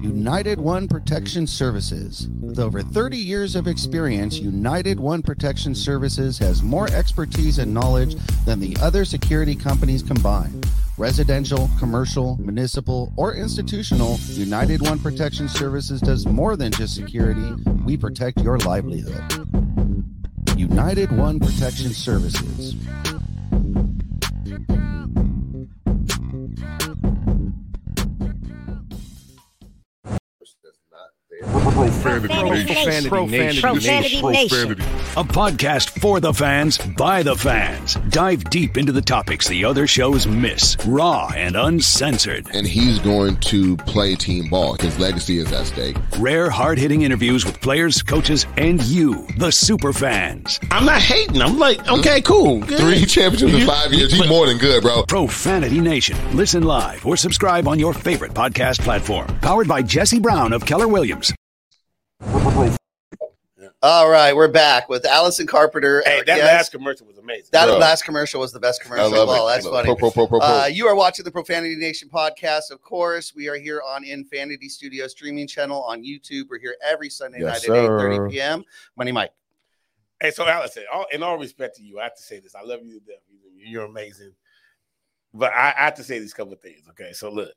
United 0.00 0.60
One 0.60 0.88
Protection 0.88 1.46
Services. 1.46 2.28
With 2.40 2.58
over 2.58 2.82
30 2.82 3.16
years 3.16 3.56
of 3.56 3.66
experience, 3.66 4.38
United 4.38 5.00
One 5.00 5.22
Protection 5.22 5.74
Services 5.74 6.38
has 6.38 6.62
more 6.62 6.88
expertise 6.90 7.58
and 7.58 7.72
knowledge 7.72 8.14
than 8.44 8.60
the 8.60 8.76
other 8.80 9.04
security 9.04 9.54
companies 9.54 10.02
combined. 10.02 10.66
Residential, 10.96 11.68
commercial, 11.78 12.36
municipal, 12.38 13.12
or 13.16 13.34
institutional, 13.34 14.16
United 14.28 14.80
One 14.80 14.98
Protection 14.98 15.48
Services 15.48 16.00
does 16.00 16.26
more 16.26 16.56
than 16.56 16.70
just 16.72 16.94
security. 16.94 17.52
We 17.84 17.96
protect 17.96 18.40
your 18.40 18.58
livelihood. 18.58 19.22
United 20.56 21.10
One 21.12 21.40
Protection 21.40 21.90
Services. 21.90 22.74
Profanity 31.64 32.28
Nation. 32.42 33.08
Profanity 33.08 33.60
This 33.60 33.84
Nation. 33.86 34.14
is 34.14 34.20
profanity. 34.20 34.82
A 35.16 35.24
podcast 35.24 35.98
for 36.00 36.20
the 36.20 36.32
fans, 36.32 36.76
by 36.78 37.22
the 37.22 37.34
fans. 37.34 37.94
Dive 38.10 38.44
deep 38.44 38.76
into 38.76 38.92
the 38.92 39.00
topics 39.00 39.48
the 39.48 39.64
other 39.64 39.86
shows 39.86 40.26
miss, 40.26 40.76
raw 40.86 41.30
and 41.34 41.56
uncensored. 41.56 42.46
and 42.52 42.66
he's 42.66 42.98
going 42.98 43.36
to 43.38 43.76
play 43.78 44.14
team 44.14 44.48
ball. 44.50 44.74
His 44.74 44.98
legacy 44.98 45.38
is 45.38 45.50
at 45.52 45.66
stake. 45.66 45.96
Rare, 46.18 46.50
hard 46.50 46.78
hitting 46.78 47.02
interviews 47.02 47.44
with 47.46 47.60
players, 47.60 48.02
coaches, 48.02 48.46
and 48.56 48.82
you, 48.82 49.26
the 49.38 49.50
super 49.50 49.92
fans. 49.92 50.60
I'm 50.70 50.84
not 50.84 51.00
hating. 51.00 51.40
I'm 51.40 51.58
like, 51.58 51.86
okay, 51.90 52.20
cool. 52.20 52.60
Good. 52.60 52.78
Three 52.80 53.04
championships 53.06 53.54
in 53.54 53.66
five 53.66 53.92
years. 53.92 54.12
He's 54.12 54.28
more 54.28 54.46
than 54.46 54.58
good, 54.58 54.82
bro. 54.82 55.04
Profanity 55.04 55.80
Nation. 55.80 56.16
Listen 56.36 56.62
live 56.62 57.04
or 57.06 57.16
subscribe 57.16 57.66
on 57.66 57.78
your 57.78 57.94
favorite 57.94 58.32
podcast 58.34 58.80
platform. 58.80 59.26
Powered 59.40 59.66
by 59.68 59.80
Jesse 59.82 60.20
Brown 60.20 60.52
of 60.52 60.66
Keller 60.66 60.88
Williams. 60.88 61.32
All 63.82 64.08
right, 64.08 64.34
we're 64.34 64.48
back 64.48 64.88
with 64.88 65.04
Allyson 65.04 65.46
Carpenter. 65.46 66.02
Hey, 66.06 66.18
that 66.18 66.26
guest. 66.26 66.42
last 66.42 66.72
commercial 66.72 67.06
was 67.06 67.18
amazing. 67.18 67.50
that 67.52 67.66
Bro. 67.66 67.76
last 67.78 68.02
commercial 68.04 68.40
was 68.40 68.50
the 68.52 68.60
best 68.60 68.80
I 68.80 68.84
commercial 68.84 69.10
love 69.10 69.28
of 69.28 69.36
all. 69.36 69.48
it. 69.48 69.52
That's 69.52 69.66
funny. 69.68 69.84
Pro, 69.86 69.96
pro, 69.96 70.10
pro, 70.10 70.26
pro, 70.26 70.38
pro. 70.40 70.48
Uh, 70.48 70.66
you 70.66 70.86
are 70.86 70.94
watching 70.94 71.24
the 71.24 71.30
Profanity 71.30 71.76
Nation 71.76 72.08
podcast, 72.08 72.70
of 72.70 72.80
course. 72.80 73.34
We 73.34 73.48
are 73.48 73.56
here 73.56 73.82
on 73.86 74.04
Infinity 74.04 74.68
Studio 74.70 75.06
streaming 75.06 75.46
channel 75.46 75.82
on 75.82 76.02
YouTube. 76.02 76.44
We're 76.48 76.58
here 76.60 76.76
every 76.82 77.10
Sunday 77.10 77.40
Yes, 77.40 77.68
night 77.68 77.76
at 77.78 77.86
sir. 77.86 78.26
8 78.26 78.30
p.m. 78.30 78.64
Money 78.96 79.12
Mike. 79.12 79.32
Hey, 80.20 80.30
so 80.30 80.46
Allyson, 80.48 80.84
all, 80.92 81.04
in 81.12 81.22
all 81.22 81.36
respect 81.38 81.76
to 81.76 81.82
you, 81.82 82.00
I 82.00 82.04
have 82.04 82.16
to 82.16 82.22
say 82.22 82.40
this. 82.40 82.54
I 82.54 82.62
love 82.62 82.80
you 82.82 82.98
to 83.00 83.04
death. 83.04 83.20
You- 83.30 83.66
You're 83.70 83.84
amazing. 83.84 84.32
But 85.34 85.52
I, 85.52 85.74
I 85.76 85.84
have 85.84 85.94
to 85.96 86.04
say 86.04 86.18
these 86.18 86.32
couple 86.32 86.52
of 86.54 86.60
things. 86.60 86.86
Okay, 86.90 87.12
so 87.12 87.30
look. 87.30 87.50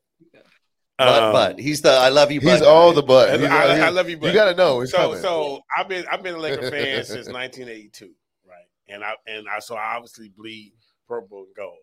But, 0.98 1.24
Um, 1.24 1.32
but 1.32 1.60
he's 1.60 1.82
the 1.82 1.91
I 1.91 2.10
love 2.10 2.32
you. 2.32 2.39
He's 2.39 2.60
but. 2.60 2.68
all 2.68 2.91
the 2.91 3.04
but. 3.04 3.30
I, 3.43 3.76
I- 3.84 3.86
I 3.86 3.89
love 3.89 4.10
you, 4.10 4.18
but 4.18 4.28
You 4.28 4.34
got 4.34 4.45
to 4.45 4.56
know. 4.56 4.82
It's 4.82 4.91
so 4.91 4.98
coming. 4.98 5.22
so 5.22 5.62
I've 5.78 5.88
been 5.88 6.06
I've 6.12 6.24
been 6.24 6.36
a 6.36 6.39
Laker 6.39 6.70
fan 6.72 7.04
since 7.04 7.28
1982, 7.28 8.10
right? 8.48 8.56
And 8.89 9.04
I 9.04 9.14
and 9.28 9.48
I 9.48 9.60
so 9.60 9.76
I 9.76 9.95
obviously 9.95 10.30
bleed 10.30 10.74
purple 11.08 11.39
and 11.45 11.56
gold. 11.56 11.78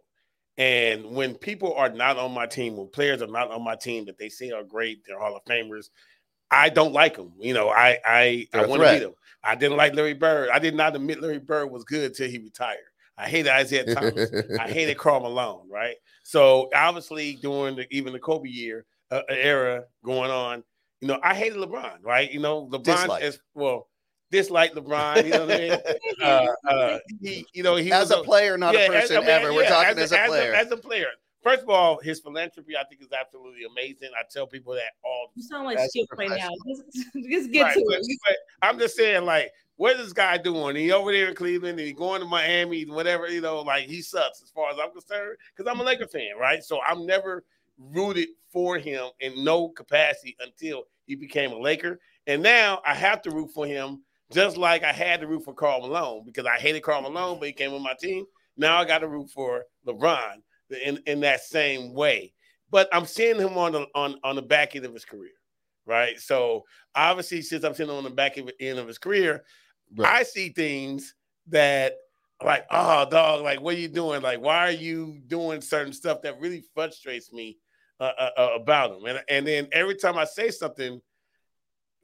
And 0.57 1.05
when 1.17 1.35
people 1.35 1.75
are 1.75 1.89
not 1.89 2.17
on 2.17 2.33
my 2.33 2.47
team, 2.47 2.77
when 2.77 2.89
players 2.89 3.23
are 3.23 3.27
not 3.27 3.51
on 3.51 3.63
my 3.65 3.75
team 3.77 4.05
that 4.07 4.19
they 4.19 4.29
say 4.29 4.51
are 4.51 4.63
great, 4.63 5.03
they're 5.07 5.19
Hall 5.19 5.37
of 5.37 5.45
Famers, 5.45 5.91
I 6.51 6.69
don't 6.69 6.93
like 6.93 7.17
them. 7.17 7.33
You 7.39 7.55
know, 7.55 7.69
I 7.71 7.99
I 8.07 8.47
They're 8.53 8.63
I 8.63 8.65
a 8.65 8.69
want 8.69 8.81
to 8.83 8.87
threat. 8.89 8.99
beat 9.01 9.05
them. 9.07 9.15
I 9.43 9.55
didn't 9.57 9.77
like 9.77 9.95
Larry 9.95 10.15
Bird. 10.15 10.51
I 10.53 10.59
did 10.59 10.75
not 10.75 10.95
admit 10.97 11.21
Larry 11.21 11.39
Bird 11.39 11.71
was 11.71 11.85
good 11.85 12.05
until 12.05 12.29
he 12.29 12.39
retired. 12.39 12.79
I 13.19 13.29
hated 13.29 13.53
Isiah 13.61 13.85
Thomas. 13.95 14.31
I 14.59 14.69
hated 14.69 14.97
Karl 14.99 15.21
Malone, 15.21 15.69
right? 15.71 15.97
So 16.25 16.69
obviously 16.75 17.35
during 17.37 17.77
the, 17.77 17.87
even 17.95 18.13
the 18.13 18.19
Kobe 18.19 18.49
year 18.49 18.87
uh, 19.11 19.23
era 19.29 19.85
going 20.05 20.31
on, 20.31 20.65
you 21.01 21.09
know, 21.09 21.19
I 21.23 21.35
hated 21.35 21.59
LeBron, 21.59 22.03
right? 22.03 22.31
You 22.31 22.41
know, 22.41 22.67
LeBron 22.67 22.85
Dislike. 22.85 23.23
is 23.23 23.39
well, 23.55 23.89
dislike 24.31 24.75
LeBron. 24.75 25.25
You 25.25 25.31
know 25.31 25.47
what 25.47 25.55
I 25.55 25.59
mean? 25.59 25.79
Uh, 26.23 26.47
uh, 26.69 26.99
he, 27.21 27.45
you 27.53 27.63
know, 27.63 27.77
he 27.77 27.93
as 27.93 28.09
was 28.09 28.21
a 28.21 28.23
player, 28.23 28.57
not 28.57 28.73
yeah, 28.73 28.87
a 28.87 28.89
person 28.89 29.17
I 29.19 29.21
mean, 29.21 29.29
ever. 29.29 29.53
We're 29.53 29.69
talking 29.69 29.99
as, 29.99 30.13
a 30.13 30.25
player. 30.27 30.55
As 30.55 30.71
a, 30.71 30.77
player. 30.77 31.09
First 31.43 31.65
of 31.65 31.69
all, 31.69 32.01
his 32.01 32.21
philanthropy, 32.21 32.75
I 32.75 32.85
think, 32.85 33.03
is 33.03 33.09
absolutely 33.13 33.65
amazing. 33.65 34.09
I 34.19 34.23
tell 34.31 34.47
people 34.47 34.73
that 34.73 34.93
all 35.05 35.31
You 35.35 35.43
sound 35.43 35.67
like 35.67 35.79
shit 35.95 36.09
right 36.17 36.31
now. 36.31 36.49
Just, 36.67 37.13
just 37.31 37.53
get 37.53 37.63
Right, 37.63 37.75
to 37.75 37.85
but, 37.87 37.99
it. 37.99 38.19
but 38.27 38.37
I'm 38.63 38.79
just 38.79 38.97
saying, 38.97 39.27
like, 39.27 39.53
what 39.77 39.97
is 39.97 40.05
this 40.05 40.13
guy 40.15 40.39
doing? 40.39 40.77
He 40.77 40.93
over 40.93 41.13
there 41.13 41.29
in 41.29 41.35
Cleveland 41.35 41.79
and 41.79 41.87
he 41.87 41.93
going 41.93 42.23
to 42.23 42.27
Miami, 42.27 42.85
whatever, 42.85 43.29
you 43.29 43.43
know, 43.43 43.61
like 43.61 43.85
he 43.87 44.01
sucks 44.01 44.41
as 44.41 44.51
far 44.51 44.71
as 44.71 44.79
I'm 44.83 44.93
concerned, 44.93 45.37
because 45.55 45.71
I'm 45.71 45.81
a 45.81 45.83
Laker 45.83 46.07
fan, 46.07 46.39
right? 46.41 46.63
So 46.63 46.81
I'm 46.87 47.05
never 47.05 47.45
rooted 47.79 48.29
for 48.53 48.79
him 48.79 49.07
in 49.21 49.45
no 49.45 49.69
capacity 49.69 50.37
until 50.41 50.85
he 51.07 51.15
became 51.15 51.53
a 51.53 51.59
Laker. 51.59 51.99
And 52.27 52.43
now 52.43 52.81
I 52.87 52.95
have 52.95 53.23
to 53.23 53.31
root 53.31 53.51
for 53.53 53.67
him, 53.67 54.03
just 54.33 54.57
like 54.57 54.83
I 54.85 54.93
had 54.93 55.21
to 55.21 55.27
root 55.27 55.45
for 55.45 55.55
Karl 55.55 55.81
Malone 55.81 56.23
because 56.25 56.47
I 56.47 56.59
hated 56.59 56.83
Karl 56.83 57.03
Malone, 57.03 57.39
but 57.39 57.49
he 57.49 57.53
came 57.53 57.75
on 57.75 57.83
my 57.83 57.95
team. 58.01 58.25
Now 58.57 58.79
I 58.81 58.85
got 58.85 58.99
to 58.99 59.09
root 59.09 59.31
for 59.31 59.65
LeBron 59.87 60.37
in, 60.85 61.01
in 61.07 61.21
that 61.21 61.43
same 61.43 61.93
way. 61.93 62.33
But 62.71 62.89
I'm 62.93 63.07
seeing 63.07 63.39
him 63.39 63.59
on 63.59 63.73
the 63.73 63.87
on, 63.95 64.17
on 64.25 64.37
the 64.37 64.43
back 64.43 64.75
end 64.75 64.85
of 64.85 64.95
his 64.95 65.05
career, 65.05 65.35
right? 65.87 66.19
So 66.19 66.65
obviously, 66.95 67.43
since 67.43 67.65
I'm 67.65 67.75
seeing 67.75 67.89
him 67.89 67.97
on 67.97 68.05
the 68.05 68.11
back 68.11 68.39
end 68.39 68.79
of 68.79 68.89
his 68.89 68.99
career, 68.99 69.45
Right. 69.97 70.21
I 70.21 70.23
see 70.23 70.49
things 70.49 71.15
that 71.49 71.95
like, 72.43 72.67
oh, 72.71 73.09
dog, 73.09 73.43
like, 73.43 73.61
what 73.61 73.75
are 73.75 73.79
you 73.79 73.89
doing? 73.89 74.23
Like, 74.23 74.41
why 74.41 74.67
are 74.69 74.73
you 74.73 75.21
doing 75.27 75.61
certain 75.61 75.93
stuff 75.93 76.23
that 76.23 76.41
really 76.41 76.65
frustrates 76.75 77.33
me 77.33 77.59
uh, 78.01 78.13
uh, 78.19 78.31
uh, 78.37 78.49
about 78.57 78.93
him? 78.93 79.05
And 79.07 79.23
and 79.29 79.47
then 79.47 79.69
every 79.73 79.95
time 79.97 80.17
I 80.19 80.25
say 80.25 80.51
something 80.51 81.01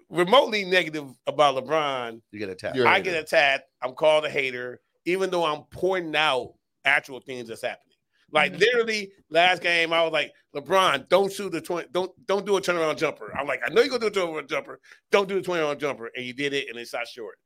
remotely 0.08 0.64
negative 0.64 1.08
about 1.26 1.56
LeBron, 1.62 2.20
you 2.32 2.38
get 2.38 2.48
attacked. 2.48 2.76
You're- 2.76 2.88
a 2.88 2.90
I 2.90 2.96
hater. 2.98 3.10
get 3.12 3.22
attacked. 3.22 3.64
I'm 3.82 3.94
called 3.94 4.24
a 4.24 4.30
hater, 4.30 4.80
even 5.04 5.30
though 5.30 5.44
I'm 5.44 5.62
pointing 5.70 6.16
out 6.16 6.54
actual 6.84 7.20
things 7.20 7.48
that's 7.48 7.62
happening. 7.62 7.86
Like 8.32 8.52
Mhm. 8.52 8.60
literally, 8.60 9.12
last 9.28 9.60
game, 9.60 9.92
I 9.92 10.02
was 10.04 10.12
like, 10.12 10.32
LeBron, 10.54 11.08
don't 11.08 11.32
shoot 11.32 11.50
the 11.50 11.60
twenty, 11.60 11.88
don't 11.90 12.12
don't 12.26 12.46
do 12.46 12.56
a 12.56 12.60
turnaround 12.60 12.96
jumper. 12.96 13.34
I'm 13.36 13.46
like, 13.46 13.60
I 13.64 13.68
know 13.70 13.82
you're 13.82 13.98
gonna 13.98 14.08
do 14.10 14.22
a 14.22 14.26
turnaround 14.26 14.48
jumper. 14.48 14.80
Don't 15.10 15.28
do 15.28 15.40
the 15.40 15.48
turnaround 15.48 15.78
jumper, 15.78 16.10
and 16.14 16.24
you 16.24 16.32
did 16.32 16.52
it, 16.52 16.68
and 16.68 16.78
it 16.78 16.86
shot 16.86 17.08
short. 17.08 17.38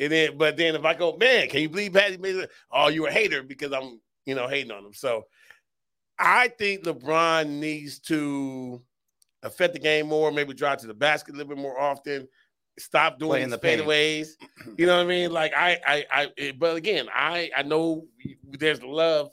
And 0.00 0.12
then, 0.12 0.38
but 0.38 0.56
then 0.56 0.76
if 0.76 0.84
I 0.84 0.94
go, 0.94 1.16
man, 1.16 1.48
can 1.48 1.60
you 1.60 1.68
believe 1.68 1.92
Patty 1.92 2.18
made 2.18 2.36
it? 2.36 2.50
Oh, 2.70 2.86
you're 2.86 3.08
a 3.08 3.12
hater 3.12 3.42
because 3.42 3.72
I'm, 3.72 4.00
you 4.26 4.36
know, 4.36 4.46
hating 4.46 4.70
on 4.70 4.84
him. 4.84 4.94
So 4.94 5.26
I 6.18 6.48
think 6.48 6.84
LeBron 6.84 7.48
needs 7.48 7.98
to 8.00 8.82
affect 9.42 9.74
the 9.74 9.78
game 9.78 10.08
more, 10.08 10.32
maybe 10.32 10.54
drive 10.54 10.78
to 10.78 10.86
the 10.86 10.94
basket 10.94 11.34
a 11.34 11.38
little 11.38 11.54
bit 11.54 11.62
more 11.62 11.78
often. 11.80 12.28
Stop 12.78 13.18
doing 13.18 13.42
in 13.42 13.50
the 13.50 13.56
the 13.58 13.66
fadeaways. 13.66 14.28
You 14.76 14.86
know 14.86 14.96
what 14.96 15.04
I 15.04 15.08
mean? 15.08 15.32
Like 15.32 15.52
I, 15.56 15.78
I, 15.86 16.04
I. 16.12 16.28
it- 16.36 16.58
But 16.58 16.76
again, 16.76 17.08
I, 17.12 17.50
I 17.56 17.62
know 17.62 18.06
there's 18.44 18.82
love 18.82 19.30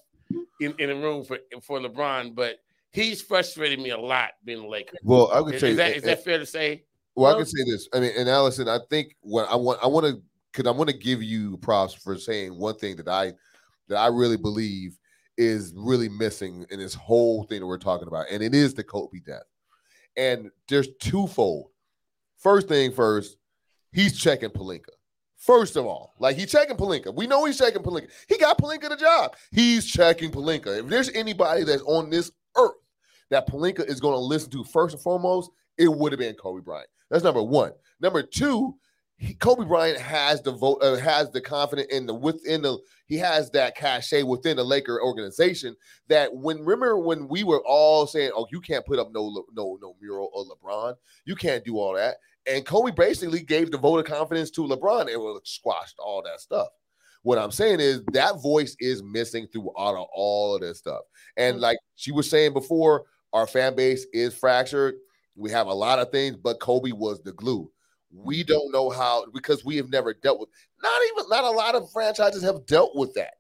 in, 0.60 0.74
in 0.80 0.90
the 0.90 0.96
room 0.96 1.24
for 1.24 1.38
for 1.62 1.80
LeBron, 1.80 2.34
but 2.34 2.58
he's 2.92 3.22
frustrated 3.22 3.80
me 3.80 3.92
a 3.92 3.98
lot 3.98 4.32
being 4.44 4.64
a 4.64 4.68
Laker. 4.68 4.98
well, 5.04 5.32
I 5.32 5.44
could 5.44 5.56
Is, 5.56 5.62
say 5.62 5.72
is 5.72 5.78
that 5.78 5.96
is 5.96 6.04
that 6.04 6.24
fair 6.24 6.40
to 6.40 6.46
say? 6.46 6.86
Well, 7.16 7.34
I 7.34 7.38
can 7.38 7.46
say 7.46 7.64
this. 7.66 7.88
I 7.94 8.00
mean, 8.00 8.12
and 8.18 8.28
Allyson, 8.28 8.68
I 8.68 8.80
think 8.90 9.16
what 9.22 9.50
I 9.50 9.56
want, 9.56 9.80
I 9.84 9.88
want 9.88 10.06
to, 10.08 10.22
because 10.52 10.68
I 10.68 10.76
want 10.76 10.90
to 10.90 10.98
give 10.98 11.22
you 11.24 11.58
props 11.58 11.94
for 11.94 12.18
saying 12.18 12.58
one 12.58 12.76
thing 12.76 12.96
that 12.98 13.08
I, 13.08 13.34
that 13.88 13.98
I 13.98 14.08
really 14.08 14.38
believe 14.38 14.98
is 15.38 15.74
really 15.76 16.10
missing 16.10 16.66
in 16.70 16.80
this 16.80 16.94
whole 16.94 17.44
thing 17.44 17.60
that 17.60 17.68
we're 17.68 17.78
talking 17.78 18.08
about, 18.08 18.26
and 18.32 18.42
it 18.42 18.54
is 18.54 18.74
the 18.74 18.84
Kobe 18.84 19.20
death. 19.26 19.44
And 20.18 20.50
there's 20.70 20.88
twofold. 21.00 21.72
First 22.38 22.68
thing 22.68 22.92
first, 22.92 23.38
he's 23.92 24.18
checking 24.18 24.50
Pelinka. 24.50 24.92
First 25.38 25.76
of 25.76 25.86
all, 25.86 26.14
like 26.20 26.38
he's 26.38 26.52
checking 26.52 26.78
Pelinka. 26.78 27.14
We 27.14 27.28
know 27.28 27.46
he's 27.46 27.58
checking 27.58 27.84
Pelinka. 27.84 28.10
He 28.28 28.38
got 28.38 28.58
Pelinka 28.58 28.90
the 28.90 28.96
job. 28.96 29.36
He's 29.52 29.86
checking 29.86 30.32
Pelinka. 30.32 30.80
If 30.80 30.88
there's 30.88 31.10
anybody 31.10 31.64
that's 31.64 31.84
on 31.84 32.10
this 32.10 32.32
earth 32.58 32.72
that 33.30 33.48
Pelinka 33.48 33.86
is 33.86 34.00
going 34.00 34.14
to 34.14 34.20
listen 34.20 34.50
to 34.52 34.64
first 34.64 34.96
and 34.96 35.04
foremost, 35.04 35.52
it 35.78 35.88
would 35.88 36.12
have 36.12 36.20
been 36.20 36.36
Kobe 36.36 36.62
Bryant. 36.62 36.88
That's 37.10 37.24
number 37.24 37.44
one. 37.44 37.74
Number 38.00 38.24
two, 38.24 38.76
he, 39.18 39.34
Kobe 39.34 39.66
Bryant 39.66 39.99
has 39.99 40.41
the 40.41 40.51
vote, 40.51 40.80
uh, 40.82 40.95
has 40.95 41.32
the 41.32 41.39
confidence 41.39 41.88
in 41.91 42.05
the 42.05 42.13
within 42.13 42.61
the 42.61 42.78
he 43.05 43.16
has 43.18 43.49
that 43.51 43.76
cachet 43.76 44.24
within 44.24 44.57
the 44.57 44.63
Laker 44.63 45.01
organization 45.01 45.76
that 46.09 46.34
when 46.34 46.59
remember 46.66 46.99
when 46.99 47.28
we 47.28 47.43
were 47.43 47.61
all 47.66 48.07
saying, 48.07 48.32
"Oh, 48.36 48.47
you 48.51 48.59
can't 48.59 48.86
put 48.86 48.99
up 48.99 49.11
no 49.13 49.45
no 49.53 49.78
no 49.82 49.95
mural 50.01 50.32
of 50.36 50.47
LeBron, 50.47 50.95
you 51.26 51.36
can't 51.36 51.63
do 51.63 51.78
all 51.78 51.93
that," 51.93 52.18
and 52.45 52.66
Kobe 52.66 52.91
basically 52.91 53.41
gave 53.41 53.72
the 53.72 53.78
vote 53.78 53.99
of 53.99 54.05
confidence 54.05 54.51
to 54.51 54.61
LeBron 54.61 55.11
and 55.11 55.22
was 55.22 55.41
squashed 55.45 55.95
all 55.99 56.22
that 56.24 56.41
stuff. 56.41 56.68
What 57.24 57.39
I'm 57.39 57.51
saying 57.51 57.80
is 57.80 58.03
that 58.11 58.41
voice 58.41 58.76
is 58.80 59.01
missing 59.01 59.47
throughout 59.51 59.95
of 59.95 60.07
all 60.13 60.55
of 60.55 60.61
this 60.61 60.80
stuff, 60.80 61.03
and 61.38 61.61
like 61.61 61.78
she 61.95 62.11
was 62.11 62.30
saying 62.30 62.51
before, 62.51 63.05
our 63.32 63.47
fan 63.47 63.76
base 63.76 64.05
is 64.11 64.36
fractured. 64.36 64.95
We 65.38 65.51
have 65.51 65.68
a 65.68 65.74
lot 65.74 65.99
of 65.99 66.11
things, 66.11 66.36
but 66.36 66.59
Kobe 66.59 66.91
was 66.91 67.22
the 67.22 67.32
glue. 67.32 67.72
We 68.16 68.43
don't 68.43 68.72
know 68.72 68.89
how 68.89 69.26
because 69.34 69.66
we 69.66 69.78
have 69.78 69.89
never 69.89 70.13
dealt 70.13 70.39
with 70.39 70.49
not 70.82 71.01
even 71.11 71.30
not 71.30 71.43
a 71.43 71.49
lot 71.49 71.76
of 71.76 71.91
franchises 71.91 72.43
have 72.43 72.66
dealt 72.66 72.95
with 72.95 73.13
that. 73.16 73.36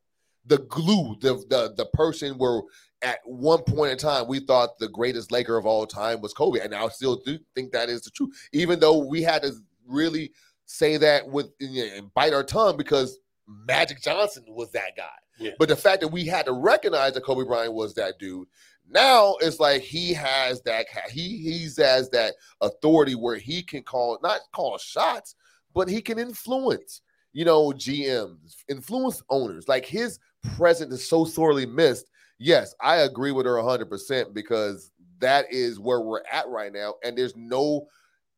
The 0.45 0.59
glue, 0.59 1.15
the 1.21 1.43
the 1.49 1.73
the 1.75 1.85
person 1.93 2.37
where 2.37 2.61
at 3.01 3.19
one 3.25 3.61
point 3.63 3.91
in 3.91 3.97
time, 3.97 4.27
we 4.27 4.39
thought 4.39 4.79
the 4.79 4.87
greatest 4.87 5.31
Laker 5.31 5.57
of 5.57 5.65
all 5.65 5.85
time 5.85 6.21
was 6.21 6.33
Kobe, 6.33 6.59
and 6.59 6.73
I 6.73 6.87
still 6.89 7.17
do 7.17 7.37
think 7.53 7.71
that 7.71 7.89
is 7.89 8.01
the 8.01 8.09
truth. 8.09 8.31
Even 8.51 8.79
though 8.79 8.97
we 8.97 9.21
had 9.21 9.43
to 9.43 9.53
really 9.87 10.31
say 10.65 10.97
that 10.97 11.27
with 11.27 11.51
and 11.59 12.13
bite 12.13 12.33
our 12.33 12.43
tongue 12.43 12.77
because 12.77 13.19
Magic 13.47 14.01
Johnson 14.01 14.43
was 14.47 14.71
that 14.71 14.95
guy. 14.97 15.03
Yeah. 15.37 15.51
But 15.59 15.69
the 15.69 15.75
fact 15.75 16.01
that 16.01 16.07
we 16.07 16.25
had 16.25 16.45
to 16.45 16.53
recognize 16.53 17.13
that 17.13 17.23
Kobe 17.23 17.45
Bryant 17.45 17.73
was 17.73 17.93
that 17.95 18.17
dude, 18.19 18.47
now 18.89 19.35
it's 19.41 19.59
like 19.59 19.81
he 19.81 20.13
has 20.13 20.61
that 20.61 20.85
he 21.09 21.37
he's 21.37 21.77
has 21.77 22.09
that 22.11 22.35
authority 22.61 23.15
where 23.15 23.37
he 23.37 23.63
can 23.63 23.83
call 23.83 24.17
not 24.21 24.41
call 24.53 24.77
shots, 24.77 25.35
but 25.73 25.89
he 25.89 26.01
can 26.01 26.19
influence. 26.19 27.01
You 27.33 27.43
know, 27.43 27.71
GMs, 27.71 28.63
influence 28.69 29.21
owners. 29.29 29.67
Like 29.67 29.85
his 29.85 30.19
presence 30.55 30.93
is 30.93 31.09
so 31.09 31.25
sorely 31.25 31.65
missed. 31.65 32.09
Yes, 32.37 32.73
I 32.81 32.97
agree 32.97 33.31
with 33.31 33.45
her 33.45 33.55
100% 33.55 34.33
because 34.33 34.91
that 35.19 35.45
is 35.51 35.79
where 35.79 36.01
we're 36.01 36.23
at 36.31 36.47
right 36.47 36.71
now. 36.71 36.95
And 37.03 37.17
there's 37.17 37.35
no 37.35 37.87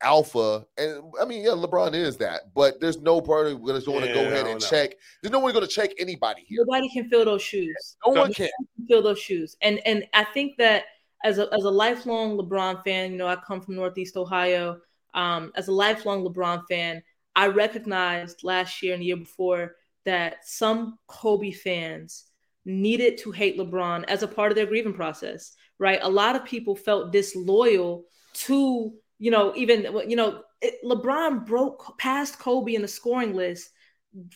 alpha. 0.02 0.66
And 0.78 1.04
I 1.22 1.26
mean, 1.26 1.44
yeah, 1.44 1.52
LeBron 1.52 1.94
is 1.94 2.18
that, 2.18 2.54
but 2.54 2.80
there's 2.80 3.02
no 3.02 3.22
party 3.22 3.52
that's 3.52 3.62
going 3.64 3.82
to 3.86 3.92
want 3.92 4.06
to 4.06 4.14
go 4.14 4.22
ahead 4.22 4.48
and 4.48 4.60
know. 4.60 4.68
check. 4.68 4.96
There's 5.22 5.32
no 5.32 5.40
one 5.40 5.54
going 5.54 5.66
to 5.66 5.72
check 5.72 5.92
anybody 5.98 6.44
here. 6.46 6.64
Nobody 6.66 6.90
can 6.90 7.10
fill 7.10 7.26
those 7.26 7.42
shoes. 7.42 7.98
No 8.06 8.14
one 8.14 8.34
can. 8.34 8.50
can 8.76 8.88
fill 8.88 9.02
those 9.02 9.20
shoes. 9.20 9.56
And 9.62 9.80
and 9.86 10.06
I 10.14 10.24
think 10.26 10.58
that 10.58 10.86
as 11.24 11.40
a 11.40 11.52
as 11.54 11.64
a 11.64 11.70
lifelong 11.70 12.38
LeBron 12.38 12.84
fan, 12.84 13.12
you 13.12 13.18
know, 13.18 13.28
I 13.28 13.36
come 13.36 13.62
from 13.62 13.76
Northeast 13.76 14.18
Ohio. 14.18 14.80
Um, 15.14 15.52
as 15.56 15.68
a 15.68 15.72
lifelong 15.72 16.24
LeBron 16.24 16.64
fan, 16.70 17.02
I 17.36 17.48
recognized 17.48 18.44
last 18.44 18.84
year 18.84 18.94
and 18.94 19.02
the 19.02 19.08
year 19.08 19.18
before 19.18 19.76
that 20.06 20.48
some 20.48 21.00
Kobe 21.08 21.52
fans 21.52 22.26
needed 22.66 23.18
to 23.20 23.32
hate 23.32 23.58
LeBron 23.58 24.04
as 24.08 24.24
a 24.24 24.28
part 24.28 24.52
of 24.52 24.56
their 24.56 24.66
grieving 24.66 24.94
process, 24.94 25.54
right? 25.80 26.00
A 26.02 26.10
lot 26.10 26.36
of 26.36 26.46
people 26.46 26.76
felt 26.76 27.12
disloyal 27.12 28.06
to, 28.34 28.94
you 29.20 29.32
know, 29.32 29.54
even, 29.56 29.88
you 30.08 30.16
know, 30.16 30.42
it, 30.62 30.76
LeBron 30.84 31.46
broke 31.46 31.98
past 31.98 32.40
Kobe 32.40 32.76
in 32.76 32.82
the 32.82 32.88
scoring 32.88 33.36
list 33.36 33.70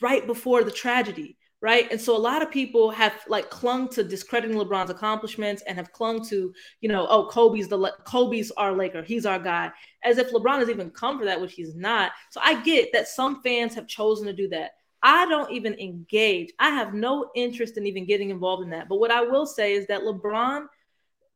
right 0.01 0.25
before 0.25 0.63
the 0.63 0.71
tragedy, 0.71 1.37
right? 1.61 1.91
And 1.91 1.99
so 1.99 2.15
a 2.15 2.19
lot 2.19 2.41
of 2.41 2.51
people 2.51 2.91
have 2.91 3.13
like 3.27 3.49
clung 3.49 3.87
to 3.89 4.03
discrediting 4.03 4.57
LeBron's 4.57 4.89
accomplishments 4.89 5.63
and 5.67 5.77
have 5.77 5.91
clung 5.91 6.25
to, 6.27 6.53
you 6.81 6.89
know, 6.89 7.07
oh, 7.09 7.27
Kobe's 7.27 7.67
the 7.67 7.93
Kobe's 8.05 8.51
our 8.51 8.73
Laker, 8.73 9.03
he's 9.03 9.25
our 9.25 9.39
guy, 9.39 9.71
as 10.03 10.17
if 10.17 10.31
LeBron 10.31 10.59
has 10.59 10.69
even 10.69 10.89
come 10.91 11.19
for 11.19 11.25
that, 11.25 11.39
which 11.39 11.53
he's 11.53 11.75
not. 11.75 12.11
So 12.31 12.41
I 12.43 12.61
get 12.61 12.91
that 12.93 13.07
some 13.07 13.41
fans 13.41 13.75
have 13.75 13.87
chosen 13.87 14.25
to 14.27 14.33
do 14.33 14.47
that. 14.49 14.71
I 15.03 15.25
don't 15.25 15.51
even 15.51 15.73
engage. 15.79 16.51
I 16.59 16.69
have 16.69 16.93
no 16.93 17.31
interest 17.35 17.77
in 17.77 17.87
even 17.87 18.05
getting 18.05 18.29
involved 18.29 18.63
in 18.63 18.69
that. 18.71 18.87
But 18.87 18.99
what 18.99 19.11
I 19.11 19.21
will 19.21 19.47
say 19.47 19.73
is 19.73 19.87
that 19.87 20.01
LeBron, 20.01 20.65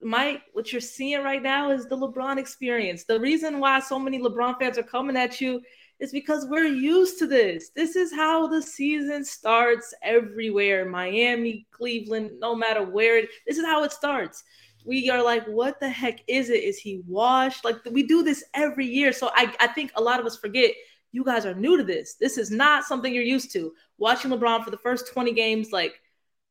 Mike, 0.05 0.43
what 0.53 0.71
you're 0.71 0.79
seeing 0.79 1.23
right 1.23 1.41
now 1.41 1.71
is 1.71 1.87
the 1.87 1.97
LeBron 1.97 2.37
experience. 2.37 3.05
The 3.05 3.19
reason 3.19 3.59
why 3.59 3.79
so 3.79 3.97
many 3.97 4.19
LeBron 4.21 4.59
fans 4.59 4.77
are 4.77 4.83
coming 4.83 5.17
at 5.17 5.41
you 5.41 5.63
is 5.99 6.11
because 6.11 6.45
we're 6.45 6.67
used 6.67 7.17
to 7.17 7.25
this. 7.25 7.71
This 7.75 7.95
is 7.95 8.13
how 8.13 8.45
the 8.45 8.61
season 8.61 9.25
starts 9.25 9.95
everywhere 10.03 10.87
Miami, 10.87 11.65
Cleveland, 11.71 12.33
no 12.39 12.55
matter 12.55 12.83
where 12.83 13.23
this 13.47 13.57
is 13.57 13.65
how 13.65 13.83
it 13.83 13.91
starts. 13.91 14.43
We 14.85 15.09
are 15.09 15.23
like, 15.23 15.43
what 15.47 15.79
the 15.79 15.89
heck 15.89 16.19
is 16.27 16.51
it? 16.51 16.63
Is 16.63 16.77
he 16.77 17.01
washed? 17.07 17.65
Like 17.65 17.77
we 17.89 18.03
do 18.03 18.21
this 18.21 18.43
every 18.53 18.85
year. 18.85 19.11
So 19.11 19.31
I, 19.33 19.51
I 19.59 19.65
think 19.65 19.91
a 19.95 20.03
lot 20.03 20.19
of 20.19 20.27
us 20.27 20.37
forget 20.37 20.69
you 21.13 21.23
guys 21.23 21.47
are 21.47 21.55
new 21.55 21.77
to 21.77 21.83
this. 21.83 22.13
This 22.13 22.37
is 22.37 22.51
not 22.51 22.83
something 22.83 23.11
you're 23.11 23.23
used 23.23 23.51
to. 23.53 23.73
Watching 23.97 24.29
LeBron 24.29 24.63
for 24.63 24.69
the 24.69 24.77
first 24.77 25.11
20 25.11 25.31
games, 25.31 25.71
like, 25.71 25.99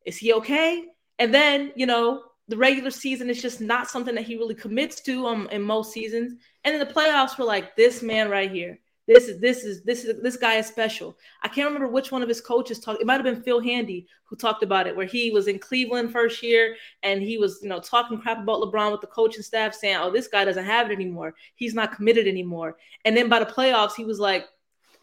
is 0.04 0.16
he 0.16 0.32
okay? 0.32 0.86
And 1.20 1.32
then, 1.32 1.70
you 1.76 1.86
know, 1.86 2.22
the 2.48 2.56
regular 2.56 2.90
season 2.90 3.30
is 3.30 3.40
just 3.40 3.60
not 3.60 3.88
something 3.88 4.14
that 4.14 4.24
he 4.24 4.36
really 4.36 4.54
commits 4.54 5.00
to 5.02 5.26
um 5.26 5.48
in 5.50 5.62
most 5.62 5.92
seasons. 5.92 6.34
And 6.64 6.74
in 6.74 6.80
the 6.80 6.92
playoffs, 6.94 7.38
we're 7.38 7.44
like, 7.44 7.76
this 7.76 8.02
man 8.02 8.30
right 8.30 8.50
here. 8.50 8.78
This 9.06 9.28
is 9.28 9.38
this 9.38 9.64
is 9.64 9.82
this 9.82 10.04
is 10.04 10.22
this 10.22 10.36
guy 10.38 10.54
is 10.54 10.66
special. 10.66 11.18
I 11.42 11.48
can't 11.48 11.66
remember 11.66 11.88
which 11.88 12.10
one 12.10 12.22
of 12.22 12.28
his 12.28 12.40
coaches 12.40 12.80
talked. 12.80 13.02
It 13.02 13.06
might 13.06 13.14
have 13.14 13.24
been 13.24 13.42
Phil 13.42 13.60
Handy 13.60 14.06
who 14.24 14.36
talked 14.36 14.62
about 14.62 14.86
it, 14.86 14.96
where 14.96 15.06
he 15.06 15.30
was 15.30 15.46
in 15.46 15.58
Cleveland 15.58 16.10
first 16.10 16.42
year 16.42 16.74
and 17.02 17.20
he 17.20 17.36
was, 17.36 17.60
you 17.62 17.68
know, 17.68 17.80
talking 17.80 18.18
crap 18.18 18.42
about 18.42 18.62
LeBron 18.62 18.92
with 18.92 19.02
the 19.02 19.06
coaching 19.06 19.42
staff, 19.42 19.74
saying, 19.74 19.96
"Oh, 19.96 20.10
this 20.10 20.28
guy 20.28 20.46
doesn't 20.46 20.64
have 20.64 20.90
it 20.90 20.94
anymore. 20.94 21.34
He's 21.54 21.74
not 21.74 21.94
committed 21.94 22.26
anymore." 22.26 22.78
And 23.04 23.14
then 23.14 23.28
by 23.28 23.40
the 23.40 23.46
playoffs, 23.46 23.94
he 23.94 24.06
was 24.06 24.20
like, 24.20 24.46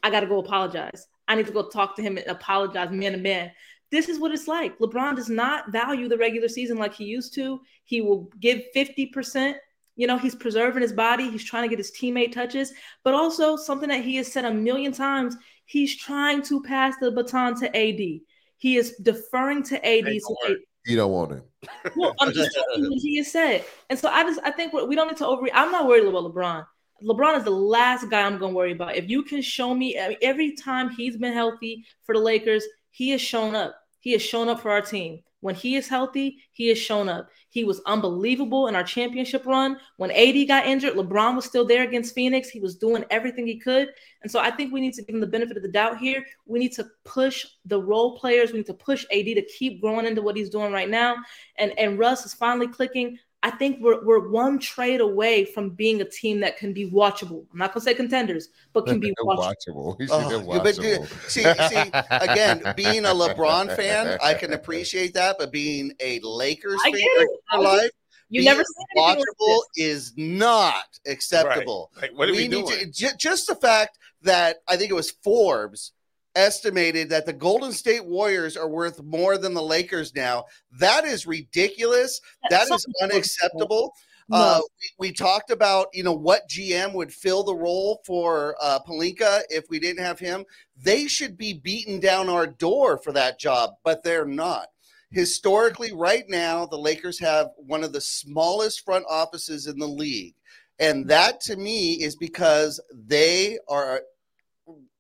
"I 0.01 0.09
got 0.09 0.21
to 0.21 0.27
go 0.27 0.39
apologize. 0.39 1.07
I 1.27 1.35
need 1.35 1.45
to 1.45 1.53
go 1.53 1.69
talk 1.69 1.95
to 1.97 2.01
him 2.01 2.17
and 2.17 2.25
apologize, 2.25 2.89
man 2.89 3.11
to 3.11 3.19
man." 3.19 3.51
This 3.91 4.07
is 4.07 4.19
what 4.19 4.31
it's 4.31 4.47
like. 4.47 4.77
LeBron 4.79 5.15
does 5.15 5.29
not 5.29 5.71
value 5.71 6.07
the 6.07 6.17
regular 6.17 6.47
season 6.47 6.77
like 6.77 6.93
he 6.93 7.03
used 7.03 7.33
to. 7.35 7.59
He 7.83 8.01
will 8.01 8.29
give 8.39 8.61
fifty 8.73 9.05
percent 9.07 9.57
you 9.95 10.07
know, 10.07 10.17
he's 10.17 10.35
preserving 10.35 10.81
his 10.81 10.93
body. 10.93 11.29
He's 11.29 11.43
trying 11.43 11.63
to 11.63 11.69
get 11.69 11.77
his 11.77 11.91
teammate 11.91 12.31
touches, 12.31 12.73
but 13.03 13.13
also 13.13 13.55
something 13.55 13.89
that 13.89 14.03
he 14.03 14.15
has 14.15 14.31
said 14.31 14.45
a 14.45 14.53
million 14.53 14.91
times. 14.91 15.35
He's 15.65 15.95
trying 15.95 16.41
to 16.43 16.61
pass 16.63 16.95
the 16.99 17.11
baton 17.11 17.59
to 17.59 17.67
AD. 17.67 18.21
He 18.57 18.77
is 18.77 18.95
deferring 18.97 19.63
to 19.63 19.75
AD. 19.85 20.21
So 20.21 20.35
AD 20.47 20.57
You 20.85 20.95
don't 20.95 21.11
want 21.11 21.31
him. 21.31 21.43
well, 21.95 22.15
I'm 22.19 22.33
just 22.33 22.51
telling 22.53 22.83
you 22.83 22.89
what 22.89 22.99
he 22.99 23.17
has 23.17 23.31
said. 23.31 23.65
And 23.89 23.99
so 23.99 24.09
I 24.09 24.23
just 24.23 24.39
I 24.43 24.51
think 24.51 24.73
we 24.73 24.95
don't 24.95 25.07
need 25.07 25.17
to 25.17 25.27
over. 25.27 25.47
I'm 25.53 25.71
not 25.71 25.87
worried 25.87 26.05
about 26.05 26.23
LeBron. 26.23 26.65
LeBron 27.03 27.37
is 27.37 27.43
the 27.43 27.51
last 27.51 28.09
guy 28.09 28.21
I'm 28.21 28.37
going 28.37 28.53
to 28.53 28.55
worry 28.55 28.73
about. 28.73 28.95
If 28.95 29.09
you 29.09 29.23
can 29.23 29.41
show 29.41 29.73
me 29.73 29.99
I 29.99 30.09
mean, 30.09 30.17
every 30.21 30.55
time 30.55 30.89
he's 30.89 31.17
been 31.17 31.33
healthy 31.33 31.85
for 32.03 32.15
the 32.15 32.21
Lakers, 32.21 32.63
he 32.91 33.09
has 33.09 33.21
shown 33.21 33.55
up. 33.55 33.75
He 34.01 34.11
has 34.11 34.21
shown 34.21 34.49
up 34.49 34.59
for 34.59 34.71
our 34.71 34.81
team. 34.81 35.21
When 35.41 35.55
he 35.55 35.75
is 35.75 35.87
healthy, 35.87 36.37
he 36.51 36.67
has 36.67 36.77
shown 36.77 37.09
up. 37.09 37.29
He 37.49 37.63
was 37.63 37.81
unbelievable 37.85 38.67
in 38.67 38.75
our 38.75 38.83
championship 38.83 39.45
run. 39.45 39.77
When 39.97 40.11
AD 40.11 40.47
got 40.47 40.67
injured, 40.67 40.93
LeBron 40.93 41.35
was 41.35 41.45
still 41.45 41.65
there 41.65 41.83
against 41.83 42.13
Phoenix. 42.13 42.49
He 42.49 42.59
was 42.59 42.75
doing 42.75 43.03
everything 43.09 43.47
he 43.47 43.59
could. 43.59 43.89
And 44.21 44.31
so 44.31 44.39
I 44.39 44.51
think 44.51 44.71
we 44.71 44.81
need 44.81 44.93
to 44.93 45.03
give 45.03 45.15
him 45.15 45.21
the 45.21 45.27
benefit 45.27 45.57
of 45.57 45.63
the 45.63 45.69
doubt 45.69 45.97
here. 45.97 46.23
We 46.45 46.59
need 46.59 46.73
to 46.73 46.87
push 47.05 47.45
the 47.65 47.81
role 47.81 48.17
players. 48.19 48.51
We 48.51 48.59
need 48.59 48.67
to 48.67 48.73
push 48.75 49.03
AD 49.11 49.25
to 49.25 49.45
keep 49.57 49.81
growing 49.81 50.05
into 50.05 50.21
what 50.21 50.37
he's 50.37 50.49
doing 50.49 50.71
right 50.71 50.89
now. 50.89 51.15
And 51.57 51.77
and 51.77 51.97
Russ 51.97 52.25
is 52.25 52.35
finally 52.35 52.67
clicking. 52.67 53.17
I 53.43 53.49
think 53.49 53.79
we're 53.81 54.03
we're 54.05 54.29
one 54.29 54.59
trade 54.59 55.01
away 55.01 55.45
from 55.45 55.71
being 55.71 56.01
a 56.01 56.05
team 56.05 56.39
that 56.41 56.57
can 56.57 56.73
be 56.73 56.89
watchable. 56.89 57.45
I'm 57.51 57.57
not 57.57 57.73
gonna 57.73 57.83
say 57.83 57.93
contenders, 57.95 58.49
but 58.71 58.85
can 58.85 58.99
be 59.07 59.13
watchable. 59.23 59.55
watchable. 59.67 60.01
He 60.01 60.07
Oh, 60.11 60.29
said 60.29 60.45
yeah, 60.47 60.59
watchable. 60.59 61.29
see, 61.29 61.43
see, 61.69 61.91
again, 62.11 62.61
being 62.75 63.05
a 63.05 63.09
LeBron 63.09 63.75
fan, 63.75 64.17
I 64.21 64.35
can 64.35 64.53
appreciate 64.53 65.13
that, 65.15 65.37
but 65.39 65.51
being 65.51 65.91
a 65.99 66.19
Lakers 66.19 66.79
I 66.85 66.91
fan 66.91 66.99
get 66.99 67.01
it. 67.01 67.21
in 67.21 67.27
I 67.51 67.55
your 67.55 67.63
life. 67.63 67.91
You 68.29 68.43
never 68.45 68.63
said 68.63 68.85
anything 68.95 69.19
like 69.19 69.27
watchable 69.49 69.59
is 69.75 70.13
not 70.15 70.99
acceptable. 71.05 71.91
Like, 72.01 72.17
what 72.17 72.29
are 72.29 72.33
we, 72.33 72.47
need 72.47 72.51
doing? 72.51 72.67
to 72.67 72.85
ju- 72.85 73.09
just 73.17 73.47
the 73.47 73.55
fact 73.55 73.97
that 74.21 74.57
I 74.69 74.77
think 74.77 74.89
it 74.89 74.93
was 74.93 75.11
Forbes 75.11 75.91
estimated 76.35 77.09
that 77.09 77.25
the 77.25 77.33
Golden 77.33 77.71
State 77.71 78.05
Warriors 78.05 78.57
are 78.57 78.69
worth 78.69 79.01
more 79.03 79.37
than 79.37 79.53
the 79.53 79.61
Lakers 79.61 80.15
now. 80.15 80.45
That 80.79 81.05
is 81.05 81.27
ridiculous. 81.27 82.19
That 82.49 82.69
is 82.71 82.85
unacceptable. 83.01 83.93
No. 84.29 84.37
Uh, 84.37 84.59
we, 84.99 85.09
we 85.09 85.13
talked 85.13 85.51
about 85.51 85.87
you 85.93 86.03
know 86.03 86.13
what 86.13 86.47
GM 86.49 86.93
would 86.93 87.11
fill 87.11 87.43
the 87.43 87.55
role 87.55 88.01
for 88.05 88.55
uh, 88.61 88.79
Pelinka 88.87 89.41
if 89.49 89.65
we 89.69 89.79
didn't 89.79 90.03
have 90.03 90.19
him. 90.19 90.45
They 90.77 91.07
should 91.07 91.37
be 91.37 91.53
beaten 91.53 91.99
down 91.99 92.29
our 92.29 92.47
door 92.47 92.97
for 92.97 93.11
that 93.11 93.39
job, 93.39 93.71
but 93.83 94.03
they're 94.03 94.25
not. 94.25 94.67
Historically, 95.11 95.91
right 95.91 96.23
now, 96.29 96.65
the 96.65 96.77
Lakers 96.77 97.19
have 97.19 97.49
one 97.57 97.83
of 97.83 97.91
the 97.91 97.99
smallest 97.99 98.85
front 98.85 99.05
offices 99.09 99.67
in 99.67 99.77
the 99.77 99.87
league. 99.87 100.35
And 100.79 101.05
that 101.09 101.41
to 101.41 101.57
me 101.57 101.93
is 102.01 102.15
because 102.15 102.79
they 102.91 103.59
are 103.67 104.01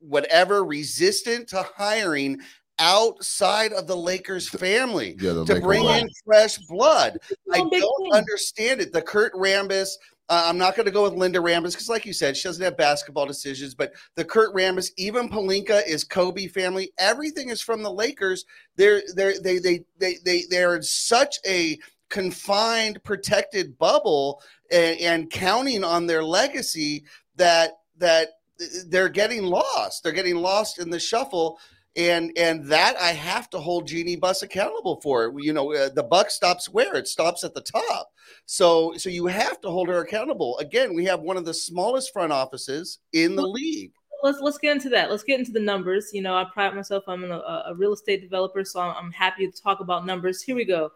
whatever 0.01 0.63
resistant 0.63 1.47
to 1.49 1.65
hiring 1.75 2.39
outside 2.79 3.73
of 3.73 3.87
the 3.87 3.95
Lakers 3.95 4.49
family 4.49 5.15
Yeah, 5.19 5.33
to 5.33 5.43
Laker 5.43 5.61
bring 5.61 5.85
way. 5.85 6.01
in 6.01 6.09
fresh 6.25 6.57
blood. 6.57 7.19
I 7.53 7.57
don't 7.59 8.13
understand 8.13 8.81
it. 8.81 8.91
The 8.91 9.01
Kurt 9.01 9.33
Rambis, 9.33 9.89
uh, 10.29 10.45
I'm 10.47 10.57
not 10.57 10.75
going 10.75 10.85
to 10.85 10.91
go 10.91 11.03
with 11.03 11.13
Linda 11.13 11.39
Rambis 11.39 11.73
because, 11.73 11.89
like 11.89 12.05
you 12.05 12.13
said, 12.13 12.35
she 12.35 12.47
doesn't 12.47 12.63
have 12.63 12.77
basketball 12.77 13.25
decisions. 13.25 13.75
But 13.75 13.93
the 14.15 14.25
Kurt 14.25 14.53
Rambis, 14.55 14.89
even 14.97 15.29
Pelinka 15.29 15.85
is 15.87 16.03
Kobe 16.03 16.47
family. 16.47 16.91
Everything 16.97 17.49
is 17.49 17.61
from 17.61 17.83
the 17.83 17.91
Lakers. 17.91 18.45
They're 18.77 19.03
they're 19.15 19.39
they 19.39 19.59
they 19.59 19.83
they 19.99 20.15
they 20.25 20.43
they're 20.49 20.75
in 20.75 20.83
such 20.83 21.37
a 21.45 21.77
confined, 22.09 23.03
protected 23.03 23.77
bubble 23.77 24.41
and, 24.71 24.99
and 24.99 25.29
counting 25.29 25.83
on 25.83 26.07
their 26.07 26.23
legacy 26.23 27.03
that 27.35 27.73
that 27.97 28.29
they're 28.87 29.09
getting 29.09 29.43
lost. 29.43 30.03
They're 30.03 30.11
getting 30.11 30.35
lost 30.35 30.79
in 30.79 30.89
the 30.89 30.99
shuffle 30.99 31.59
and 31.95 32.31
and 32.37 32.65
that 32.67 32.95
I 32.97 33.11
have 33.11 33.49
to 33.49 33.59
hold 33.59 33.87
Jeannie 33.87 34.15
Buss 34.15 34.43
accountable 34.43 35.01
for. 35.01 35.33
You 35.37 35.53
know, 35.53 35.73
uh, 35.73 35.89
the 35.89 36.03
buck 36.03 36.29
stops 36.29 36.69
where 36.69 36.95
it 36.95 37.07
stops 37.07 37.43
at 37.43 37.53
the 37.53 37.61
top. 37.61 38.11
So 38.45 38.93
so 38.97 39.09
you 39.09 39.27
have 39.27 39.59
to 39.61 39.69
hold 39.69 39.89
her 39.89 40.01
accountable. 40.01 40.57
Again, 40.59 40.93
we 40.93 41.05
have 41.05 41.21
one 41.21 41.37
of 41.37 41.45
the 41.45 41.53
smallest 41.53 42.13
front 42.13 42.31
offices 42.31 42.99
in 43.13 43.35
the 43.35 43.45
league. 43.45 43.91
let's 44.23 44.39
let's 44.39 44.57
get 44.57 44.71
into 44.71 44.89
that. 44.89 45.11
Let's 45.11 45.23
get 45.23 45.39
into 45.39 45.51
the 45.51 45.59
numbers. 45.59 46.11
You 46.13 46.21
know, 46.21 46.35
I 46.35 46.45
pride 46.53 46.75
myself. 46.75 47.03
I'm 47.07 47.29
a, 47.29 47.63
a 47.67 47.75
real 47.75 47.93
estate 47.93 48.21
developer, 48.21 48.63
so 48.63 48.79
I'm, 48.79 48.95
I'm 48.95 49.11
happy 49.11 49.49
to 49.49 49.61
talk 49.61 49.81
about 49.81 50.05
numbers. 50.05 50.41
Here 50.41 50.55
we 50.55 50.65
go. 50.65 50.91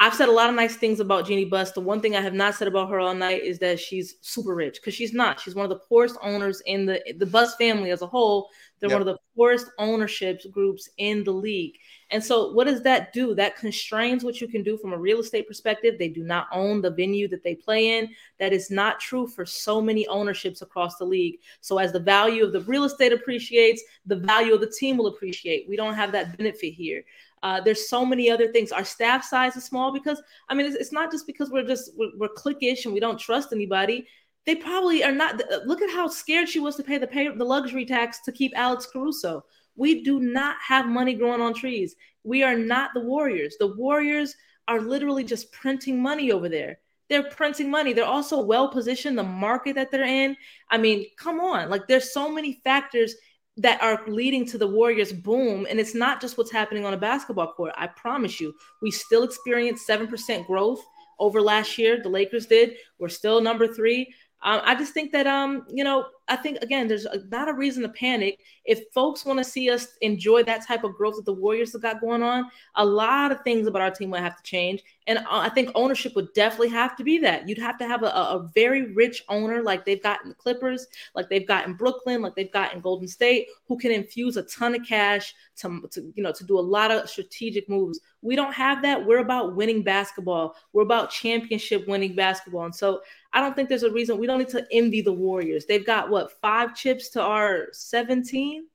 I've 0.00 0.14
said 0.14 0.28
a 0.28 0.32
lot 0.32 0.48
of 0.48 0.54
nice 0.54 0.76
things 0.76 1.00
about 1.00 1.26
Jeannie 1.26 1.44
Buss. 1.44 1.72
The 1.72 1.80
one 1.80 2.00
thing 2.00 2.14
I 2.14 2.20
have 2.20 2.32
not 2.34 2.54
said 2.54 2.68
about 2.68 2.88
her 2.90 3.00
all 3.00 3.14
night 3.14 3.42
is 3.42 3.58
that 3.58 3.80
she's 3.80 4.14
super 4.20 4.54
rich 4.54 4.76
because 4.76 4.94
she's 4.94 5.12
not. 5.12 5.40
She's 5.40 5.56
one 5.56 5.64
of 5.64 5.70
the 5.70 5.84
poorest 5.88 6.16
owners 6.22 6.62
in 6.66 6.86
the 6.86 7.02
the 7.18 7.26
Buss 7.26 7.56
family 7.56 7.90
as 7.90 8.00
a 8.02 8.06
whole. 8.06 8.48
They're 8.78 8.88
Yep. 8.88 9.00
one 9.00 9.02
of 9.02 9.06
the 9.06 9.18
poorest 9.34 9.66
ownership 9.78 10.40
groups 10.52 10.88
in 10.98 11.24
the 11.24 11.32
league. 11.32 11.74
And 12.10 12.22
so, 12.22 12.52
what 12.52 12.68
does 12.68 12.82
that 12.84 13.12
do? 13.12 13.34
That 13.34 13.56
constrains 13.56 14.22
what 14.22 14.40
you 14.40 14.46
can 14.46 14.62
do 14.62 14.78
from 14.78 14.92
a 14.92 14.98
real 14.98 15.18
estate 15.18 15.48
perspective. 15.48 15.96
They 15.98 16.08
do 16.08 16.22
not 16.22 16.46
own 16.52 16.80
the 16.80 16.92
venue 16.92 17.26
that 17.28 17.42
they 17.42 17.56
play 17.56 17.98
in. 17.98 18.08
That 18.38 18.52
is 18.52 18.70
not 18.70 19.00
true 19.00 19.26
for 19.26 19.44
so 19.44 19.82
many 19.82 20.06
ownerships 20.06 20.62
across 20.62 20.96
the 20.96 21.04
league. 21.04 21.40
So, 21.60 21.78
as 21.78 21.92
the 21.92 21.98
value 22.00 22.44
of 22.44 22.52
the 22.52 22.60
real 22.62 22.84
estate 22.84 23.12
appreciates, 23.12 23.82
the 24.06 24.16
value 24.16 24.54
of 24.54 24.60
the 24.60 24.70
team 24.70 24.96
will 24.96 25.08
appreciate. 25.08 25.68
We 25.68 25.76
don't 25.76 25.94
have 25.94 26.12
that 26.12 26.38
benefit 26.38 26.70
here. 26.70 27.02
Uh, 27.42 27.60
there's 27.60 27.88
so 27.88 28.04
many 28.04 28.30
other 28.30 28.48
things. 28.52 28.72
Our 28.72 28.84
staff 28.84 29.24
size 29.24 29.56
is 29.56 29.64
small 29.64 29.92
because 29.92 30.22
I 30.48 30.54
mean, 30.54 30.66
it's, 30.66 30.76
it's 30.76 30.92
not 30.92 31.10
just 31.10 31.26
because 31.26 31.50
we're 31.50 31.66
just 31.66 31.90
we're, 31.96 32.10
we're 32.16 32.28
cliquish 32.28 32.84
and 32.84 32.94
we 32.94 33.00
don't 33.00 33.18
trust 33.18 33.52
anybody. 33.52 34.06
They 34.46 34.54
probably 34.54 35.04
are 35.04 35.12
not. 35.12 35.42
Look 35.66 35.82
at 35.82 35.90
how 35.90 36.08
scared 36.08 36.48
she 36.48 36.60
was 36.60 36.76
to 36.76 36.82
pay 36.82 36.98
the 36.98 37.06
pay 37.06 37.28
the 37.28 37.44
luxury 37.44 37.84
tax 37.84 38.20
to 38.24 38.32
keep 38.32 38.52
Alex 38.56 38.86
Caruso. 38.86 39.44
We 39.76 40.02
do 40.02 40.20
not 40.20 40.56
have 40.66 40.86
money 40.88 41.14
growing 41.14 41.40
on 41.40 41.54
trees. 41.54 41.94
We 42.24 42.42
are 42.42 42.56
not 42.56 42.90
the 42.94 43.00
Warriors. 43.00 43.56
The 43.58 43.74
Warriors 43.76 44.34
are 44.66 44.80
literally 44.80 45.24
just 45.24 45.52
printing 45.52 46.02
money 46.02 46.32
over 46.32 46.48
there. 46.48 46.80
They're 47.08 47.30
printing 47.30 47.70
money. 47.70 47.92
They're 47.92 48.04
also 48.04 48.42
well 48.42 48.68
positioned, 48.68 49.16
the 49.16 49.22
market 49.22 49.76
that 49.76 49.90
they're 49.90 50.04
in. 50.04 50.36
I 50.70 50.76
mean, 50.76 51.06
come 51.16 51.40
on. 51.40 51.70
Like, 51.70 51.88
there's 51.88 52.12
so 52.12 52.30
many 52.30 52.60
factors 52.64 53.14
that 53.58 53.82
are 53.82 54.02
leading 54.06 54.46
to 54.46 54.58
the 54.58 54.66
Warriors' 54.66 55.12
boom. 55.12 55.66
And 55.68 55.78
it's 55.80 55.94
not 55.94 56.20
just 56.20 56.38
what's 56.38 56.50
happening 56.50 56.84
on 56.84 56.94
a 56.94 56.98
basketball 56.98 57.52
court. 57.52 57.72
I 57.76 57.86
promise 57.88 58.40
you, 58.40 58.54
we 58.80 58.90
still 58.90 59.22
experience 59.24 59.84
7% 59.86 60.46
growth 60.46 60.84
over 61.18 61.40
last 61.40 61.78
year. 61.78 62.00
The 62.02 62.08
Lakers 62.08 62.46
did. 62.46 62.76
We're 62.98 63.08
still 63.08 63.40
number 63.40 63.66
three. 63.66 64.14
Um, 64.42 64.60
I 64.64 64.74
just 64.76 64.94
think 64.94 65.12
that 65.12 65.26
um, 65.26 65.66
you 65.68 65.84
know, 65.84 66.06
I 66.28 66.36
think 66.36 66.58
again, 66.62 66.88
there's 66.88 67.06
a, 67.06 67.22
not 67.30 67.48
a 67.48 67.54
reason 67.54 67.82
to 67.82 67.88
panic. 67.88 68.40
If 68.64 68.82
folks 68.92 69.24
want 69.24 69.38
to 69.38 69.44
see 69.44 69.70
us 69.70 69.88
enjoy 70.00 70.42
that 70.44 70.66
type 70.66 70.84
of 70.84 70.94
growth 70.94 71.16
that 71.16 71.24
the 71.24 71.32
Warriors 71.32 71.72
have 71.72 71.82
got 71.82 72.00
going 72.00 72.22
on, 72.22 72.50
a 72.76 72.84
lot 72.84 73.32
of 73.32 73.40
things 73.42 73.66
about 73.66 73.82
our 73.82 73.90
team 73.90 74.10
will 74.10 74.20
have 74.20 74.36
to 74.36 74.42
change, 74.42 74.82
and 75.08 75.18
uh, 75.18 75.22
I 75.30 75.48
think 75.48 75.70
ownership 75.74 76.14
would 76.16 76.32
definitely 76.34 76.68
have 76.68 76.94
to 76.96 77.04
be 77.04 77.18
that. 77.18 77.48
You'd 77.48 77.58
have 77.58 77.78
to 77.78 77.88
have 77.88 78.02
a, 78.02 78.06
a 78.06 78.50
very 78.54 78.92
rich 78.92 79.24
owner, 79.28 79.62
like 79.62 79.84
they've 79.84 80.02
got 80.02 80.22
in 80.22 80.28
the 80.28 80.34
Clippers, 80.34 80.86
like 81.14 81.30
they've 81.30 81.48
got 81.48 81.66
in 81.66 81.74
Brooklyn, 81.74 82.20
like 82.20 82.34
they've 82.34 82.52
got 82.52 82.74
in 82.74 82.80
Golden 82.80 83.08
State, 83.08 83.48
who 83.66 83.78
can 83.78 83.90
infuse 83.90 84.36
a 84.36 84.42
ton 84.42 84.74
of 84.74 84.86
cash 84.86 85.34
to, 85.56 85.88
to 85.90 86.12
you 86.14 86.22
know 86.22 86.32
to 86.32 86.44
do 86.44 86.58
a 86.58 86.60
lot 86.60 86.90
of 86.90 87.08
strategic 87.08 87.68
moves. 87.68 88.00
We 88.20 88.36
don't 88.36 88.52
have 88.52 88.82
that. 88.82 89.06
We're 89.06 89.20
about 89.20 89.54
winning 89.56 89.82
basketball. 89.82 90.56
We're 90.72 90.82
about 90.82 91.10
championship 91.10 91.88
winning 91.88 92.14
basketball, 92.14 92.64
and 92.64 92.74
so 92.74 93.00
I 93.32 93.40
don't 93.40 93.54
think 93.54 93.68
there's 93.68 93.82
a 93.82 93.90
reason 93.90 94.18
we 94.18 94.26
don't 94.26 94.38
need 94.38 94.48
to 94.50 94.66
envy 94.72 95.00
the 95.00 95.12
Warriors. 95.12 95.66
They've 95.66 95.86
got 95.86 96.10
what 96.10 96.17
five 96.26 96.74
chips 96.74 97.10
to 97.10 97.22
our 97.22 97.68
17. 97.72 98.66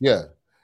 Yeah. 0.00 0.22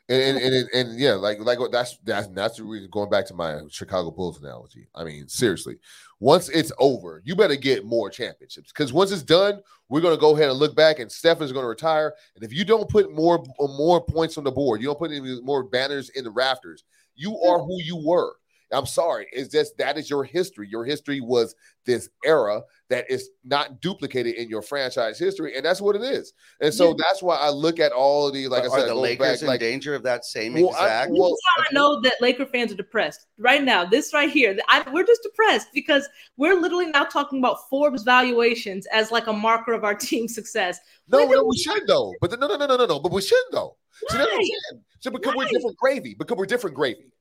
And 0.09 0.37
and, 0.37 0.55
and, 0.55 0.68
and 0.75 0.99
yeah, 0.99 1.12
like 1.12 1.39
like 1.39 1.59
that's 1.70 1.97
that's 2.05 2.27
that's 2.29 2.57
the 2.57 2.64
reason 2.64 2.91
going 2.91 3.09
back 3.09 3.25
to 3.27 3.35
my 3.35 3.61
Chicago 3.70 4.11
Bulls 4.11 4.43
analogy. 4.43 4.89
I 4.95 5.05
mean, 5.05 5.29
seriously, 5.29 5.77
once 6.18 6.49
it's 6.49 6.73
over, 6.79 7.23
you 7.25 7.37
better 7.37 7.55
get 7.55 7.87
more 7.87 8.11
championships 8.11 8.73
because 8.73 8.93
once 8.93 9.12
it's 9.12 9.23
done, 9.23 9.61
we're 9.89 10.01
gonna 10.01 10.18
go 10.18 10.35
ahead 10.35 10.51
and 10.51 10.59
look 10.59 10.75
back, 10.75 10.99
and 10.99 11.11
Steph 11.11 11.41
is 11.41 11.53
gonna 11.53 11.68
retire. 11.68 12.12
And 12.35 12.45
if 12.45 12.53
you 12.53 12.64
don't 12.64 12.91
put 12.91 13.14
more 13.14 13.45
more 13.59 14.05
points 14.05 14.37
on 14.37 14.45
the 14.45 14.51
board, 14.51 14.81
you 14.81 14.89
don't 14.89 14.99
put 14.99 15.12
any 15.12 15.41
more 15.41 15.62
banners 15.62 16.11
in 16.11 16.25
the 16.25 16.31
rafters, 16.31 16.85
you 17.14 17.39
are 17.39 17.61
who 17.61 17.81
you 17.81 17.97
were. 17.97 18.35
I'm 18.73 18.87
sorry. 18.87 19.27
It's 19.33 19.53
just 19.53 19.77
that 19.79 19.99
is 19.99 20.09
your 20.09 20.25
history. 20.25 20.66
Your 20.68 20.85
history 20.85 21.20
was 21.20 21.55
this 21.85 22.09
era 22.25 22.62
that 22.91 23.11
is 23.11 23.31
not 23.45 23.81
duplicated 23.81 24.35
in 24.37 24.49
your 24.49 24.62
franchise 24.62 25.18
history, 25.18 25.57
and 25.57 25.64
that's 25.64 25.81
what 25.81 25.97
it 25.97 26.03
is. 26.03 26.33
And 26.61 26.73
so 26.73 26.89
Yeah. 26.89 26.95
that's 26.99 27.23
why 27.23 27.37
I 27.37 27.51
look 27.51 27.81
at 27.81 27.91
all 27.93 28.29
of 28.29 28.35
the 28.35 28.49
like 28.49 28.64
I 28.64 28.66
are 28.68 28.81
said, 28.81 28.89
the 28.89 28.95
Lakers 28.95 29.27
back, 29.39 29.41
in 29.43 29.47
like 29.49 29.61
danger 29.61 29.95
of 29.95 30.03
that 30.05 30.25
same 30.25 30.55
Well, 30.55 30.70
I- 30.70 30.85
exact? 30.85 31.11
well, 31.12 31.31
This 31.31 31.39
is 31.39 31.45
how 31.57 31.62
I 31.62 31.66
know 31.75 32.01
that 32.03 32.14
Laker 32.20 32.47
fans 32.47 32.73
are 32.73 32.77
depressed 32.77 33.27
right 33.39 33.62
now. 33.62 33.85
This 33.85 34.12
right 34.14 34.31
here, 34.31 34.57
I, 34.68 34.89
we're 34.93 35.05
just 35.07 35.23
depressed 35.23 35.68
because 35.75 36.09
we're 36.37 36.55
literally 36.61 36.87
now 36.87 37.05
talking 37.05 37.39
about 37.39 37.68
Forbes 37.68 38.03
valuations 38.03 38.87
as 38.93 39.11
like 39.11 39.27
a 39.27 39.33
marker 39.33 39.73
of 39.73 39.85
our 39.85 39.95
team's 39.95 40.35
success. 40.35 40.79
no, 41.09 41.25
no, 41.27 41.45
we 41.45 41.57
should 41.59 41.87
though. 41.87 42.12
But 42.20 42.39
no, 42.39 42.47
no, 42.47 42.57
no, 42.57 42.66
no, 42.66 42.77
no, 42.77 42.87
no. 42.87 43.01
But 43.01 43.12
we 43.12 43.23
should 43.23 43.43
though. 43.53 43.77
So 44.09 44.18
that's 44.18 44.27
what 44.27 44.33
I'm 44.33 44.39
Why? 44.39 44.45
saying. 44.70 44.83
So 45.01 45.11
because 45.11 45.35
we're 45.35 45.45
different 45.47 45.77
gravy. 45.77 46.14
Because 46.18 46.37
we're 46.37 46.47
different 46.47 46.77
gravy. 46.77 47.12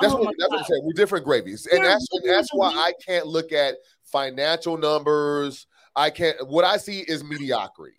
That's 0.00 0.12
Oh 0.12 0.18
what 0.18 0.34
that's 0.38 0.50
what 0.50 0.58
I'm 0.60 0.64
saying. 0.64 0.82
We're 0.84 0.92
different 0.92 1.24
gravies, 1.24 1.66
and 1.66 1.84
that's 1.84 2.06
and 2.12 2.28
that's 2.28 2.52
why 2.52 2.70
I 2.70 2.92
can't 3.06 3.26
look 3.26 3.52
at 3.52 3.76
financial 4.04 4.76
numbers. 4.76 5.66
I 5.96 6.10
can't. 6.10 6.48
What 6.48 6.64
I 6.64 6.76
see 6.76 7.00
is 7.00 7.24
mediocrity, 7.24 7.96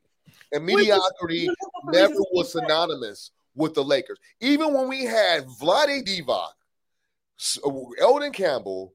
and 0.51 0.65
mediocrity 0.65 1.47
we're 1.47 1.51
looking 1.51 1.81
for 1.83 1.91
never 1.91 2.13
was 2.33 2.51
synonymous 2.53 3.31
with 3.55 3.73
the 3.73 3.83
Lakers. 3.83 4.19
Even 4.39 4.73
when 4.73 4.87
we 4.87 5.03
had 5.03 5.45
Vlade 5.45 6.05
Divac, 6.05 6.51
Elden 7.99 8.31
Campbell, 8.31 8.93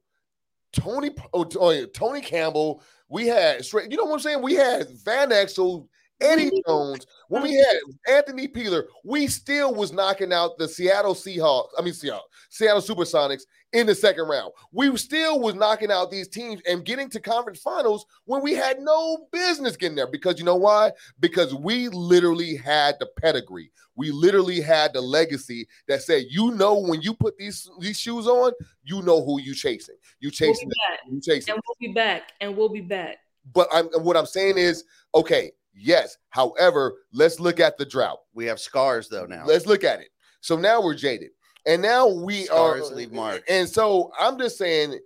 Tony 0.73 1.11
oh, 1.33 1.45
oh, 1.59 1.85
Tony 1.87 2.21
Campbell, 2.21 2.81
we 3.09 3.27
had 3.27 3.63
straight. 3.63 3.91
You 3.91 3.97
know 3.97 4.05
what 4.05 4.13
I'm 4.13 4.19
saying? 4.19 4.41
We 4.41 4.55
had 4.55 4.87
Van 5.05 5.29
Exel, 5.29 5.87
Eddie 6.21 6.51
Jones. 6.67 7.05
When 7.29 7.43
we 7.43 7.53
had 7.53 7.75
Anthony 8.07 8.47
Peeler, 8.47 8.87
we 9.03 9.27
still 9.27 9.73
was 9.73 9.91
knocking 9.91 10.33
out 10.33 10.57
the 10.57 10.67
Seattle 10.67 11.13
Seahawks. 11.13 11.69
I 11.77 11.81
mean, 11.81 11.93
Seattle, 11.93 12.23
Seattle 12.49 12.81
Supersonics 12.81 13.43
in 13.73 13.85
the 13.85 13.93
second 13.93 14.27
round. 14.27 14.53
We 14.71 14.95
still 14.97 15.39
was 15.39 15.55
knocking 15.55 15.91
out 15.91 16.09
these 16.09 16.27
teams 16.27 16.61
and 16.67 16.85
getting 16.85 17.09
to 17.11 17.19
conference 17.19 17.59
finals 17.59 18.05
when 18.25 18.41
we 18.41 18.53
had 18.53 18.79
no 18.79 19.27
business 19.31 19.75
getting 19.75 19.95
there. 19.95 20.07
Because 20.07 20.39
you 20.39 20.45
know 20.45 20.55
why? 20.55 20.91
Because 21.19 21.53
we 21.53 21.89
literally 21.89 22.55
had 22.55 22.95
the 22.99 23.07
pedigree. 23.19 23.71
We 23.95 24.11
literally 24.11 24.61
had 24.61 24.93
the 24.93 25.01
legacy 25.01 25.67
that 25.87 26.03
said, 26.03 26.25
you 26.29 26.51
know, 26.51 26.77
when 26.79 27.01
you 27.01 27.13
put 27.15 27.37
these 27.37 27.69
these 27.79 27.99
shoes 27.99 28.27
on, 28.27 28.53
you 28.83 29.01
know 29.01 29.23
who 29.25 29.41
you 29.41 29.53
chasing. 29.55 29.95
You 30.19 30.27
We'll 30.27 30.31
chasing. 30.53 30.69
back, 30.69 30.99
You 31.09 31.19
chasing. 31.19 31.53
and 31.55 31.61
we'll 31.67 31.75
be 31.89 31.93
back, 31.93 32.31
and 32.39 32.55
we'll 32.55 32.69
be 32.69 32.81
back. 32.81 33.17
But 33.53 33.67
I'm 33.73 33.87
what 34.03 34.15
I'm 34.15 34.25
saying 34.27 34.57
is, 34.59 34.83
okay, 35.15 35.51
yes. 35.77 36.17
However, 36.29 36.97
let's 37.11 37.39
look 37.39 37.59
at 37.59 37.77
the 37.77 37.85
drought. 37.85 38.19
we 38.33 38.45
have 38.45 38.59
scars 38.59 39.07
though 39.07 39.25
now. 39.25 39.45
Let's 39.45 39.65
look 39.65 39.83
at 39.83 39.99
it. 39.99 40.09
So 40.41 40.55
now 40.57 40.81
we're 40.81 40.95
jaded. 40.95 41.29
And 41.65 41.81
now 41.81 42.07
we 42.07 42.45
Scars 42.45 42.91
are 42.91 42.95
leave 42.95 43.11
marks. 43.11 43.43
And 43.49 43.67
so 43.67 44.11
I'm 44.19 44.37
just 44.37 44.57
saying, 44.57 44.99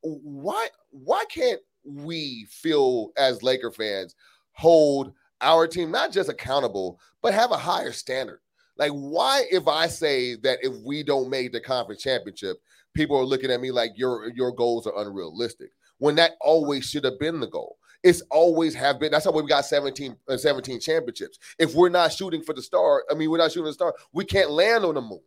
why 0.00 0.68
why 0.90 1.24
can't 1.28 1.60
we 1.84 2.46
feel 2.48 3.10
as 3.16 3.42
Laker 3.42 3.70
fans 3.70 4.14
hold 4.52 5.12
our 5.40 5.66
team 5.66 5.90
not 5.90 6.10
just 6.10 6.30
accountable, 6.30 6.98
but 7.20 7.34
have 7.34 7.50
a 7.50 7.56
higher 7.56 7.92
standard? 7.92 8.40
Like, 8.76 8.92
why 8.92 9.44
if 9.50 9.68
I 9.68 9.86
say 9.86 10.36
that 10.36 10.58
if 10.62 10.74
we 10.84 11.02
don't 11.02 11.30
make 11.30 11.52
the 11.52 11.60
conference 11.60 12.02
championship, 12.02 12.56
people 12.94 13.16
are 13.16 13.24
looking 13.24 13.50
at 13.50 13.60
me 13.60 13.70
like 13.70 13.92
your 13.96 14.30
your 14.34 14.52
goals 14.52 14.86
are 14.86 14.98
unrealistic 14.98 15.70
when 15.98 16.14
that 16.16 16.32
always 16.40 16.84
should 16.84 17.04
have 17.04 17.18
been 17.18 17.40
the 17.40 17.46
goal. 17.46 17.76
It's 18.04 18.22
always 18.30 18.74
have 18.74 19.00
been. 19.00 19.10
That's 19.10 19.24
how 19.24 19.32
we 19.32 19.46
got 19.46 19.64
17, 19.64 20.14
uh, 20.28 20.36
17 20.36 20.78
championships. 20.78 21.38
If 21.58 21.74
we're 21.74 21.88
not 21.88 22.12
shooting 22.12 22.42
for 22.42 22.52
the 22.52 22.62
star, 22.62 23.02
I 23.10 23.14
mean, 23.14 23.30
we're 23.30 23.38
not 23.38 23.50
shooting 23.50 23.64
the 23.64 23.72
star, 23.72 23.94
we 24.12 24.26
can't 24.26 24.50
land 24.50 24.84
on 24.84 24.94
the 24.94 25.00
moon. 25.00 25.20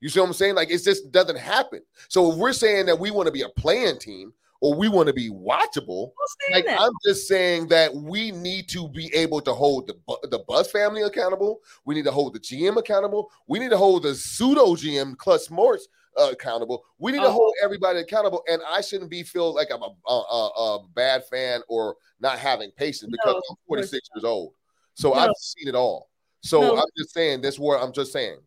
You 0.00 0.08
see 0.08 0.20
what 0.20 0.26
I'm 0.26 0.32
saying? 0.34 0.54
Like 0.54 0.70
it 0.70 0.84
just 0.84 1.10
doesn't 1.10 1.38
happen. 1.38 1.80
So 2.08 2.30
if 2.30 2.38
we're 2.38 2.52
saying 2.52 2.86
that 2.86 2.98
we 2.98 3.10
want 3.10 3.26
to 3.26 3.32
be 3.32 3.42
a 3.42 3.48
playing 3.48 3.98
team 3.98 4.32
or 4.60 4.74
we 4.74 4.88
want 4.88 5.06
to 5.06 5.12
be 5.12 5.30
watchable, 5.30 6.12
like 6.52 6.66
that? 6.66 6.80
I'm 6.80 6.92
just 7.04 7.26
saying 7.26 7.68
that 7.68 7.94
we 7.94 8.30
need 8.30 8.68
to 8.70 8.88
be 8.88 9.12
able 9.14 9.40
to 9.40 9.54
hold 9.54 9.86
the 9.86 9.94
Bu- 10.06 10.28
the 10.28 10.40
Buss 10.46 10.70
family 10.70 11.02
accountable. 11.02 11.60
We 11.84 11.94
need 11.94 12.04
to 12.04 12.12
hold 12.12 12.34
the 12.34 12.40
GM 12.40 12.76
accountable. 12.76 13.30
We 13.46 13.58
need 13.58 13.70
to 13.70 13.76
hold 13.76 14.02
the 14.02 14.14
pseudo 14.14 14.74
GM 14.74 15.16
Klutch 15.16 15.50
Morris 15.50 15.88
accountable. 16.18 16.84
We 16.98 17.12
need 17.12 17.18
to 17.20 17.26
Oh. 17.28 17.32
hold 17.32 17.54
everybody 17.62 18.00
accountable. 18.00 18.42
And 18.48 18.60
I 18.68 18.80
shouldn't 18.80 19.10
be 19.10 19.22
feel 19.22 19.54
like 19.54 19.68
I'm 19.72 19.82
a, 19.82 19.94
a, 20.12 20.12
a, 20.12 20.86
bad 20.94 21.24
fan 21.26 21.60
or 21.68 21.96
not 22.20 22.38
having 22.38 22.70
patience 22.72 23.10
because 23.10 23.34
No, 23.34 23.36
I'm 23.36 23.36
of 23.50 23.58
course 23.68 23.90
46 23.90 24.08
years 24.14 24.24
old. 24.24 24.52
So 24.94 25.10
No. 25.10 25.14
I've 25.14 25.30
seen 25.38 25.68
it 25.68 25.74
all. 25.74 26.10
So 26.42 26.60
No. 26.60 26.76
I'm 26.78 26.88
just 26.96 27.12
saying 27.12 27.40
this 27.40 27.58
word. 27.58 27.78
I'm 27.78 27.92
just 27.92 28.12
saying. 28.12 28.38